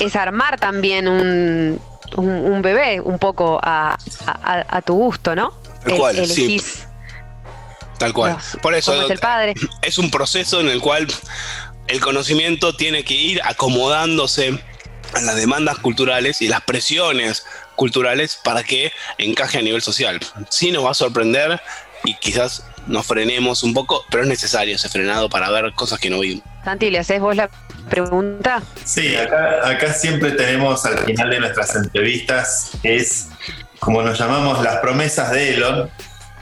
es 0.00 0.16
armar 0.16 0.58
también 0.58 1.08
un, 1.08 1.80
un, 2.16 2.28
un 2.28 2.62
bebé 2.62 3.00
un 3.00 3.18
poco 3.18 3.58
a, 3.62 3.96
a, 4.26 4.64
a, 4.68 4.82
tu 4.82 4.94
gusto, 4.94 5.34
¿no? 5.34 5.52
Tal 5.84 5.96
cual, 5.96 6.18
El, 6.18 6.26
sí. 6.28 6.60
Tal 7.98 8.12
cual. 8.12 8.32
Los, 8.32 8.56
Por 8.62 8.74
eso 8.74 8.92
es, 9.02 9.10
el 9.10 9.18
padre. 9.18 9.54
es 9.82 9.98
un 9.98 10.10
proceso 10.10 10.60
en 10.60 10.68
el 10.68 10.80
cual 10.80 11.06
el 11.88 12.00
conocimiento 12.00 12.74
tiene 12.74 13.04
que 13.04 13.14
ir 13.14 13.40
acomodándose 13.44 14.58
a 15.14 15.20
las 15.20 15.36
demandas 15.36 15.78
culturales 15.78 16.42
y 16.42 16.48
las 16.48 16.60
presiones 16.62 17.46
culturales 17.76 18.38
para 18.42 18.64
que 18.64 18.92
encaje 19.18 19.58
a 19.58 19.62
nivel 19.62 19.82
social. 19.82 20.20
Sí 20.50 20.72
nos 20.72 20.84
va 20.84 20.90
a 20.90 20.94
sorprender 20.94 21.60
y 22.04 22.14
quizás 22.14 22.64
nos 22.86 23.06
frenemos 23.06 23.62
un 23.62 23.72
poco, 23.74 24.04
pero 24.10 24.22
es 24.22 24.28
necesario 24.28 24.76
ese 24.76 24.88
frenado 24.88 25.28
para 25.28 25.50
ver 25.50 25.72
cosas 25.72 25.98
que 25.98 26.10
no 26.10 26.20
vimos. 26.20 26.44
Santi, 26.64 26.90
¿le 26.90 26.98
haces 26.98 27.20
vos 27.20 27.36
la 27.36 27.48
pregunta? 27.88 28.62
Sí, 28.84 29.16
acá, 29.16 29.68
acá 29.68 29.92
siempre 29.92 30.32
tenemos 30.32 30.84
al 30.84 30.98
final 31.04 31.30
de 31.30 31.40
nuestras 31.40 31.76
entrevistas, 31.76 32.72
es 32.82 33.28
como 33.78 34.02
nos 34.02 34.18
llamamos 34.18 34.62
las 34.62 34.76
promesas 34.78 35.30
de 35.30 35.54
Elon. 35.54 35.90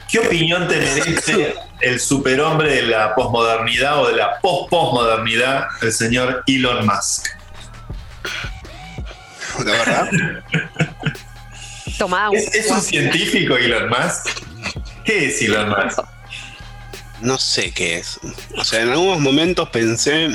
¿Qué 0.09 0.19
opinión 0.19 0.67
te 0.67 0.77
merece 0.77 1.55
el 1.81 1.99
superhombre 1.99 2.73
de 2.75 2.83
la 2.83 3.15
posmodernidad 3.15 4.01
o 4.01 4.07
de 4.07 4.15
la 4.15 4.39
post-posmodernidad, 4.39 5.65
el 5.81 5.91
señor 5.91 6.43
Elon 6.47 6.85
Musk? 6.85 7.27
¿La 9.65 9.71
verdad? 9.71 10.09
Toma, 11.97 12.29
¿Es, 12.33 12.53
¿Es, 12.53 12.71
un 12.71 12.81
científico 12.81 13.55
Elon 13.55 13.89
Musk? 13.89 14.27
¿Qué 15.03 15.27
es 15.27 15.41
Elon 15.41 15.69
Musk? 15.69 15.99
No 17.21 17.37
sé 17.37 17.71
qué 17.71 17.99
es. 17.99 18.19
O 18.57 18.63
sea, 18.63 18.81
en 18.81 18.89
algunos 18.89 19.19
momentos 19.19 19.69
pensé. 19.69 20.29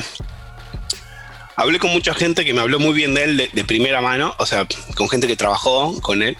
Hablé 1.56 1.78
con 1.78 1.90
mucha 1.90 2.14
gente 2.14 2.44
que 2.44 2.54
me 2.54 2.60
habló 2.60 2.78
muy 2.78 2.94
bien 2.94 3.14
de 3.14 3.24
él 3.24 3.36
de, 3.36 3.50
de 3.52 3.64
primera 3.64 4.00
mano, 4.00 4.34
o 4.38 4.46
sea, 4.46 4.66
con 4.94 5.08
gente 5.08 5.26
que 5.26 5.36
trabajó 5.36 6.00
con 6.00 6.22
él. 6.22 6.36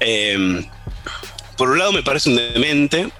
Eh, 0.00 0.66
por 1.56 1.70
un 1.70 1.78
lado 1.78 1.92
me 1.92 2.02
parece 2.02 2.30
un 2.30 2.36
demente, 2.36 3.10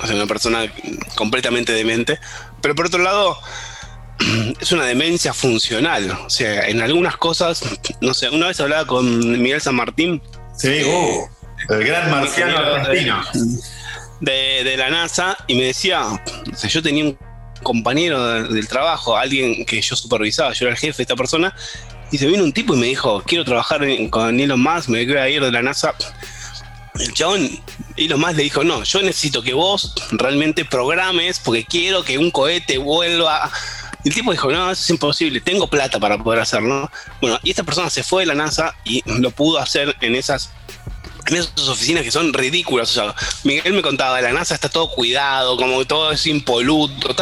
o 0.00 0.06
sea, 0.06 0.14
una 0.14 0.26
persona 0.26 0.70
completamente 1.14 1.72
demente, 1.72 2.18
pero 2.60 2.74
por 2.74 2.86
otro 2.86 3.02
lado 3.02 3.38
es 4.60 4.72
una 4.72 4.84
demencia 4.84 5.32
funcional. 5.32 6.10
O 6.26 6.30
sea, 6.30 6.68
en 6.68 6.80
algunas 6.82 7.16
cosas, 7.16 7.62
no 8.00 8.14
sé, 8.14 8.28
una 8.28 8.48
vez 8.48 8.60
hablaba 8.60 8.86
con 8.86 9.42
Miguel 9.42 9.60
San 9.60 9.74
Martín. 9.74 10.22
Sí, 10.56 10.82
uh, 10.84 11.72
el 11.72 11.84
gran 11.84 12.10
marciano 12.10 12.58
argentino. 12.58 13.22
De, 14.20 14.62
de, 14.62 14.76
la 14.76 14.88
NASA 14.88 15.36
y 15.48 15.56
me 15.56 15.64
decía, 15.64 16.06
o 16.06 16.56
sea, 16.56 16.70
yo 16.70 16.80
tenía 16.80 17.04
un 17.04 17.18
compañero 17.62 18.44
del 18.44 18.68
trabajo, 18.68 19.16
alguien 19.16 19.64
que 19.64 19.80
yo 19.80 19.96
supervisaba, 19.96 20.52
yo 20.52 20.66
era 20.66 20.74
el 20.74 20.78
jefe 20.78 20.98
de 20.98 21.02
esta 21.02 21.16
persona, 21.16 21.54
y 22.10 22.18
se 22.18 22.26
vino 22.26 22.44
un 22.44 22.52
tipo 22.52 22.74
y 22.74 22.78
me 22.78 22.86
dijo, 22.86 23.22
quiero 23.26 23.44
trabajar 23.44 23.80
con 24.10 24.38
Elon 24.38 24.60
Musk, 24.60 24.88
me 24.88 25.04
voy 25.04 25.16
a 25.16 25.28
ir 25.28 25.42
de 25.42 25.50
la 25.50 25.62
NASA. 25.62 25.94
El 26.94 27.12
chabón, 27.14 27.48
Elon 27.96 28.20
Musk 28.20 28.36
le 28.36 28.42
dijo, 28.42 28.64
no, 28.64 28.82
yo 28.82 29.00
necesito 29.00 29.42
que 29.42 29.54
vos 29.54 29.94
realmente 30.10 30.64
programes 30.64 31.38
porque 31.38 31.64
quiero 31.64 32.04
que 32.04 32.18
un 32.18 32.30
cohete 32.30 32.78
vuelva... 32.78 33.50
El 34.04 34.12
tipo 34.12 34.32
dijo, 34.32 34.50
no, 34.50 34.70
eso 34.70 34.82
es 34.82 34.90
imposible, 34.90 35.40
tengo 35.40 35.68
plata 35.68 36.00
para 36.00 36.18
poder 36.18 36.40
hacerlo. 36.40 36.90
Bueno, 37.20 37.38
y 37.44 37.50
esta 37.50 37.62
persona 37.62 37.88
se 37.88 38.02
fue 38.02 38.22
de 38.22 38.26
la 38.26 38.34
NASA 38.34 38.74
y 38.84 39.00
lo 39.06 39.30
pudo 39.30 39.60
hacer 39.60 39.94
en 40.00 40.16
esas 40.16 40.50
en 41.26 41.36
esas 41.36 41.68
oficinas 41.68 42.02
que 42.02 42.10
son 42.10 42.32
ridículas. 42.32 42.90
O 42.90 42.94
sea, 42.94 43.14
Miguel 43.44 43.74
me 43.74 43.82
contaba, 43.82 44.20
la 44.20 44.32
NASA 44.32 44.54
está 44.54 44.68
todo 44.68 44.90
cuidado, 44.90 45.56
como 45.56 45.84
todo 45.84 46.12
es 46.12 46.26
impoluto. 46.26 47.14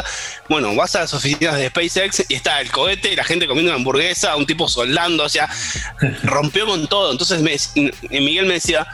Bueno, 0.48 0.74
vas 0.74 0.94
a 0.96 1.00
las 1.00 1.14
oficinas 1.14 1.56
de 1.56 1.68
SpaceX 1.68 2.24
y 2.28 2.34
está 2.34 2.60
el 2.60 2.70
cohete, 2.70 3.14
la 3.16 3.24
gente 3.24 3.46
comiendo 3.46 3.70
una 3.70 3.76
hamburguesa, 3.76 4.36
un 4.36 4.46
tipo 4.46 4.68
soldando, 4.68 5.24
o 5.24 5.28
sea, 5.28 5.48
rompió 6.22 6.66
con 6.66 6.86
todo. 6.88 7.12
Entonces 7.12 7.40
Miguel 8.10 8.46
me 8.46 8.54
decía, 8.54 8.86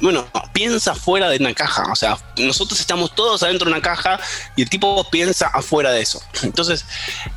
bueno, 0.00 0.26
piensa 0.52 0.94
fuera 0.94 1.28
de 1.28 1.38
una 1.38 1.54
caja. 1.54 1.90
O 1.90 1.96
sea, 1.96 2.18
nosotros 2.36 2.80
estamos 2.80 3.14
todos 3.14 3.42
adentro 3.42 3.66
de 3.66 3.72
una 3.72 3.82
caja 3.82 4.18
y 4.56 4.62
el 4.62 4.70
tipo 4.70 5.08
piensa 5.10 5.48
afuera 5.48 5.92
de 5.92 6.00
eso. 6.00 6.22
Entonces, 6.42 6.84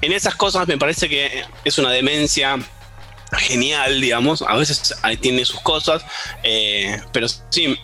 en 0.01 0.11
esas 0.13 0.35
cosas 0.35 0.67
me 0.67 0.77
parece 0.77 1.09
que 1.09 1.45
es 1.63 1.77
una 1.77 1.91
demencia 1.91 2.57
genial, 3.37 4.01
digamos. 4.01 4.41
A 4.41 4.55
veces 4.55 4.93
tiene 5.19 5.45
sus 5.45 5.59
cosas, 5.61 6.03
eh, 6.43 7.01
pero 7.11 7.27
sí, 7.49 7.77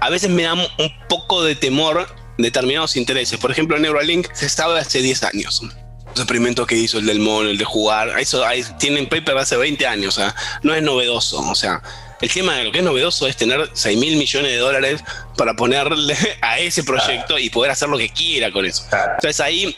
a 0.00 0.10
veces 0.10 0.30
me 0.30 0.44
da 0.44 0.54
un 0.54 0.68
poco 1.08 1.44
de 1.44 1.54
temor 1.54 2.06
determinados 2.38 2.96
intereses. 2.96 3.38
Por 3.38 3.50
ejemplo, 3.50 3.78
Neuralink 3.78 4.32
se 4.32 4.48
sabe 4.48 4.80
hace 4.80 5.00
10 5.02 5.24
años. 5.24 5.62
Los 6.08 6.20
experimentos 6.20 6.66
que 6.66 6.76
hizo 6.76 6.98
el 6.98 7.06
del 7.06 7.20
mono, 7.20 7.50
el 7.50 7.58
de 7.58 7.64
jugar, 7.64 8.18
eso 8.18 8.42
tienen 8.78 9.08
paper 9.08 9.38
hace 9.38 9.56
20 9.56 9.86
años, 9.86 10.20
no 10.62 10.74
es 10.74 10.82
novedoso. 10.82 11.38
O 11.38 11.54
sea, 11.54 11.82
el 12.20 12.30
tema 12.30 12.56
de 12.56 12.64
lo 12.64 12.72
que 12.72 12.78
es 12.78 12.84
novedoso 12.84 13.26
es 13.26 13.36
tener 13.36 13.70
6 13.72 13.98
mil 13.98 14.16
millones 14.16 14.50
de 14.52 14.58
dólares 14.58 15.02
para 15.36 15.54
ponerle 15.54 16.16
a 16.42 16.58
ese 16.58 16.84
proyecto 16.84 17.38
y 17.38 17.50
poder 17.50 17.70
hacer 17.70 17.88
lo 17.88 17.98
que 17.98 18.10
quiera 18.10 18.50
con 18.50 18.66
eso. 18.66 18.84
Entonces 18.92 19.40
ahí, 19.40 19.76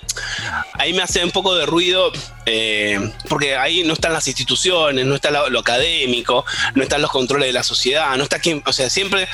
ahí 0.75 0.93
me 0.93 1.03
hace 1.03 1.25
un 1.25 1.31
poco 1.31 1.55
de 1.55 1.67
ruido 1.67 2.13
eh, 2.47 2.99
porque 3.29 3.57
ahí 3.57 3.85
no 3.85 3.95
están 3.95 4.13
las 4.13 4.27
instituciones, 4.27 5.07
no 5.07 5.15
está 5.15 5.31
lo, 5.31 5.59
académico, 5.59 6.45
no 6.75 6.83
están 6.83 7.03
los 7.03 7.11
controles 7.11 7.49
de 7.49 7.53
la 7.53 7.63
sociedad, 7.63 8.17
no 8.17 8.25
está 8.25 8.39
quien, 8.41 8.63
o 8.67 8.73
sea, 8.73 8.91
siempre 8.91 9.29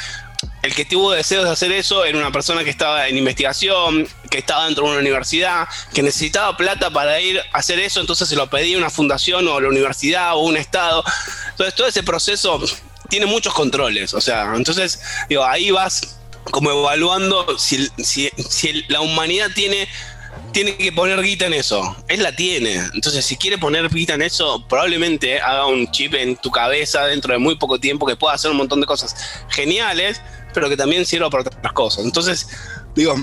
el 0.62 0.74
que 0.74 0.84
tuvo 0.84 1.12
deseos 1.12 1.44
de 1.44 1.50
hacer 1.50 1.72
eso 1.72 2.04
era 2.04 2.18
una 2.18 2.30
persona 2.30 2.64
que 2.64 2.70
estaba 2.70 3.08
en 3.08 3.16
investigación, 3.16 4.06
que 4.30 4.38
estaba 4.38 4.66
dentro 4.66 4.84
de 4.84 4.90
una 4.90 5.00
universidad, 5.00 5.68
que 5.94 6.02
necesitaba 6.02 6.56
plata 6.56 6.90
para 6.90 7.20
ir 7.20 7.40
a 7.40 7.58
hacer 7.58 7.78
eso, 7.78 8.00
entonces 8.00 8.28
se 8.28 8.36
lo 8.36 8.48
pedía 8.50 8.76
una 8.76 8.90
fundación 8.90 9.48
o 9.48 9.60
la 9.60 9.68
universidad 9.68 10.34
o 10.34 10.40
un 10.40 10.56
estado. 10.56 11.02
Entonces 11.50 11.74
todo 11.74 11.86
ese 11.86 12.02
proceso 12.02 12.60
tiene 13.08 13.26
muchos 13.26 13.54
controles. 13.54 14.14
O 14.14 14.20
sea, 14.20 14.52
entonces, 14.54 15.00
digo, 15.28 15.44
ahí 15.44 15.70
vas 15.70 16.18
como 16.50 16.70
evaluando 16.70 17.58
si, 17.58 17.90
la 18.88 19.00
humanidad 19.00 19.48
tiene 19.54 19.88
tiene 20.52 20.76
que 20.76 20.92
poner 20.92 21.20
guita 21.22 21.46
en 21.46 21.52
eso. 21.52 21.96
Él 22.08 22.22
la 22.22 22.34
tiene. 22.34 22.76
Entonces, 22.94 23.24
si 23.24 23.36
quiere 23.36 23.58
poner 23.58 23.88
guita 23.90 24.14
en 24.14 24.22
eso, 24.22 24.64
probablemente 24.66 25.40
haga 25.40 25.66
un 25.66 25.90
chip 25.90 26.14
en 26.14 26.36
tu 26.36 26.50
cabeza 26.50 27.04
dentro 27.04 27.32
de 27.32 27.38
muy 27.38 27.56
poco 27.56 27.78
tiempo 27.78 28.06
que 28.06 28.16
pueda 28.16 28.34
hacer 28.34 28.50
un 28.50 28.56
montón 28.56 28.80
de 28.80 28.86
cosas 28.86 29.14
geniales, 29.50 30.22
pero 30.54 30.68
que 30.68 30.76
también 30.76 31.04
sirva 31.04 31.28
para 31.28 31.42
otras 31.42 31.72
cosas. 31.74 32.04
Entonces, 32.04 32.48
digo, 32.94 33.14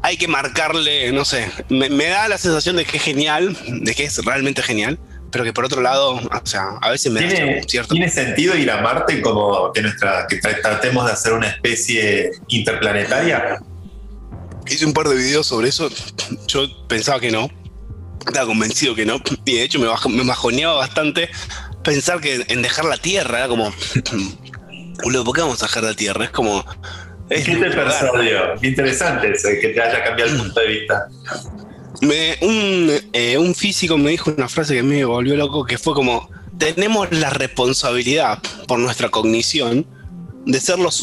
hay 0.00 0.16
que 0.16 0.26
marcarle, 0.26 1.12
no 1.12 1.24
sé, 1.24 1.50
me 1.68 2.06
da 2.06 2.28
la 2.28 2.38
sensación 2.38 2.76
de 2.76 2.86
que 2.86 2.96
es 2.96 3.02
genial, 3.02 3.56
de 3.66 3.94
que 3.94 4.04
es 4.04 4.24
realmente 4.24 4.62
genial, 4.62 4.98
pero 5.32 5.44
que 5.44 5.52
por 5.52 5.64
otro 5.64 5.80
lado, 5.80 6.16
o 6.16 6.46
sea, 6.46 6.76
a 6.80 6.90
veces 6.90 7.10
me 7.10 7.20
¿Tiene, 7.20 7.56
da 7.56 7.62
cierto. 7.66 7.94
¿Tiene 7.94 8.10
sentido 8.10 8.54
ir 8.54 8.70
a 8.70 8.82
Marte 8.82 9.22
como 9.22 9.72
que, 9.72 9.80
nuestra, 9.80 10.26
que 10.28 10.36
tratemos 10.36 11.06
de 11.06 11.12
hacer 11.12 11.32
una 11.32 11.48
especie 11.48 12.30
interplanetaria? 12.48 13.58
Hice 14.68 14.84
un 14.84 14.92
par 14.92 15.08
de 15.08 15.16
videos 15.16 15.46
sobre 15.46 15.70
eso. 15.70 15.88
Yo 16.46 16.86
pensaba 16.86 17.18
que 17.18 17.30
no. 17.30 17.50
Estaba 18.26 18.46
convencido 18.46 18.94
que 18.94 19.06
no. 19.06 19.20
Y 19.46 19.56
de 19.56 19.62
hecho 19.62 19.80
me, 19.80 19.88
me 20.14 20.24
bajoneaba 20.24 20.76
bastante 20.76 21.30
pensar 21.82 22.20
que 22.20 22.44
en 22.48 22.60
dejar 22.60 22.84
la 22.84 22.98
Tierra 22.98 23.38
era 23.38 23.48
como. 23.48 23.72
¿por 25.02 25.34
qué 25.34 25.40
vamos 25.40 25.62
a 25.62 25.66
dejar 25.66 25.84
la 25.84 25.94
Tierra? 25.94 26.26
Es 26.26 26.30
como. 26.30 26.64
Es 27.30 27.46
¿Qué 27.46 27.56
te 27.56 27.70
persuadió? 27.70 28.54
Interesante 28.60 29.32
que 29.60 29.68
te 29.68 29.80
haya 29.80 30.04
cambiado 30.04 30.30
el 30.30 30.38
punto 30.38 30.60
de 30.60 30.66
vista. 30.66 31.08
Me, 32.02 32.36
un, 32.40 32.90
eh, 33.12 33.38
un, 33.38 33.54
físico 33.54 33.96
me 33.96 34.10
dijo 34.10 34.34
una 34.36 34.48
frase 34.48 34.74
que 34.74 34.82
me 34.82 35.04
volvió 35.04 35.36
loco, 35.36 35.64
que 35.64 35.78
fue 35.78 35.94
como, 35.94 36.28
tenemos 36.58 37.06
la 37.12 37.30
responsabilidad 37.30 38.42
por 38.66 38.80
nuestra 38.80 39.08
cognición 39.08 39.86
de 40.44 40.60
ser 40.60 40.80
los 40.80 41.00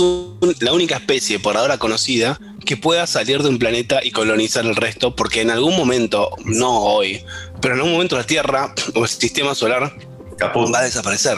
la 0.59 0.73
única 0.73 0.97
especie 0.97 1.39
por 1.39 1.55
ahora 1.55 1.77
conocida 1.77 2.37
que 2.65 2.75
pueda 2.75 3.07
salir 3.07 3.41
de 3.41 3.47
un 3.47 3.57
planeta 3.57 4.01
y 4.03 4.11
colonizar 4.11 4.65
el 4.65 4.75
resto, 4.75 5.15
porque 5.15 5.39
en 5.39 5.51
algún 5.51 5.77
momento, 5.77 6.31
no 6.43 6.81
hoy, 6.81 7.23
pero 7.61 7.75
en 7.75 7.79
algún 7.79 7.93
momento 7.93 8.17
la 8.17 8.25
Tierra 8.25 8.75
o 8.93 9.03
el 9.03 9.09
sistema 9.09 9.55
solar 9.55 9.95
va 10.41 10.79
a 10.79 10.83
desaparecer. 10.83 11.37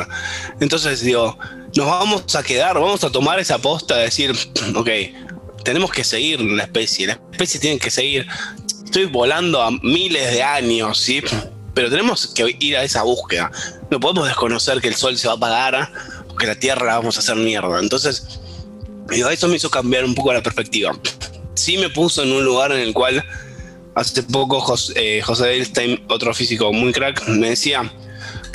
Entonces 0.59 1.01
digo, 1.01 1.37
nos 1.75 1.85
vamos 1.85 2.35
a 2.35 2.41
quedar, 2.41 2.79
vamos 2.79 3.03
a 3.03 3.11
tomar 3.11 3.39
esa 3.39 3.59
posta 3.59 3.97
de 3.97 4.05
decir, 4.05 4.35
ok, 4.75 4.89
tenemos 5.63 5.91
que 5.91 6.03
seguir 6.03 6.41
la 6.41 6.63
especie, 6.63 7.07
la 7.07 7.13
especie 7.31 7.59
tiene 7.59 7.79
que 7.79 7.91
seguir 7.91 8.25
estoy 8.91 9.05
volando 9.05 9.61
a 9.61 9.71
miles 9.71 10.33
de 10.33 10.43
años, 10.43 10.99
¿sí? 10.99 11.23
Pero 11.73 11.89
tenemos 11.89 12.27
que 12.27 12.57
ir 12.59 12.75
a 12.75 12.83
esa 12.83 13.03
búsqueda. 13.03 13.49
No 13.89 14.01
podemos 14.01 14.27
desconocer 14.27 14.81
que 14.81 14.89
el 14.89 14.95
sol 14.95 15.17
se 15.17 15.27
va 15.29 15.35
a 15.35 15.37
apagar 15.37 15.93
o 16.27 16.35
que 16.35 16.45
la 16.45 16.55
tierra 16.55 16.97
vamos 16.97 17.15
a 17.15 17.21
hacer 17.21 17.37
mierda. 17.37 17.79
Entonces, 17.79 18.41
eso 19.09 19.47
me 19.47 19.55
hizo 19.55 19.69
cambiar 19.69 20.03
un 20.03 20.13
poco 20.13 20.33
la 20.33 20.43
perspectiva. 20.43 20.93
Sí 21.53 21.77
me 21.77 21.89
puso 21.89 22.23
en 22.23 22.33
un 22.33 22.43
lugar 22.43 22.73
en 22.73 22.79
el 22.79 22.93
cual 22.93 23.23
hace 23.95 24.23
poco 24.23 24.59
José, 24.59 24.93
eh, 24.97 25.21
José 25.21 25.65
otro 26.09 26.33
físico 26.33 26.73
muy 26.73 26.91
crack, 26.91 27.25
me 27.29 27.51
decía, 27.51 27.89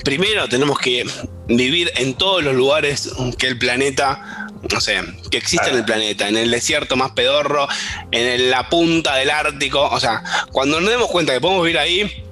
primero 0.04 0.50
tenemos 0.50 0.78
que 0.78 1.06
vivir 1.48 1.90
en 1.96 2.12
todos 2.12 2.44
los 2.44 2.54
lugares 2.54 3.10
que 3.38 3.46
el 3.46 3.58
planeta 3.58 4.45
no 4.72 4.80
sé, 4.80 5.00
que 5.30 5.36
existe 5.36 5.70
en 5.70 5.76
el 5.76 5.84
planeta, 5.84 6.28
en 6.28 6.36
el 6.36 6.50
desierto 6.50 6.96
más 6.96 7.12
pedorro, 7.12 7.68
en 8.10 8.50
la 8.50 8.68
punta 8.68 9.16
del 9.16 9.30
Ártico. 9.30 9.82
O 9.82 10.00
sea, 10.00 10.22
cuando 10.52 10.80
nos 10.80 10.90
demos 10.90 11.10
cuenta 11.10 11.32
que 11.32 11.40
podemos 11.40 11.62
vivir 11.62 11.78
ahí, 11.78 12.24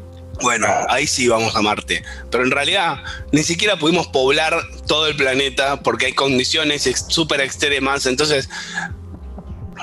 bueno, 0.42 0.66
ahí 0.88 1.06
sí 1.06 1.28
vamos 1.28 1.54
a 1.54 1.62
Marte. 1.62 2.02
Pero 2.30 2.44
en 2.44 2.50
realidad 2.50 3.02
ni 3.32 3.42
siquiera 3.42 3.76
pudimos 3.76 4.08
poblar 4.08 4.56
todo 4.86 5.06
el 5.06 5.16
planeta 5.16 5.80
porque 5.82 6.06
hay 6.06 6.12
condiciones 6.12 6.90
súper 7.08 7.40
extremas. 7.40 8.06
Entonces, 8.06 8.48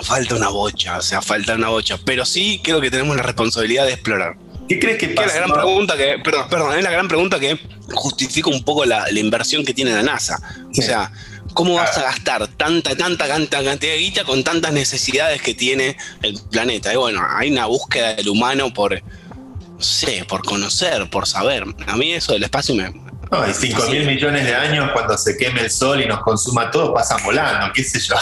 falta 0.04 0.36
una 0.36 0.50
bocha, 0.50 0.98
o 0.98 1.02
sea, 1.02 1.22
falta 1.22 1.56
una 1.56 1.70
bocha. 1.70 1.98
Pero 2.06 2.26
sí 2.26 2.60
creo 2.64 2.82
que 2.82 2.92
tenemos 2.92 3.16
la 3.16 3.24
responsabilidad 3.24 3.86
de 3.86 3.94
explorar. 3.94 4.36
¿Qué 4.68 4.80
crees 4.80 4.98
que 5.00 5.10
pasa? 5.10 5.28
Es 5.28 5.34
la 5.34 5.40
gran 5.40 5.52
pregunta 5.52 5.98
que, 5.98 6.20
perdón, 6.24 6.48
perdón, 6.50 6.78
es 6.78 6.84
la 6.84 6.92
gran 6.92 7.08
pregunta 7.08 7.40
que 7.40 7.60
justifica 7.94 8.50
un 8.50 8.64
poco 8.64 8.86
la, 8.86 9.10
inversión 9.12 9.66
que 9.66 9.74
tiene 9.74 9.92
la 9.92 10.04
NASA. 10.04 10.40
O 10.78 10.82
sea, 10.82 11.12
¿Cómo 11.54 11.76
vas 11.76 11.98
a 11.98 12.04
gastar 12.04 12.48
tanta, 12.48 12.96
tanta, 12.96 13.28
tanta 13.28 13.64
cantidad 13.64 13.94
de 13.94 13.98
guita 13.98 14.24
con 14.24 14.44
tantas 14.44 14.72
necesidades 14.74 15.42
que 15.42 15.54
tiene 15.54 15.98
el 16.22 16.40
planeta? 16.50 16.94
Y 16.94 16.98
bueno, 16.98 17.22
hay 17.30 17.52
una 17.52 17.66
búsqueda 17.66 18.14
del 18.14 18.30
humano 18.30 18.74
por, 18.74 18.94
no 18.94 19.82
sé, 19.82 20.26
por 20.28 20.44
conocer, 20.44 21.10
por 21.10 21.28
saber. 21.28 21.66
A 21.88 21.98
mí 21.98 22.14
eso 22.14 22.34
del 22.34 22.44
espacio 22.44 22.76
me... 22.76 22.92
No, 23.32 23.50
y 23.50 23.54
5 23.54 23.84
mil 23.90 24.06
millones 24.06 24.46
de 24.46 24.54
años 24.54 24.90
cuando 24.92 25.18
se 25.18 25.38
queme 25.38 25.62
el 25.62 25.72
sol 25.72 26.02
y 26.02 26.06
nos 26.06 26.22
consuma 26.22 26.70
todo, 26.70 26.94
pasa 26.94 27.16
volando, 27.24 27.72
qué 27.74 27.82
sé 27.82 28.00
yo. 28.02 28.16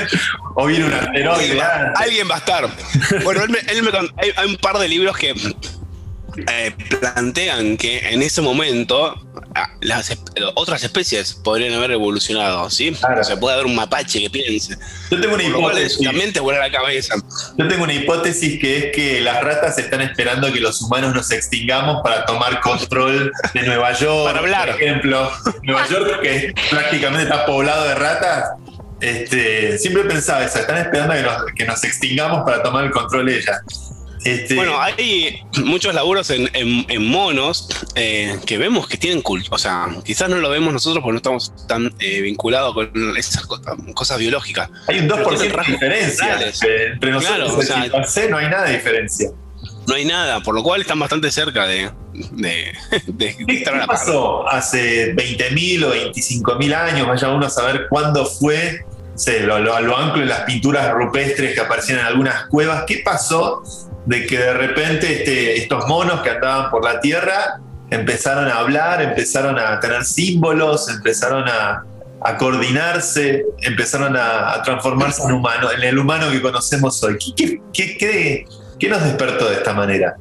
o 0.56 0.66
viene 0.66 0.86
un 0.86 0.94
asteroide. 0.94 1.62
Alguien 1.94 2.28
va 2.28 2.34
a 2.34 2.38
estar. 2.38 2.68
Bueno, 3.22 3.42
hay, 4.16 4.32
hay 4.36 4.46
un 4.50 4.56
par 4.56 4.78
de 4.78 4.88
libros 4.88 5.16
que 5.16 5.32
eh, 6.46 6.72
plantean 7.00 7.76
que 7.76 7.98
en 8.10 8.22
ese 8.22 8.40
momento 8.40 9.14
ah, 9.54 9.70
las 9.80 10.16
otras 10.54 10.82
especies 10.84 11.34
podrían 11.34 11.74
haber 11.74 11.92
evolucionado, 11.92 12.68
¿sí? 12.70 12.96
Se 13.22 13.36
puede 13.36 13.54
haber 13.54 13.66
un 13.66 13.74
mapache 13.74 14.20
que 14.20 14.30
piense. 14.30 14.76
Yo 15.10 15.20
tengo 15.20 15.34
una 15.34 15.44
hipótesis. 15.44 16.04
También 16.04 16.32
te 16.32 16.40
la 16.40 16.70
cabeza. 16.70 17.14
Yo 17.56 17.68
tengo 17.68 17.84
una 17.84 17.94
hipótesis 17.94 18.60
que 18.60 18.78
es 18.78 18.84
que 18.94 19.20
las 19.20 19.42
ratas 19.42 19.78
están 19.78 20.00
esperando 20.00 20.52
que 20.52 20.60
los 20.60 20.80
humanos 20.82 21.14
nos 21.14 21.30
extingamos 21.30 22.02
para 22.02 22.24
tomar 22.24 22.60
control 22.60 23.32
de 23.54 23.62
Nueva 23.62 23.92
York. 23.98 24.26
Para 24.26 24.40
hablar. 24.40 24.72
Por 24.72 24.82
ejemplo, 24.82 25.32
Nueva 25.62 25.88
York, 25.88 26.20
que 26.22 26.54
prácticamente 26.70 27.24
está 27.24 27.46
poblado 27.46 27.84
de 27.84 27.94
ratas. 27.94 28.50
Este, 29.00 29.78
siempre 29.78 30.04
pensaba 30.04 30.44
eso, 30.44 30.58
están 30.58 30.78
esperando 30.78 31.14
que 31.14 31.22
nos, 31.22 31.44
que 31.54 31.64
nos 31.64 31.84
extingamos 31.84 32.42
para 32.44 32.62
tomar 32.62 32.84
el 32.84 32.90
control 32.90 33.26
de 33.26 33.38
ellas. 33.38 33.60
Este, 34.24 34.54
Bueno, 34.54 34.80
hay 34.80 35.42
muchos 35.64 35.94
laburos 35.94 36.30
en, 36.30 36.50
en- 36.52 36.84
en 36.88 37.06
monos 37.06 37.68
eh, 37.94 38.36
que 38.46 38.58
vemos 38.58 38.88
que 38.88 38.96
tienen 38.96 39.22
culto. 39.22 39.48
O 39.54 39.58
sea, 39.58 39.88
quizás 40.04 40.28
no 40.28 40.36
lo 40.36 40.50
vemos 40.50 40.72
nosotros 40.72 41.02
porque 41.02 41.12
no 41.12 41.16
estamos 41.18 41.66
tan 41.66 41.94
eh, 42.00 42.20
vinculados 42.20 42.74
con 42.74 43.16
esas 43.16 43.46
co- 43.46 43.60
cosas 43.94 44.18
biológicas. 44.18 44.70
hay 44.86 44.98
un 45.00 45.08
2% 45.08 45.38
tiene 45.38 45.48
de 45.66 45.72
diferencia 45.72 46.32
entre, 46.92 47.10
nosotros 47.10 47.24
Claro, 47.36 47.56
o 47.56 48.04
sea- 48.04 48.28
no 48.28 48.36
hay 48.38 48.48
nada 48.48 48.64
de 48.64 48.72
diferencia. 48.74 49.30
No 49.86 49.94
hay 49.94 50.04
nada, 50.04 50.40
por 50.40 50.54
lo 50.54 50.62
cual 50.62 50.82
están 50.82 50.98
bastante 50.98 51.30
cerca 51.30 51.66
de, 51.66 51.90
de, 52.12 52.72
de 53.06 53.36
¿Qué, 53.46 53.54
estar 53.54 53.74
a 53.74 53.78
la 53.78 53.86
par. 53.86 53.96
pasó 53.96 54.46
hace 54.48 55.14
20.000 55.14 55.84
o 55.84 55.94
25.000 55.94 56.74
años? 56.74 57.06
Vaya 57.06 57.28
uno 57.30 57.46
a 57.46 57.50
saber 57.50 57.86
cuándo 57.88 58.26
fue. 58.26 58.84
sé, 59.14 59.40
lo, 59.40 59.58
lo, 59.58 59.80
lo 59.80 59.96
anclo 59.96 60.22
en 60.22 60.28
las 60.28 60.40
pinturas 60.40 60.92
rupestres 60.92 61.54
que 61.54 61.60
aparecían 61.60 62.00
en 62.00 62.04
algunas 62.06 62.46
cuevas. 62.48 62.84
¿Qué 62.86 63.00
pasó 63.04 63.62
de 64.08 64.26
que 64.26 64.38
de 64.38 64.54
repente 64.54 65.12
este, 65.18 65.58
estos 65.58 65.86
monos 65.86 66.20
que 66.22 66.30
andaban 66.30 66.70
por 66.70 66.82
la 66.84 66.98
Tierra 67.00 67.60
empezaron 67.90 68.48
a 68.48 68.56
hablar, 68.58 69.02
empezaron 69.02 69.58
a 69.58 69.78
tener 69.80 70.04
símbolos, 70.04 70.88
empezaron 70.88 71.44
a, 71.48 71.84
a 72.22 72.36
coordinarse, 72.36 73.44
empezaron 73.62 74.16
a, 74.16 74.52
a 74.54 74.62
transformarse 74.62 75.22
en 75.22 75.32
humano, 75.32 75.70
en 75.70 75.82
el 75.82 75.98
humano 75.98 76.30
que 76.30 76.40
conocemos 76.40 77.02
hoy? 77.02 77.16
¿Qué, 77.18 77.34
qué, 77.36 77.62
qué, 77.72 77.96
qué- 77.98 78.44
qué 78.78 78.88
nos 78.88 79.02
despertó 79.04 79.48
de 79.48 79.56
esta 79.56 79.72
manera? 79.72 80.16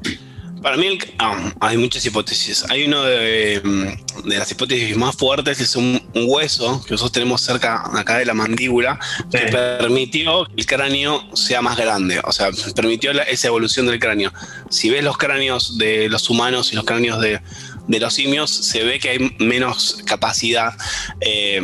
Para 0.61 0.75
mí 0.77 0.87
el- 0.87 0.99
ah, 1.19 1.53
hay 1.59 1.77
muchas 1.77 2.05
hipótesis. 2.05 2.65
Hay 2.69 2.83
de, 3.03 3.61
mm, 3.63 4.27
de 4.27 4.37
las 4.37 4.51
hipótesis 4.51 4.97
más 4.97 5.15
fuertes, 5.15 5.59
es 5.61 5.75
un, 5.75 6.01
un 6.13 6.25
hueso 6.27 6.83
que 6.83 6.91
nosotros 6.91 7.11
tenemos 7.11 7.41
cerca 7.41 7.83
acá 7.97 8.17
de 8.17 8.25
la 8.25 8.33
mandíbula, 8.33 8.99
que 9.31 9.37
permitió 9.51 10.45
que 10.45 10.53
el 10.57 10.65
cráneo 10.65 11.23
sea 11.35 11.61
más 11.61 11.77
grande, 11.77 12.19
o 12.23 12.31
sea, 12.31 12.49
permitió 12.75 13.13
la- 13.13 13.23
esa 13.23 13.47
evolución 13.47 13.85
del 13.87 13.99
cráneo. 13.99 14.33
Si 14.69 14.89
ves 14.89 15.03
los 15.03 15.17
cráneos 15.17 15.77
de 15.77 16.09
los 16.09 16.29
humanos 16.29 16.71
y 16.73 16.75
los 16.75 16.85
cráneos 16.85 17.19
de, 17.21 17.39
de 17.87 17.99
los 17.99 18.13
simios, 18.13 18.49
se 18.49 18.83
ve 18.83 18.99
que 18.99 19.09
hay 19.09 19.35
menos 19.39 19.97
capacidad. 20.05 20.73
eh, 21.21 21.61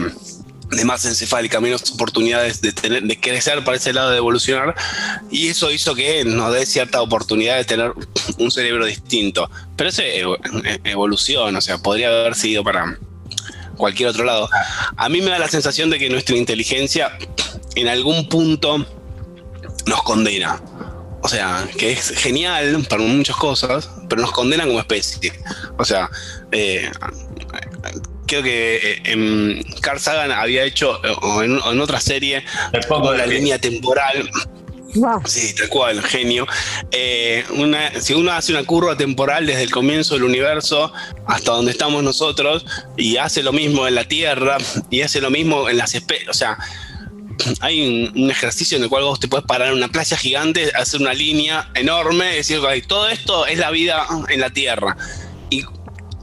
de 0.75 0.85
masa 0.85 1.09
encefálica, 1.09 1.59
menos 1.59 1.91
oportunidades 1.91 2.61
de, 2.61 2.71
tener, 2.71 3.03
de 3.03 3.19
crecer 3.19 3.63
para 3.63 3.77
ese 3.77 3.93
lado 3.93 4.11
de 4.11 4.17
evolucionar, 4.17 4.75
y 5.31 5.47
eso 5.47 5.71
hizo 5.71 5.95
que 5.95 6.25
nos 6.25 6.53
dé 6.53 6.65
cierta 6.65 7.01
oportunidad 7.01 7.57
de 7.57 7.65
tener 7.65 7.93
un 8.37 8.51
cerebro 8.51 8.85
distinto. 8.85 9.49
Pero 9.75 9.89
es 9.89 9.99
evo- 9.99 10.37
evolución, 10.83 11.55
o 11.55 11.61
sea, 11.61 11.77
podría 11.77 12.07
haber 12.07 12.35
sido 12.35 12.63
para 12.63 12.97
cualquier 13.77 14.09
otro 14.09 14.23
lado. 14.23 14.49
A 14.97 15.09
mí 15.09 15.21
me 15.21 15.31
da 15.31 15.39
la 15.39 15.47
sensación 15.47 15.89
de 15.89 15.99
que 15.99 16.09
nuestra 16.09 16.35
inteligencia 16.35 17.17
en 17.75 17.87
algún 17.87 18.29
punto 18.29 18.85
nos 19.85 20.03
condena. 20.03 20.61
O 21.21 21.29
sea, 21.29 21.65
que 21.77 21.93
es 21.93 22.09
genial 22.09 22.85
para 22.89 23.01
muchas 23.01 23.37
cosas, 23.37 23.89
pero 24.09 24.21
nos 24.21 24.31
condena 24.31 24.65
como 24.65 24.79
especie. 24.79 25.33
O 25.77 25.85
sea, 25.85 26.09
eh, 26.51 26.91
creo 28.27 28.43
que 28.43 28.75
eh, 28.75 29.01
en 29.05 29.63
Carl 29.81 29.99
Sagan 29.99 30.31
había 30.31 30.63
hecho, 30.63 31.03
eh, 31.05 31.15
o 31.21 31.43
en, 31.43 31.59
otra 31.81 31.99
serie, 31.99 32.43
pongo 32.87 33.11
de 33.11 33.19
la 33.19 33.25
línea 33.25 33.59
temporal. 33.59 34.29
Sí, 35.25 35.55
tal 35.55 35.69
cual, 35.69 36.03
genio. 36.03 36.45
Eh, 36.91 37.43
una, 37.55 37.99
si 37.99 38.13
uno 38.13 38.31
hace 38.31 38.51
una 38.51 38.63
curva 38.63 38.95
temporal 38.95 39.47
desde 39.47 39.63
el 39.63 39.71
comienzo 39.71 40.13
del 40.13 40.23
universo 40.23 40.93
hasta 41.25 41.51
donde 41.51 41.71
estamos 41.71 42.03
nosotros 42.03 42.63
y 42.95 43.17
hace 43.17 43.41
lo 43.41 43.51
mismo 43.51 43.87
en 43.87 43.95
la 43.95 44.03
Tierra 44.03 44.57
y 44.91 45.01
hace 45.01 45.19
lo 45.19 45.31
mismo 45.31 45.67
en 45.67 45.77
las 45.77 45.95
especies, 45.95 46.29
o 46.29 46.33
sea, 46.33 46.59
hay 47.61 48.11
un, 48.13 48.23
un 48.23 48.29
ejercicio 48.29 48.77
en 48.77 48.83
el 48.83 48.89
cual 48.89 49.03
vos 49.03 49.19
te 49.19 49.27
puedes 49.27 49.47
parar 49.47 49.69
en 49.69 49.73
una 49.73 49.87
playa 49.87 50.15
gigante, 50.15 50.71
hacer 50.75 51.01
una 51.01 51.15
línea 51.15 51.71
enorme 51.73 52.33
y 52.33 52.37
decir, 52.37 52.59
"Ok, 52.59 52.67
todo 52.87 53.09
esto 53.09 53.47
es 53.47 53.57
la 53.57 53.71
vida 53.71 54.05
en 54.29 54.39
la 54.39 54.51
Tierra. 54.51 54.95
Y 55.49 55.63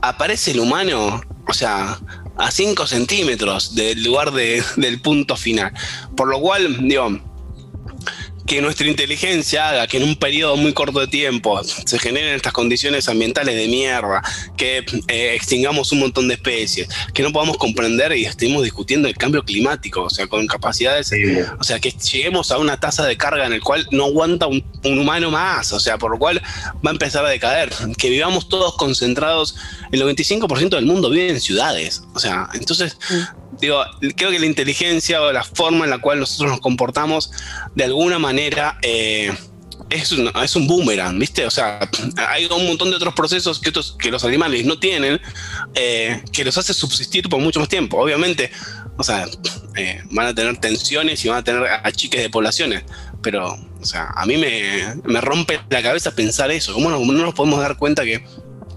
aparece 0.01 0.53
el 0.53 0.61
humano, 0.61 1.20
o 1.51 1.53
sea, 1.53 1.98
a 2.38 2.51
5 2.51 2.86
centímetros 2.86 3.74
del 3.74 4.03
lugar 4.05 4.30
de- 4.32 4.62
del 4.76 5.01
punto 5.01 5.36
final. 5.36 5.72
Por 6.16 6.28
lo 6.28 6.40
cual, 6.40 6.88
digo, 6.88 7.20
que 8.51 8.61
nuestra 8.61 8.88
inteligencia 8.88 9.68
haga 9.68 9.86
que 9.86 9.98
en 9.98 10.03
un 10.03 10.16
periodo 10.16 10.57
muy 10.57 10.72
corto 10.72 10.98
de 10.98 11.07
tiempo 11.07 11.62
se 11.62 12.01
generen 12.01 12.34
estas 12.34 12.53
condiciones 12.53 13.09
ambientales 13.09 13.55
de 13.55 13.68
mierda, 13.68 14.24
que 14.57 14.78
eh, 15.07 15.34
extingamos 15.36 15.92
un 15.92 16.01
montón 16.01 16.26
de 16.26 16.34
especies, 16.34 16.88
que 17.14 17.22
no 17.22 17.30
podamos 17.30 17.59
comprender 17.59 18.11
y 18.16 18.24
estemos 18.24 18.64
discutiendo 18.64 19.07
el 19.07 19.16
cambio 19.16 19.44
climático, 19.44 20.03
o 20.03 20.11
sea, 20.11 20.26
con 20.26 20.48
capacidades 20.48 21.11
Sí. 21.11 21.22
o 21.61 21.62
sea, 21.62 21.78
que 21.78 21.92
lleguemos 21.92 22.51
a 22.51 22.59
una 22.59 22.80
tasa 22.80 23.07
de 23.07 23.16
carga 23.16 23.46
en 23.46 23.53
el 23.53 23.61
cual 23.61 23.86
no 23.92 24.07
aguanta 24.07 24.48
un, 24.48 24.64
un 24.82 24.98
humano 24.98 25.30
más, 25.30 25.72
o 25.72 25.78
sea, 25.78 25.96
por 25.96 26.11
lo 26.11 26.18
cual 26.18 26.42
va 26.84 26.90
a 26.90 26.92
empezar 26.92 27.24
a 27.24 27.28
decaer. 27.28 27.70
Que 27.96 28.11
vivamos 28.11 28.48
todos 28.48 28.76
concentrados, 28.76 29.55
el 29.92 30.03
95% 30.03 30.70
del 30.70 30.86
mundo 30.86 31.09
vive 31.09 31.30
en 31.30 31.40
ciudades, 31.40 32.03
o 32.14 32.18
sea, 32.18 32.48
entonces, 32.55 32.96
digo, 33.61 33.80
creo 34.16 34.30
que 34.30 34.40
la 34.40 34.46
inteligencia 34.46 35.22
o 35.22 35.32
la 35.32 35.44
forma 35.44 35.84
en 35.84 35.90
la 35.90 35.98
cual 35.98 36.18
nosotros 36.18 36.51
nos 36.51 36.61
comportamos, 36.61 37.30
de 37.76 37.84
alguna 37.84 38.18
manera, 38.18 38.39
eh, 38.82 39.32
es 39.91 40.57
un, 40.57 40.66
boomerang, 40.66 41.18
¿viste? 41.18 41.45
O 41.47 41.51
sea, 41.51 41.80
hay 42.28 42.47
un 42.47 42.66
montón 42.66 42.91
de 42.91 42.97
otros 42.97 43.14
procesos 43.14 43.61
que, 43.61 43.70
otros, 43.70 43.97
que 43.99 44.11
los 44.11 44.24
animales 44.24 44.64
no 44.64 44.78
tienen, 44.78 45.20
eh, 45.74 46.22
que 46.32 46.45
los 46.45 46.57
hace 46.57 46.72
subsistir 46.72 47.28
por 47.28 47.41
mucho 47.41 47.59
más 47.59 47.68
tiempo. 47.68 47.99
Obviamente, 47.99 48.51
o 48.97 49.03
sea, 49.03 49.26
eh, 49.76 50.03
van 50.11 50.28
a 50.28 50.34
tener 50.34 50.57
tensiones 50.59 51.24
y 51.24 51.28
van 51.28 51.38
a 51.38 51.45
tener 51.45 51.64
achiques 51.82 52.22
de 52.22 52.30
poblaciones, 52.30 52.84
pero, 53.22 53.59
o 53.80 53.84
sea, 53.84 54.11
a 54.14 54.26
mí 54.26 54.36
me, 54.36 54.95
me 55.05 55.20
rompe 55.20 55.61
la 55.68 55.82
cabeza 55.82 56.14
pensar 56.14 56.51
eso. 56.51 56.72
¿Cómo 56.72 56.91
no, 56.91 57.01
no 57.01 57.12
nos 57.12 57.34
podemos 57.34 57.61
dar 57.61 57.76
cuenta 57.76 58.05
que, 58.05 58.24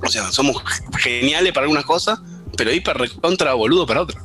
o 0.01 0.09
sea, 0.09 0.31
somos 0.31 0.63
geniales 0.97 1.53
para 1.53 1.65
algunas 1.65 1.85
cosas, 1.85 2.19
pero 2.57 2.71
hiper 2.71 2.97
recontra 2.97 3.53
boludo 3.53 3.85
para 3.85 4.01
otras? 4.01 4.23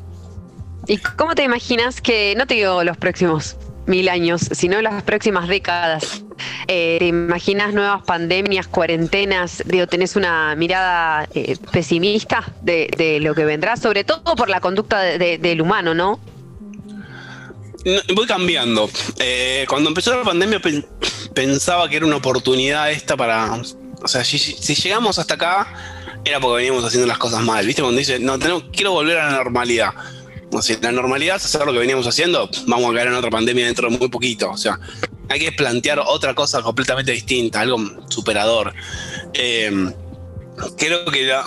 ¿Y 0.86 0.96
cómo 0.96 1.34
te 1.34 1.42
imaginas 1.42 2.00
que, 2.00 2.34
no 2.36 2.46
te 2.46 2.54
digo 2.54 2.82
los 2.82 2.96
próximos 2.96 3.56
mil 3.88 4.08
años, 4.08 4.42
sino 4.52 4.80
las 4.82 5.02
próximas 5.02 5.48
décadas? 5.48 6.22
Eh, 6.68 6.96
¿Te 7.00 7.06
imaginas 7.06 7.74
nuevas 7.74 8.02
pandemias, 8.04 8.68
cuarentenas? 8.68 9.62
Digo, 9.66 9.86
¿tenés 9.86 10.14
una 10.16 10.54
mirada 10.54 11.28
eh, 11.34 11.56
pesimista 11.72 12.52
de, 12.62 12.88
de 12.96 13.18
lo 13.20 13.34
que 13.34 13.44
vendrá? 13.44 13.76
Sobre 13.76 14.04
todo 14.04 14.36
por 14.36 14.48
la 14.48 14.60
conducta 14.60 15.00
de- 15.00 15.18
de- 15.18 15.38
del 15.38 15.60
humano, 15.60 15.94
¿no? 15.94 16.20
Voy 18.14 18.26
cambiando. 18.26 18.90
Eh, 19.18 19.64
cuando 19.68 19.88
empezó 19.88 20.14
la 20.16 20.22
pandemia 20.24 20.60
pen- 20.60 20.84
pensaba 21.34 21.88
que 21.88 21.96
era 21.96 22.06
una 22.06 22.16
oportunidad 22.16 22.90
esta 22.90 23.16
para... 23.16 23.52
O 24.02 24.06
sea, 24.08 24.22
si, 24.24 24.38
si 24.38 24.74
llegamos 24.74 25.18
hasta 25.18 25.34
acá, 25.34 25.66
era 26.24 26.38
porque 26.38 26.56
veníamos 26.58 26.84
haciendo 26.84 27.06
las 27.06 27.18
cosas 27.18 27.42
mal. 27.42 27.66
¿Viste? 27.66 27.82
Cuando 27.82 27.98
dice, 27.98 28.18
no, 28.18 28.38
tenemos, 28.38 28.64
quiero 28.72 28.92
volver 28.92 29.18
a 29.18 29.30
la 29.30 29.36
normalidad. 29.38 29.92
O 30.50 30.62
sea, 30.62 30.78
la 30.80 30.92
normalidad 30.92 31.36
es 31.36 31.44
hacer 31.44 31.64
lo 31.66 31.72
que 31.72 31.78
veníamos 31.78 32.06
haciendo, 32.06 32.48
vamos 32.66 32.90
a 32.90 32.94
caer 32.94 33.08
en 33.08 33.14
otra 33.14 33.30
pandemia 33.30 33.66
dentro 33.66 33.90
de 33.90 33.98
muy 33.98 34.08
poquito. 34.08 34.50
O 34.50 34.56
sea, 34.56 34.78
hay 35.28 35.40
que 35.40 35.52
plantear 35.52 36.00
otra 36.00 36.34
cosa 36.34 36.62
completamente 36.62 37.12
distinta, 37.12 37.60
algo 37.60 37.78
superador. 38.08 38.72
Eh, 39.34 39.92
creo 40.76 41.04
que 41.06 41.26
la, 41.26 41.44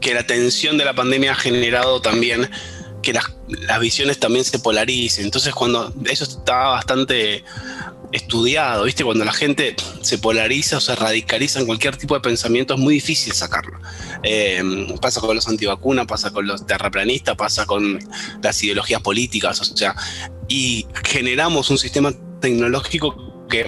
que 0.00 0.14
la 0.14 0.26
tensión 0.26 0.78
de 0.78 0.84
la 0.84 0.94
pandemia 0.94 1.32
ha 1.32 1.36
generado 1.36 2.00
también 2.00 2.50
que 3.02 3.12
las, 3.12 3.24
las 3.48 3.80
visiones 3.80 4.18
también 4.18 4.44
se 4.44 4.58
polaricen. 4.58 5.24
Entonces, 5.24 5.54
cuando 5.54 5.92
eso 6.06 6.24
está 6.24 6.68
bastante 6.68 7.44
estudiado, 8.12 8.84
¿viste? 8.84 9.04
Cuando 9.04 9.24
la 9.24 9.32
gente 9.32 9.76
se 10.02 10.18
polariza 10.18 10.78
o 10.78 10.80
se 10.80 10.94
radicaliza 10.96 11.60
en 11.60 11.66
cualquier 11.66 11.96
tipo 11.96 12.14
de 12.14 12.20
pensamiento, 12.20 12.74
es 12.74 12.80
muy 12.80 12.94
difícil 12.94 13.32
sacarlo. 13.32 13.78
Eh, 14.22 14.62
pasa 15.00 15.20
con 15.20 15.34
los 15.36 15.48
antivacunas, 15.48 16.06
pasa 16.06 16.30
con 16.30 16.46
los 16.46 16.66
terraplanistas, 16.66 17.36
pasa 17.36 17.66
con 17.66 17.98
las 18.42 18.62
ideologías 18.62 19.00
políticas, 19.02 19.60
o 19.60 19.76
sea, 19.76 19.94
y 20.48 20.86
generamos 21.04 21.70
un 21.70 21.78
sistema 21.78 22.12
tecnológico 22.40 23.46
que 23.48 23.66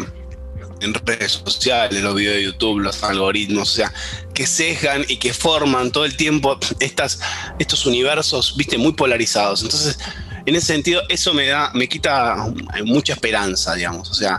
en 0.82 0.94
redes 0.94 1.40
sociales, 1.44 2.02
los 2.02 2.14
videos 2.14 2.36
de 2.36 2.44
YouTube, 2.44 2.80
los 2.80 3.02
algoritmos, 3.04 3.70
o 3.70 3.74
sea, 3.74 3.92
que 4.34 4.46
sesgan 4.46 5.04
y 5.08 5.16
que 5.16 5.32
forman 5.32 5.92
todo 5.92 6.04
el 6.04 6.16
tiempo 6.16 6.58
estas, 6.80 7.20
estos 7.58 7.86
universos, 7.86 8.56
viste, 8.56 8.78
muy 8.78 8.92
polarizados. 8.92 9.62
Entonces, 9.62 9.98
en 10.44 10.56
ese 10.56 10.66
sentido, 10.66 11.02
eso 11.08 11.32
me 11.34 11.46
da, 11.46 11.70
me 11.74 11.88
quita 11.88 12.52
mucha 12.84 13.12
esperanza, 13.12 13.74
digamos. 13.74 14.10
O 14.10 14.14
sea, 14.14 14.38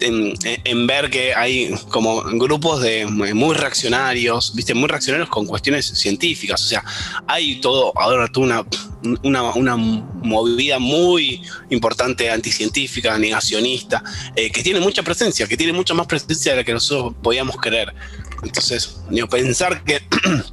en, 0.00 0.86
ver 0.86 1.10
que 1.10 1.34
hay 1.34 1.74
como 1.88 2.22
grupos 2.38 2.82
de 2.82 3.06
muy 3.06 3.54
reaccionarios, 3.54 4.54
viste, 4.54 4.74
muy 4.74 4.88
reaccionarios 4.88 5.28
con 5.28 5.46
cuestiones 5.46 5.86
científicas. 5.86 6.62
O 6.62 6.68
sea, 6.68 6.84
hay 7.26 7.60
todo, 7.60 7.92
ahora 7.96 8.28
toda 8.28 8.64
una, 9.02 9.18
una, 9.22 9.42
una 9.54 9.76
movida 9.76 10.78
muy 10.78 11.42
importante 11.70 12.30
anticientífica, 12.30 13.18
negacionista, 13.18 14.02
eh, 14.36 14.50
que 14.50 14.62
tiene 14.62 14.80
mucha 14.80 15.02
presencia, 15.02 15.46
que 15.46 15.56
tiene 15.56 15.72
mucha 15.72 15.94
más 15.94 16.06
presencia 16.06 16.52
de 16.52 16.58
la 16.58 16.64
que 16.64 16.72
nosotros 16.72 17.14
podíamos 17.22 17.56
creer. 17.56 17.94
Entonces, 18.42 19.00
pensar 19.30 19.82
que 19.84 20.02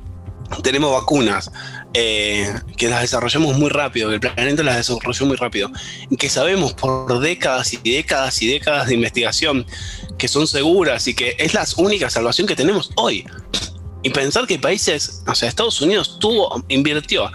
tenemos 0.64 0.92
vacunas 0.92 1.52
eh, 1.94 2.54
que 2.78 2.88
las 2.88 3.02
desarrollamos 3.02 3.58
muy 3.58 3.70
rápido, 3.70 4.10
que 4.10 4.16
el 4.16 4.22
planeta 4.22 4.64
las 4.64 4.78
desarrolló 4.78 5.26
muy 5.26 5.36
rápido, 5.36 5.70
que 6.18 6.30
sabemos 6.30 6.74
por 6.74 7.20
décadas 7.20 7.74
y 7.74 7.78
décadas 7.78 8.42
y 8.42 8.48
décadas 8.48 8.88
de 8.88 8.96
investigación 8.96 9.66
que 10.18 10.28
son 10.28 10.48
seguras 10.48 11.08
y 11.08 11.14
que 11.14 11.36
es 11.38 11.54
la 11.54 11.66
única 11.78 12.10
salvación 12.10 12.48
que 12.48 12.56
tenemos 12.56 12.92
hoy. 12.96 13.26
Y 14.04 14.10
pensar 14.10 14.48
que 14.48 14.58
países, 14.58 15.22
o 15.28 15.36
sea, 15.36 15.50
Estados 15.50 15.80
Unidos 15.82 16.18
tuvo, 16.20 16.64
invirtió 16.70 17.32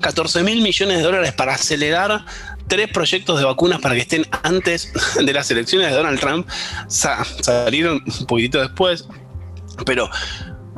14 0.00 0.42
mil 0.42 0.62
millones 0.62 0.98
de 0.98 1.02
dólares 1.02 1.32
para 1.32 1.54
acelerar 1.54 2.24
tres 2.68 2.88
proyectos 2.90 3.38
de 3.38 3.44
vacunas 3.44 3.80
para 3.80 3.94
que 3.94 4.02
estén 4.02 4.26
antes 4.42 4.92
de 5.22 5.32
las 5.32 5.50
elecciones 5.50 5.88
de 5.88 5.96
Donald 5.96 6.20
Trump, 6.20 6.48
salieron 6.88 8.02
un 8.20 8.26
poquitito 8.26 8.60
después, 8.60 9.06
pero 9.84 10.08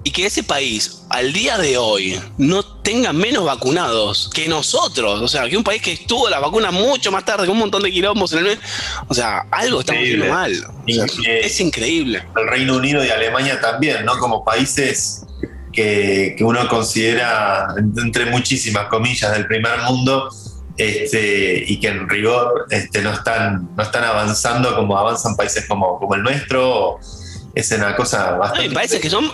y 0.05 0.11
que 0.11 0.27
ese 0.27 0.43
país 0.43 1.03
al 1.11 1.33
día 1.33 1.59
de 1.59 1.77
hoy 1.77 2.21
no 2.39 2.63
tenga 2.63 3.13
menos 3.13 3.45
vacunados 3.45 4.31
que 4.33 4.49
nosotros, 4.49 5.21
o 5.21 5.29
sea, 5.29 5.49
que 5.49 5.57
un 5.57 5.65
país 5.65 5.83
que 5.83 5.93
estuvo 5.93 6.29
la 6.29 6.39
vacuna 6.39 6.71
mucho 6.71 7.11
más 7.11 7.25
tarde, 7.25 7.47
con 7.47 7.55
un 7.55 7.61
montón 7.61 7.83
de 7.83 7.91
quilombos 7.91 8.33
en 8.33 8.39
el 8.41 8.45
mes, 8.45 8.59
o 9.09 9.15
sea, 9.15 9.47
algo 9.51 9.81
estamos 9.81 10.03
haciendo 10.03 10.27
mal. 10.27 10.53
es 10.87 11.61
increíble. 11.61 12.23
El 12.37 12.49
Reino 12.49 12.77
Unido 12.77 13.05
y 13.05 13.11
Alemania 13.11 13.61
también, 13.61 14.05
¿no? 14.05 14.19
Como 14.19 14.45
países 14.45 15.25
que, 15.73 16.37
uno 16.41 16.69
considera, 16.69 17.69
entre 17.77 18.27
muchísimas 18.27 18.87
comillas, 18.89 19.33
del 19.33 19.47
primer 19.47 19.81
mundo, 19.83 20.29
este, 20.77 21.65
y 21.67 21.81
que 21.81 21.89
en 21.89 22.09
rigor 22.09 22.67
este, 22.71 23.03
no, 23.03 23.13
están, 23.13 23.69
no 23.77 23.83
están 23.83 24.05
avanzando 24.05 24.75
como 24.77 24.97
avanzan 24.97 25.37
países 25.37 25.67
como, 25.67 25.99
como 25.99 26.15
el 26.15 26.23
nuestro. 26.23 26.99
Es 27.55 27.73
una 27.73 27.97
cosa 27.97 28.33
bastante. 28.33 28.71
países 28.71 29.01
que 29.01 29.11
son 29.11 29.29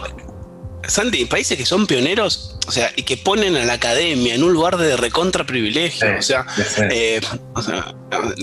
Santi, 0.89 1.25
países 1.25 1.57
que 1.57 1.67
son 1.67 1.87
pioneros, 1.87 2.57
o 2.67 2.73
sea, 2.73 2.93
y 2.97 3.03
que 3.03 3.17
ponen 3.17 3.57
a 3.57 3.65
la 3.65 3.75
academia 3.75 4.35
en 4.35 4.43
un 4.43 4.53
lugar 4.53 4.77
de 4.77 4.97
recontra 4.97 5.45
privilegio, 5.45 6.07
o, 6.19 6.23
sea, 6.23 6.47
eh, 6.91 7.21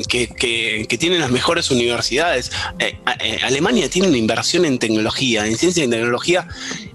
que, 0.07 0.97
tienen 0.99 1.19
las 1.19 1.31
mejores 1.31 1.71
universidades. 1.71 2.51
Eh, 2.79 2.97
eh, 3.19 3.39
Alemania 3.43 3.89
tiene 3.89 4.07
una 4.07 4.17
inversión 4.17 4.65
en 4.65 4.79
tecnología, 4.79 5.45
en 5.47 5.57
ciencia 5.57 5.83
y 5.83 5.89
tecnología 5.89 6.47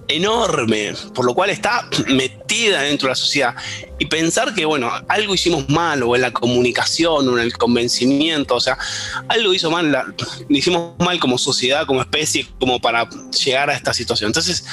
enorme, 0.08 0.94
por 1.14 1.24
lo 1.24 1.34
cual 1.34 1.50
está 1.50 1.88
metida 2.08 2.82
dentro 2.82 3.06
de 3.06 3.12
la 3.12 3.16
sociedad. 3.16 3.54
Y 3.98 4.06
pensar 4.06 4.54
que, 4.54 4.64
bueno, 4.64 4.90
algo 5.08 5.34
hicimos 5.34 5.68
mal, 5.68 6.02
o 6.02 6.14
en 6.14 6.22
la 6.22 6.30
comunicación, 6.30 7.28
o 7.28 7.38
en 7.38 7.44
el 7.44 7.56
convencimiento, 7.56 8.56
o 8.56 8.60
sea, 8.60 8.78
algo 9.28 9.52
hizo 9.54 9.70
mal, 9.70 9.90
la, 9.90 10.06
hicimos 10.48 10.94
mal 10.98 11.18
como 11.18 11.38
sociedad, 11.38 11.86
como 11.86 12.00
especie, 12.00 12.46
como 12.60 12.80
para 12.80 13.08
llegar 13.44 13.70
a 13.70 13.74
esta 13.74 13.92
situación. 13.94 14.28
Entonces, 14.28 14.64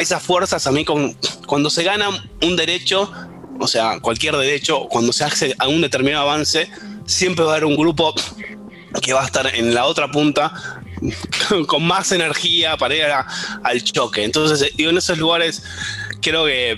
esas 0.00 0.22
fuerzas 0.22 0.66
a 0.66 0.72
mí, 0.72 0.84
con, 0.84 1.16
cuando 1.46 1.70
se 1.70 1.82
gana 1.82 2.08
un 2.42 2.56
derecho, 2.56 3.10
o 3.58 3.66
sea, 3.66 4.00
cualquier 4.00 4.36
derecho, 4.36 4.86
cuando 4.88 5.12
se 5.12 5.24
hace 5.24 5.54
a 5.58 5.68
un 5.68 5.80
determinado 5.82 6.28
avance, 6.28 6.70
siempre 7.06 7.44
va 7.44 7.52
a 7.52 7.54
haber 7.56 7.66
un 7.66 7.76
grupo 7.76 8.14
que 9.02 9.12
va 9.12 9.22
a 9.22 9.26
estar 9.26 9.54
en 9.54 9.74
la 9.74 9.84
otra 9.84 10.10
punta 10.10 10.79
con 11.66 11.84
más 11.84 12.12
energía 12.12 12.76
para 12.76 12.94
ir 12.94 13.04
al 13.62 13.84
choque. 13.84 14.24
Entonces, 14.24 14.72
en 14.76 14.96
esos 14.96 15.18
lugares 15.18 15.62
creo 16.20 16.46
que 16.46 16.76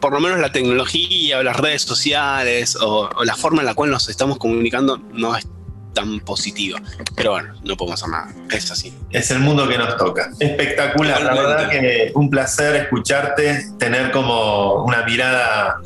por 0.00 0.12
lo 0.12 0.20
menos 0.20 0.40
la 0.40 0.50
tecnología 0.50 1.38
o 1.38 1.42
las 1.42 1.56
redes 1.56 1.82
sociales 1.82 2.76
o, 2.80 3.08
la 3.24 3.36
forma 3.36 3.60
en 3.60 3.66
la 3.66 3.74
cual 3.74 3.90
nos 3.90 4.08
estamos 4.08 4.36
comunicando 4.38 4.98
no 5.12 5.36
es 5.36 5.46
tan 5.94 6.20
positiva. 6.20 6.80
Pero 7.14 7.32
bueno, 7.32 7.54
no 7.62 7.76
podemos 7.76 8.02
hacer 8.02 8.12
nada. 8.12 8.34
Es 8.50 8.70
así. 8.70 8.92
Es 9.10 9.30
el 9.30 9.40
mundo 9.40 9.68
que 9.68 9.78
nos 9.78 9.96
toca. 9.96 10.30
Espectacular. 10.40 11.22
La 11.22 11.34
verdad 11.34 11.70
que 11.70 12.10
un 12.14 12.30
placer 12.30 12.74
escucharte, 12.76 13.66
tener 13.78 14.10
como 14.10 14.84
una 14.84 15.04
mirada 15.04 15.76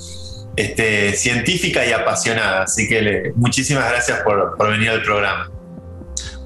este, 0.57 1.12
científica 1.12 1.84
y 1.84 1.93
apasionada. 1.93 2.62
Así 2.62 2.89
que 2.89 3.32
muchísimas 3.34 3.91
gracias 3.91 4.20
por 4.20 4.70
venir 4.70 4.91
al 4.91 5.03
programa. 5.03 5.51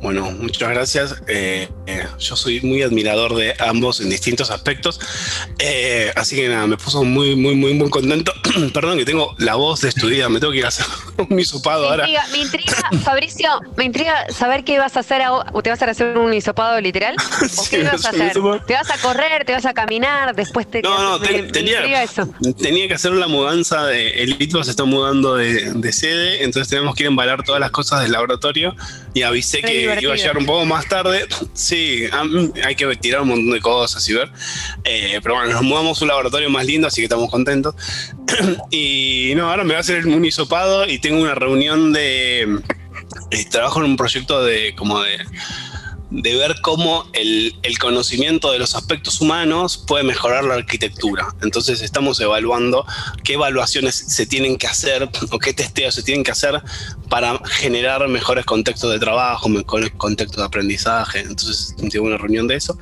Bueno, 0.01 0.31
muchas 0.31 0.71
gracias. 0.71 1.23
Eh, 1.29 1.69
eh, 1.87 2.07
yo 2.19 2.35
soy 2.35 2.61
muy 2.63 2.83
admirador 2.83 3.35
de 3.35 3.55
ambos 3.59 4.01
en 4.01 4.09
distintos 4.09 4.51
aspectos. 4.51 4.99
Eh, 5.59 6.11
así 6.17 6.37
que 6.37 6.49
nada, 6.49 6.67
me 6.67 6.79
puso 6.79 7.05
muy, 7.05 7.37
muy, 7.37 7.55
muy, 7.55 7.75
muy 7.75 7.91
contento. 7.91 8.33
Perdón 8.73 8.97
que 8.97 9.05
tengo 9.05 9.35
la 9.39 9.57
voz 9.57 9.83
destruida, 9.83 10.29
me 10.31 10.41
tengo 10.41 10.53
que 10.53 10.59
ir 10.61 10.65
a 10.65 10.69
hacer 10.69 10.87
un 11.29 11.39
hisopado 11.39 11.91
ahora. 11.91 12.07
me 12.33 12.39
intriga, 12.39 12.73
Fabricio, 13.05 13.61
me 13.77 13.85
intriga 13.85 14.27
saber 14.31 14.65
qué 14.65 14.79
vas 14.79 14.97
a 14.97 15.01
hacer. 15.01 15.21
¿Te 15.63 15.71
vas 15.71 15.83
a 15.83 15.91
hacer 15.91 16.17
un 16.17 16.33
hisopado 16.33 16.81
literal? 16.81 17.17
¿O 17.57 17.65
qué 17.69 17.83
vas 17.83 18.07
a 18.07 18.09
hacer? 18.11 18.33
¿Te 18.67 18.73
vas 18.73 18.91
a 18.91 18.99
correr? 18.99 19.45
¿Te 19.45 19.53
vas 19.53 19.67
a 19.67 19.75
caminar? 19.75 20.35
Después 20.35 20.71
te. 20.71 20.81
No, 20.81 20.99
no, 21.03 21.21
tenía, 21.21 21.83
tenía 22.57 22.89
que 22.89 22.95
hacer 22.95 23.13
la 23.13 23.29
mudanza 23.29 23.85
de. 23.85 24.23
El 24.23 24.41
ITBA 24.41 24.65
se 24.65 24.71
está 24.71 24.85
mudando 24.85 25.35
de, 25.35 25.75
de 25.75 25.93
sede, 25.93 26.43
entonces 26.43 26.71
tenemos 26.71 26.95
que 26.95 27.05
embalar 27.05 27.43
todas 27.43 27.61
las 27.61 27.71
cosas 27.71 28.03
del 28.03 28.13
laboratorio 28.13 28.75
y 29.13 29.23
avisé 29.23 29.61
que 29.61 29.90
iba 30.01 30.13
a 30.13 30.17
llegar 30.17 30.39
un 30.39 30.47
poco 30.47 30.65
más 30.65 30.89
tarde. 30.89 31.27
Sí, 31.55 32.05
hay 32.65 32.75
que 32.75 32.97
tirar 32.97 33.23
un 33.23 33.29
montón 33.29 33.51
de 33.51 33.61
cosas 33.61 34.09
y 34.09 34.15
ver. 34.15 34.31
Eh, 34.85 35.21
pero 35.23 35.37
bueno, 35.37 35.53
nos 35.53 35.63
mudamos 35.63 36.01
a 36.01 36.05
un 36.05 36.09
laboratorio 36.09 36.51
más 36.51 36.67
lindo, 36.67 36.89
así 36.89 37.01
que 37.01 37.05
estamos 37.05 37.31
contentos. 37.31 37.75
y 38.71 39.33
no, 39.37 39.51
ahora 39.51 39.65
me 39.65 39.73
va 39.73 39.79
a 39.79 39.81
hacer 39.81 40.07
un 40.07 40.25
hisopado 40.25 40.87
y 40.87 40.99
tengo 40.99 41.21
una 41.21 41.35
reunión 41.35 41.93
de. 41.93 42.61
Eh, 43.31 43.45
trabajo 43.51 43.81
en 43.81 43.87
un 43.87 43.97
proyecto 43.97 44.45
de 44.45 44.75
como 44.77 45.01
de 45.03 45.19
de 46.11 46.37
ver 46.37 46.61
cómo 46.61 47.09
el, 47.13 47.55
conocimiento 47.79 48.53
de 48.53 48.59
los 48.59 48.75
aspectos 48.75 49.21
humanos 49.21 49.83
puede 49.87 50.05
mejorar 50.05 50.45
la 50.45 50.55
arquitectura. 50.55 51.29
Entonces 51.41 51.81
estamos 51.81 52.21
evaluando 52.21 52.85
qué 53.25 53.35
evaluaciones 53.35 53.95
se 53.95 54.27
tienen 54.27 54.59
que 54.59 54.67
hacer 54.67 55.09
o 55.31 55.39
qué 55.39 55.55
testeos 55.55 55.95
se 55.95 56.03
tienen 56.03 56.23
que 56.23 56.31
hacer 56.31 56.61
para 57.09 57.41
generar 57.47 58.07
mejores 58.09 58.45
contextos 58.45 58.93
de 58.93 58.99
trabajo, 58.99 59.49
mejores 59.49 59.93
contextos 59.97 60.39
de 60.39 60.45
aprendizaje. 60.45 61.21
Entonces 61.21 61.75
tengo 61.91 62.07
una 62.07 62.19
reunión 62.19 62.47
de 62.47 62.57
eso 62.57 62.79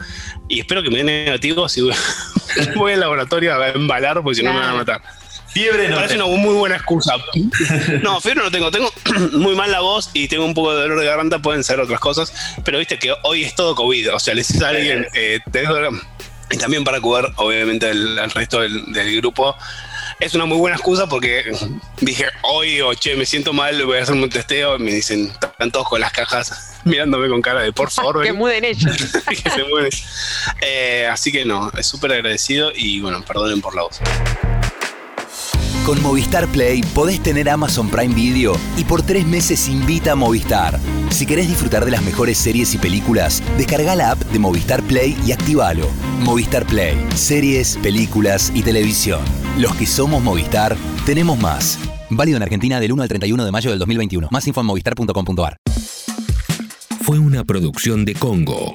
y 0.48 0.60
espero 0.60 0.82
que 0.82 0.90
me 0.90 0.98
den 0.98 1.06
negativo 1.06 1.68
si 1.68 1.82
voy 2.76 2.92
al 2.94 3.00
laboratorio 3.00 3.54
a 3.54 3.68
embalar 3.68 4.22
porque 4.22 4.36
si 4.36 4.42
no 4.42 4.52
me 4.52 4.60
van 4.60 4.70
a 4.70 4.74
matar. 4.74 5.17
Fiebre 5.58 5.88
no. 5.88 5.96
Parece 5.96 6.14
una 6.14 6.26
muy 6.26 6.54
buena 6.54 6.76
excusa. 6.76 7.14
No, 8.02 8.20
fiebre 8.20 8.42
no 8.44 8.50
tengo. 8.50 8.70
Tengo 8.70 8.92
muy 9.32 9.56
mal 9.56 9.72
la 9.72 9.80
voz 9.80 10.10
y 10.14 10.28
tengo 10.28 10.44
un 10.44 10.54
poco 10.54 10.74
de 10.74 10.82
dolor 10.82 11.00
de 11.00 11.06
garganta. 11.06 11.40
Pueden 11.40 11.64
ser 11.64 11.80
otras 11.80 11.98
cosas. 11.98 12.32
Pero 12.64 12.78
viste 12.78 12.98
que 12.98 13.12
hoy 13.24 13.42
es 13.42 13.54
todo 13.56 13.74
COVID. 13.74 14.14
O 14.14 14.20
sea, 14.20 14.34
le 14.34 14.42
a 14.42 14.68
alguien. 14.68 15.06
Eh, 15.14 15.40
y 16.50 16.56
también 16.56 16.84
para 16.84 17.00
cubrir, 17.00 17.30
obviamente, 17.36 17.88
al 17.88 18.30
resto 18.30 18.60
del, 18.60 19.16
grupo. 19.16 19.56
Es 20.20 20.34
una 20.34 20.46
muy 20.46 20.58
buena 20.58 20.76
excusa 20.76 21.08
porque 21.08 21.44
dije, 22.00 22.26
hoy, 22.42 22.80
o 22.80 22.92
che, 22.94 23.14
me 23.14 23.24
siento 23.24 23.52
mal, 23.52 23.84
voy 23.84 23.98
a 23.98 24.02
hacer 24.02 24.14
un 24.14 24.28
testeo. 24.30 24.76
Y 24.76 24.78
me 24.78 24.92
dicen, 24.92 25.32
están 25.40 25.72
todos 25.72 25.88
con 25.88 26.00
las 26.00 26.12
cajas 26.12 26.76
mirándome 26.84 27.28
con 27.28 27.42
cara 27.42 27.62
de 27.62 27.72
por 27.72 27.90
favor. 27.90 28.22
que 28.22 28.32
muden 28.32 28.64
ellos. 28.64 28.96
que 29.28 29.50
se 29.50 29.64
mueven. 29.64 29.90
Eh, 30.60 31.08
así 31.10 31.32
que 31.32 31.44
no, 31.44 31.72
es 31.76 31.86
súper 31.86 32.12
agradecido 32.12 32.70
y 32.74 33.00
bueno, 33.00 33.24
perdonen 33.24 33.60
por 33.60 33.74
la 33.74 33.82
voz. 33.82 34.00
Con 35.88 36.02
Movistar 36.02 36.46
Play 36.48 36.82
podés 36.82 37.18
tener 37.22 37.48
Amazon 37.48 37.88
Prime 37.88 38.14
Video 38.14 38.52
y 38.76 38.84
por 38.84 39.00
tres 39.00 39.26
meses 39.26 39.70
invita 39.70 40.12
a 40.12 40.16
Movistar. 40.16 40.78
Si 41.08 41.24
querés 41.24 41.48
disfrutar 41.48 41.86
de 41.86 41.90
las 41.90 42.02
mejores 42.02 42.36
series 42.36 42.74
y 42.74 42.76
películas, 42.76 43.42
descarga 43.56 43.94
la 43.94 44.10
app 44.10 44.18
de 44.18 44.38
Movistar 44.38 44.82
Play 44.82 45.16
y 45.26 45.32
activalo. 45.32 45.86
Movistar 46.20 46.66
Play, 46.66 46.94
series, 47.14 47.78
películas 47.78 48.52
y 48.54 48.62
televisión. 48.62 49.22
Los 49.56 49.74
que 49.76 49.86
somos 49.86 50.22
Movistar, 50.22 50.76
tenemos 51.06 51.40
más. 51.40 51.78
Válido 52.10 52.36
en 52.36 52.42
Argentina 52.42 52.78
del 52.80 52.92
1 52.92 53.04
al 53.04 53.08
31 53.08 53.42
de 53.46 53.50
mayo 53.50 53.70
del 53.70 53.78
2021. 53.78 54.28
Más 54.30 54.46
info 54.46 54.60
en 54.60 54.66
movistar.com.ar. 54.66 55.56
Fue 57.00 57.18
una 57.18 57.44
producción 57.44 58.04
de 58.04 58.12
Congo. 58.12 58.74